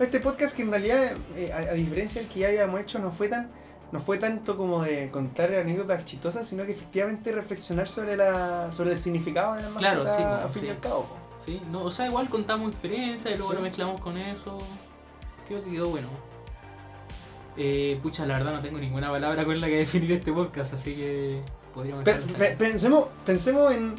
Este 0.00 0.18
podcast 0.18 0.56
que 0.56 0.62
en 0.62 0.70
realidad, 0.70 1.12
eh, 1.36 1.52
a, 1.52 1.58
a 1.58 1.74
diferencia 1.74 2.20
del 2.22 2.30
que 2.30 2.40
ya 2.40 2.48
habíamos 2.48 2.80
hecho, 2.80 2.98
no 2.98 3.12
fue 3.12 3.28
tan 3.28 3.48
no 3.94 4.00
fue 4.00 4.18
tanto 4.18 4.56
como 4.56 4.82
de 4.82 5.08
contar 5.10 5.54
anécdotas 5.54 6.04
chistosas, 6.04 6.46
sino 6.46 6.66
que 6.66 6.72
efectivamente 6.72 7.30
reflexionar 7.32 7.88
sobre 7.88 8.16
la 8.16 8.70
sobre 8.72 8.90
el 8.90 8.98
significado 8.98 9.54
de 9.54 9.62
la 9.62 9.68
Claro, 9.78 10.02
mascota 10.02 10.16
sí, 10.22 10.28
bueno, 10.28 10.48
fin 10.50 10.62
y 10.62 10.66
sí. 10.66 10.72
al 10.72 10.80
cabo. 10.80 11.06
Sí, 11.38 11.62
no, 11.70 11.84
o 11.84 11.90
sea, 11.90 12.06
igual 12.06 12.28
contamos 12.28 12.72
experiencia 12.72 13.30
y 13.30 13.36
luego 13.36 13.52
Sí. 13.52 13.56
lo 13.56 13.62
mezclamos 13.62 14.00
con 14.00 14.18
eso. 14.18 14.58
Creo 15.46 15.62
que 15.62 15.70
quedó 15.70 15.88
bueno. 15.90 16.08
Eh, 17.56 17.98
pucha, 18.02 18.26
la 18.26 18.36
verdad 18.38 18.54
no 18.54 18.60
tengo 18.62 18.78
ninguna 18.78 19.10
palabra 19.10 19.44
con 19.44 19.60
la 19.60 19.66
que 19.68 19.76
definir 19.78 20.10
este 20.12 20.32
podcast, 20.32 20.74
así 20.74 20.96
que 20.96 21.40
podríamos 21.72 22.02
Pe- 22.04 22.56
pensemos, 22.58 23.06
pensemos 23.24 23.72
en 23.72 23.94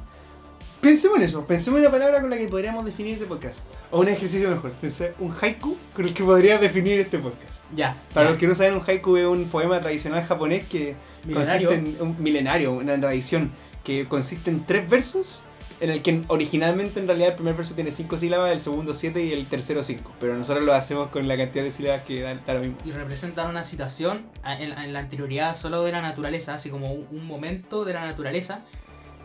pensemos 0.82 1.18
en 1.18 1.24
eso, 1.24 1.46
pensemos 1.48 1.78
en 1.80 1.84
una 1.86 1.92
palabra 1.92 2.22
con 2.22 2.30
la 2.30 2.38
que 2.38 2.48
podríamos 2.48 2.86
definir 2.86 3.14
este 3.14 3.26
podcast. 3.26 3.66
O 3.92 4.02
un 4.02 4.08
ejercicio 4.10 4.50
mejor, 4.50 4.72
un 5.20 5.36
haiku 5.42 5.78
con 5.94 6.06
el 6.06 6.14
que 6.14 6.24
podrías 6.24 6.62
definir 6.62 7.00
este 7.00 7.20
podcast. 7.20 7.66
Ya. 7.76 7.96
Para 8.14 8.28
ya. 8.28 8.32
los 8.32 8.40
que 8.40 8.48
no 8.48 8.56
saben, 8.56 8.74
un 8.76 8.84
haiku 8.86 9.18
es 9.18 9.26
un 9.26 9.46
poema 9.50 9.80
tradicional 9.80 10.24
japonés 10.26 10.66
que 10.68 10.96
Milenario. 11.26 11.70
consiste 11.70 12.02
en 12.02 12.02
un 12.08 12.22
milenario, 12.22 12.74
una 12.74 13.00
tradición 13.00 13.52
que 13.84 14.08
consiste 14.08 14.50
en 14.50 14.66
tres 14.66 14.90
versos, 14.90 15.44
en 15.82 15.90
el 15.90 16.02
que 16.02 16.22
originalmente 16.30 17.00
en 17.02 17.08
realidad 17.08 17.30
el 17.32 17.36
primer 17.36 17.54
verso 17.56 17.76
tiene 17.76 17.92
cinco 17.92 18.18
sílabas, 18.18 18.52
el 18.54 18.62
segundo 18.62 18.94
siete 18.94 19.24
y 19.26 19.34
el 19.34 19.46
tercero 19.48 19.84
cinco. 19.84 20.14
Pero 20.22 20.36
nosotros 20.38 20.64
lo 20.64 20.74
hacemos 20.74 21.10
con 21.12 21.28
la 21.28 21.36
cantidad 21.36 21.64
de 21.66 21.72
sílabas 21.72 22.04
que 22.04 22.22
da, 22.22 22.34
da 22.48 22.54
lo 22.54 22.60
mismo. 22.62 22.78
y 22.86 22.92
representan 22.92 23.50
una 23.50 23.64
situación 23.66 24.26
a- 24.44 24.54
en, 24.60 24.72
en 24.72 24.94
la 24.94 25.00
anterioridad 25.00 25.56
solo 25.56 25.84
de 25.84 25.92
la 25.92 26.02
naturaleza, 26.02 26.54
así 26.56 26.70
como 26.70 26.94
un 26.94 27.26
momento 27.28 27.84
de 27.84 27.94
la 27.94 28.06
naturaleza, 28.06 28.62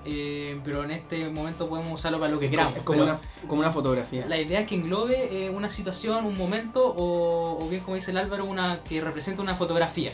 eh, 0.04 0.60
pero 0.64 0.84
en 0.84 0.90
este 0.92 1.28
momento 1.28 1.68
podemos 1.68 1.92
usarlo 1.92 2.18
para 2.18 2.30
lo 2.32 2.40
que 2.40 2.50
queramos. 2.50 2.76
Es 2.76 2.82
como 2.82 3.02
una, 3.02 3.18
como 3.46 3.60
una 3.60 3.70
fotografía. 3.70 4.26
La 4.26 4.38
idea 4.38 4.60
es 4.60 4.66
que 4.66 4.74
englobe 4.74 5.46
eh, 5.46 5.50
una 5.50 5.68
situación, 5.68 6.26
un 6.26 6.38
momento, 6.38 6.86
o, 6.86 7.64
o 7.64 7.68
bien 7.68 7.82
como 7.82 7.94
dice 7.94 8.10
el 8.10 8.18
Álvaro, 8.18 8.44
una 8.44 8.82
que 8.82 9.00
representa 9.00 9.42
una 9.42 9.56
fotografía. 9.56 10.10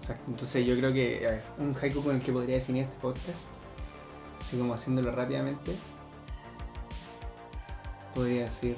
Exacto. 0.00 0.24
Entonces 0.28 0.66
yo 0.66 0.76
creo 0.76 0.92
que, 0.92 1.26
a 1.26 1.30
ver, 1.30 1.42
un 1.58 1.76
haiku 1.80 2.02
con 2.02 2.16
el 2.16 2.22
que 2.22 2.32
podría 2.32 2.56
definir 2.56 2.84
este 2.84 2.96
podcast, 3.00 3.48
así 4.40 4.58
como 4.58 4.74
haciéndolo 4.74 5.12
rápidamente, 5.12 5.76
podría 8.14 8.42
decir... 8.42 8.76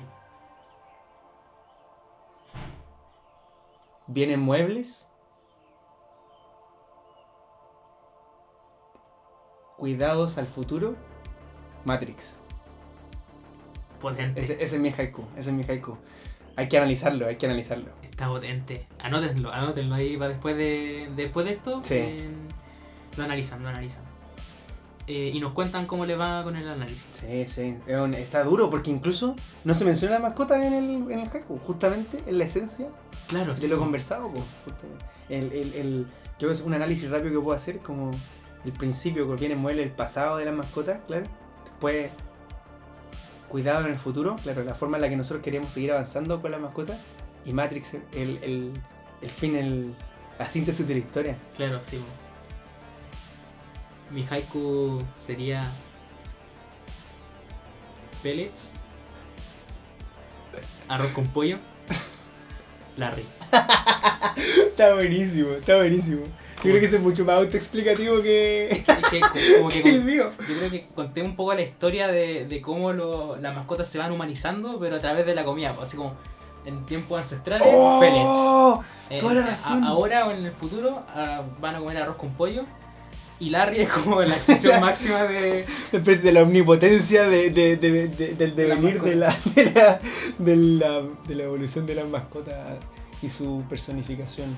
Vienen 4.08 4.40
muebles. 4.40 5.08
Cuidados 9.82 10.38
al 10.38 10.46
futuro. 10.46 10.94
Matrix. 11.84 12.38
Potente. 14.00 14.40
Ese, 14.40 14.52
ese 14.62 14.76
es 14.76 14.80
mi 14.80 14.90
haiku. 14.90 15.22
Ese 15.36 15.50
es 15.50 15.56
mi 15.56 15.64
haiku. 15.64 15.96
Hay 16.54 16.68
que 16.68 16.78
analizarlo, 16.78 17.26
hay 17.26 17.34
que 17.34 17.46
analizarlo. 17.46 17.88
Está 18.04 18.28
potente. 18.28 18.86
Anótenlo, 19.00 19.50
anótenlo 19.52 19.92
ahí 19.96 20.16
para 20.16 20.28
después 20.28 20.56
de, 20.56 21.10
después 21.16 21.46
de 21.46 21.54
esto. 21.54 21.80
Sí. 21.82 21.94
eh, 21.96 22.30
lo 23.16 23.24
analizan, 23.24 23.60
lo 23.64 23.70
analizan. 23.70 24.04
Eh, 25.08 25.32
y 25.34 25.40
nos 25.40 25.50
cuentan 25.52 25.86
cómo 25.88 26.06
le 26.06 26.14
va 26.14 26.44
con 26.44 26.54
el 26.54 26.68
análisis. 26.68 27.04
Sí, 27.18 27.44
sí. 27.48 27.74
Es 27.84 28.16
está 28.18 28.44
duro 28.44 28.70
porque 28.70 28.88
incluso 28.92 29.34
no 29.64 29.74
se 29.74 29.84
menciona 29.84 30.14
la 30.14 30.20
mascota 30.20 30.64
en 30.64 30.74
el, 30.74 31.10
en 31.10 31.18
el 31.18 31.28
haiku. 31.28 31.58
Justamente 31.58 32.22
en 32.28 32.38
la 32.38 32.44
esencia 32.44 32.86
Claro, 33.26 33.54
de 33.54 33.58
sí, 33.58 33.66
lo 33.66 33.80
conversado. 33.80 34.28
justamente. 34.28 35.04
El, 35.28 35.52
el, 35.52 35.74
el- 35.74 36.06
yo 36.38 36.46
creo 36.46 36.50
que 36.50 36.54
es 36.54 36.60
un 36.62 36.74
análisis 36.74 37.10
rápido 37.10 37.32
que 37.32 37.40
puedo 37.44 37.56
hacer 37.56 37.80
como 37.80 38.12
el 38.64 38.72
principio 38.72 39.28
que 39.28 39.36
viene 39.36 39.56
muele 39.56 39.82
el 39.82 39.90
pasado 39.90 40.36
de 40.36 40.44
las 40.44 40.54
mascotas, 40.54 41.00
claro. 41.06 41.24
Después 41.64 42.10
cuidado 43.48 43.86
en 43.86 43.92
el 43.92 43.98
futuro, 43.98 44.36
claro, 44.42 44.64
la 44.64 44.74
forma 44.74 44.96
en 44.96 45.02
la 45.02 45.08
que 45.10 45.16
nosotros 45.16 45.42
queremos 45.42 45.70
seguir 45.72 45.92
avanzando 45.92 46.40
con 46.40 46.50
las 46.50 46.60
mascotas. 46.60 47.00
Y 47.44 47.52
Matrix, 47.52 47.94
el, 47.94 48.38
el, 48.42 48.72
el 49.20 49.30
fin, 49.30 49.56
el, 49.56 49.94
la 50.38 50.46
síntesis 50.46 50.86
de 50.86 50.94
la 50.94 51.00
historia. 51.00 51.36
Claro, 51.56 51.80
sí. 51.84 52.02
Mi 54.10 54.26
haiku 54.30 55.02
sería. 55.20 55.62
Pellets. 58.22 58.70
Arroz 60.88 61.10
con 61.10 61.26
pollo. 61.26 61.58
Larry. 62.96 63.26
Está 64.66 64.94
buenísimo, 64.94 65.50
está 65.52 65.76
buenísimo. 65.76 66.22
Yo 66.64 66.70
creo 66.70 66.80
que 66.80 66.86
ese 66.86 66.96
es 66.96 67.02
mucho 67.02 67.24
más 67.24 67.36
autoexplicativo 67.38 68.22
que, 68.22 68.84
que 69.10 69.20
como 69.58 69.68
que 69.68 69.82
que 69.82 69.88
el 69.90 69.96
con- 69.98 70.06
mío. 70.06 70.30
yo 70.48 70.56
creo 70.58 70.70
que 70.70 70.86
conté 70.94 71.22
un 71.22 71.34
poco 71.36 71.54
la 71.54 71.62
historia 71.62 72.08
de, 72.08 72.46
de 72.46 72.60
cómo 72.60 72.92
lo- 72.92 73.36
las 73.36 73.54
mascotas 73.54 73.88
se 73.88 73.98
van 73.98 74.12
humanizando, 74.12 74.78
pero 74.80 74.96
a 74.96 75.00
través 75.00 75.26
de 75.26 75.34
la 75.34 75.44
comida. 75.44 75.72
pues, 75.74 75.88
Así 75.88 75.96
como 75.96 76.14
en 76.64 76.84
tiempos 76.86 77.18
ancestrales, 77.18 77.66
pellets. 77.66 78.24
¡Oh! 78.24 78.82
Eh, 79.10 79.18
toda 79.18 79.34
la 79.34 79.42
a- 79.42 79.46
razón. 79.48 79.82
ahora 79.84 80.26
o 80.26 80.30
en 80.30 80.44
el 80.46 80.52
futuro 80.52 81.02
ah, 81.08 81.42
van 81.60 81.74
a 81.74 81.78
comer 81.80 81.96
arroz 81.98 82.16
con 82.16 82.30
pollo. 82.34 82.62
Y 83.40 83.50
Larry 83.50 83.80
es 83.80 83.88
como 83.88 84.22
la 84.22 84.36
expresión 84.36 84.78
máxima 84.80 85.24
de. 85.24 85.64
De 85.90 86.32
la 86.32 86.42
omnipotencia 86.44 87.24
de, 87.28 87.50
de- 87.50 87.76
de- 87.76 88.06
de- 88.06 88.34
del 88.36 88.54
De 88.54 88.68
la 88.68 88.74
devenir 88.76 89.02
de 89.02 89.16
la, 89.16 89.36
de, 89.56 89.72
la, 89.72 89.98
de, 90.38 90.56
la, 90.56 91.02
de 91.26 91.34
la 91.34 91.42
evolución 91.42 91.84
de 91.84 91.96
las 91.96 92.06
mascotas 92.06 92.76
y 93.20 93.28
su 93.28 93.64
personificación. 93.68 94.56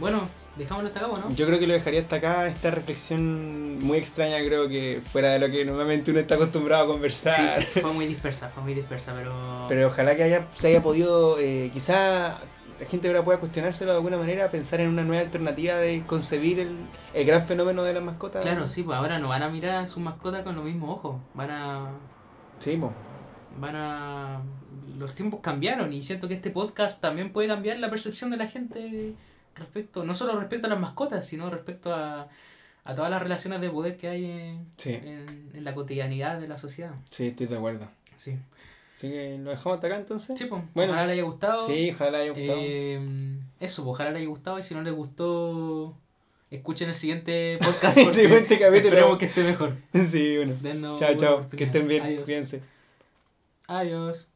Bueno, 0.00 0.28
dejámoslo 0.56 0.88
hasta 0.88 1.00
acá, 1.00 1.08
¿o 1.08 1.18
¿no? 1.18 1.30
Yo 1.30 1.46
creo 1.46 1.58
que 1.58 1.66
lo 1.66 1.74
dejaría 1.74 2.00
hasta 2.00 2.16
acá, 2.16 2.46
esta 2.46 2.70
reflexión 2.70 3.78
muy 3.80 3.98
extraña, 3.98 4.38
creo 4.42 4.66
que 4.66 5.02
fuera 5.04 5.32
de 5.32 5.38
lo 5.38 5.50
que 5.50 5.62
normalmente 5.64 6.10
uno 6.10 6.20
está 6.20 6.36
acostumbrado 6.36 6.84
a 6.84 6.86
conversar. 6.86 7.62
Sí, 7.62 7.80
fue 7.80 7.92
muy 7.92 8.06
dispersa, 8.06 8.48
fue 8.48 8.62
muy 8.62 8.72
dispersa, 8.72 9.12
pero. 9.14 9.66
Pero 9.68 9.86
ojalá 9.88 10.16
que 10.16 10.22
haya, 10.22 10.46
se 10.54 10.68
haya 10.68 10.82
podido, 10.82 11.38
eh, 11.38 11.70
quizá 11.72 12.38
la 12.80 12.86
gente 12.86 13.08
ahora 13.08 13.22
pueda 13.22 13.38
cuestionárselo 13.38 13.90
de 13.90 13.98
alguna 13.98 14.16
manera, 14.16 14.50
pensar 14.50 14.80
en 14.80 14.88
una 14.88 15.04
nueva 15.04 15.22
alternativa 15.22 15.76
de 15.76 16.02
concebir 16.06 16.60
el, 16.60 16.76
el 17.12 17.26
gran 17.26 17.46
fenómeno 17.46 17.82
de 17.82 17.92
las 17.92 18.02
mascotas. 18.02 18.42
Claro, 18.42 18.66
sí, 18.66 18.82
pues 18.82 18.96
ahora 18.96 19.18
no 19.18 19.28
van 19.28 19.42
a 19.42 19.50
mirar 19.50 19.84
a 19.84 19.86
sus 19.86 20.02
mascotas 20.02 20.42
con 20.44 20.56
los 20.56 20.64
mismos 20.64 20.96
ojos. 20.96 21.16
Van 21.34 21.50
a. 21.50 21.90
Sí, 22.58 22.78
po. 22.78 22.90
Van 23.58 23.76
a. 23.76 24.40
Los 24.98 25.14
tiempos 25.14 25.40
cambiaron 25.40 25.92
y 25.92 26.02
siento 26.02 26.26
que 26.26 26.34
este 26.34 26.50
podcast 26.50 27.02
también 27.02 27.32
puede 27.32 27.48
cambiar 27.48 27.78
la 27.78 27.90
percepción 27.90 28.30
de 28.30 28.36
la 28.38 28.48
gente 28.48 29.14
respecto. 29.60 30.04
No 30.04 30.14
solo 30.14 30.38
respecto 30.38 30.66
a 30.66 30.70
las 30.70 30.80
mascotas, 30.80 31.24
sino 31.26 31.48
respecto 31.50 31.94
a, 31.94 32.28
a 32.84 32.94
todas 32.94 33.10
las 33.10 33.22
relaciones 33.22 33.60
de 33.60 33.70
poder 33.70 33.96
que 33.96 34.08
hay 34.08 34.24
en, 34.24 34.66
Sí, 34.76 34.90
en, 34.92 35.50
en 35.54 35.64
la 35.64 35.74
cotidianidad 35.74 36.40
de 36.40 36.48
la 36.48 36.58
sociedad. 36.58 36.92
sí, 37.10 37.28
estoy 37.28 37.46
de 37.46 37.56
acuerdo. 37.56 37.86
Sí. 38.16 38.36
Así 38.96 39.08
que 39.08 39.38
lo 39.38 39.48
dejamos 39.50 39.76
hasta 39.76 39.86
acá 39.86 39.96
entonces. 39.96 40.38
Sí, 40.38 40.44
pues, 40.44 40.62
Bueno. 40.74 40.92
ojalá 40.92 41.06
le 41.06 41.12
haya 41.14 41.22
gustado. 41.22 41.66
Sí, 41.66 41.90
ojalá 41.94 42.10
les 42.10 42.20
haya 42.20 42.30
gustado. 42.32 42.58
Eh, 42.62 43.38
eso, 43.60 43.82
pues, 43.84 43.92
ojalá 43.94 44.10
les 44.10 44.18
haya 44.18 44.28
gustado 44.28 44.58
y 44.58 44.62
si 44.62 44.74
no 44.74 44.82
les 44.82 44.92
gustó, 44.92 45.96
escuchen 46.50 46.88
el 46.88 46.94
siguiente 46.94 47.58
podcast 47.64 47.96
El 47.96 48.04
porque 48.04 48.20
siguiente 48.22 48.58
capítulo. 48.58 48.88
esperemos 48.88 49.18
que 49.18 49.24
esté 49.26 49.42
mejor. 49.44 49.76
Sí, 49.94 50.36
bueno. 50.36 50.54
Dennos 50.60 51.00
Chao, 51.00 51.14
chao. 51.16 51.48
Que 51.48 51.64
estén 51.64 51.88
bien. 51.88 52.02
Adiós. 52.02 52.24
Cuídense. 52.24 52.60
Adiós. 53.68 54.26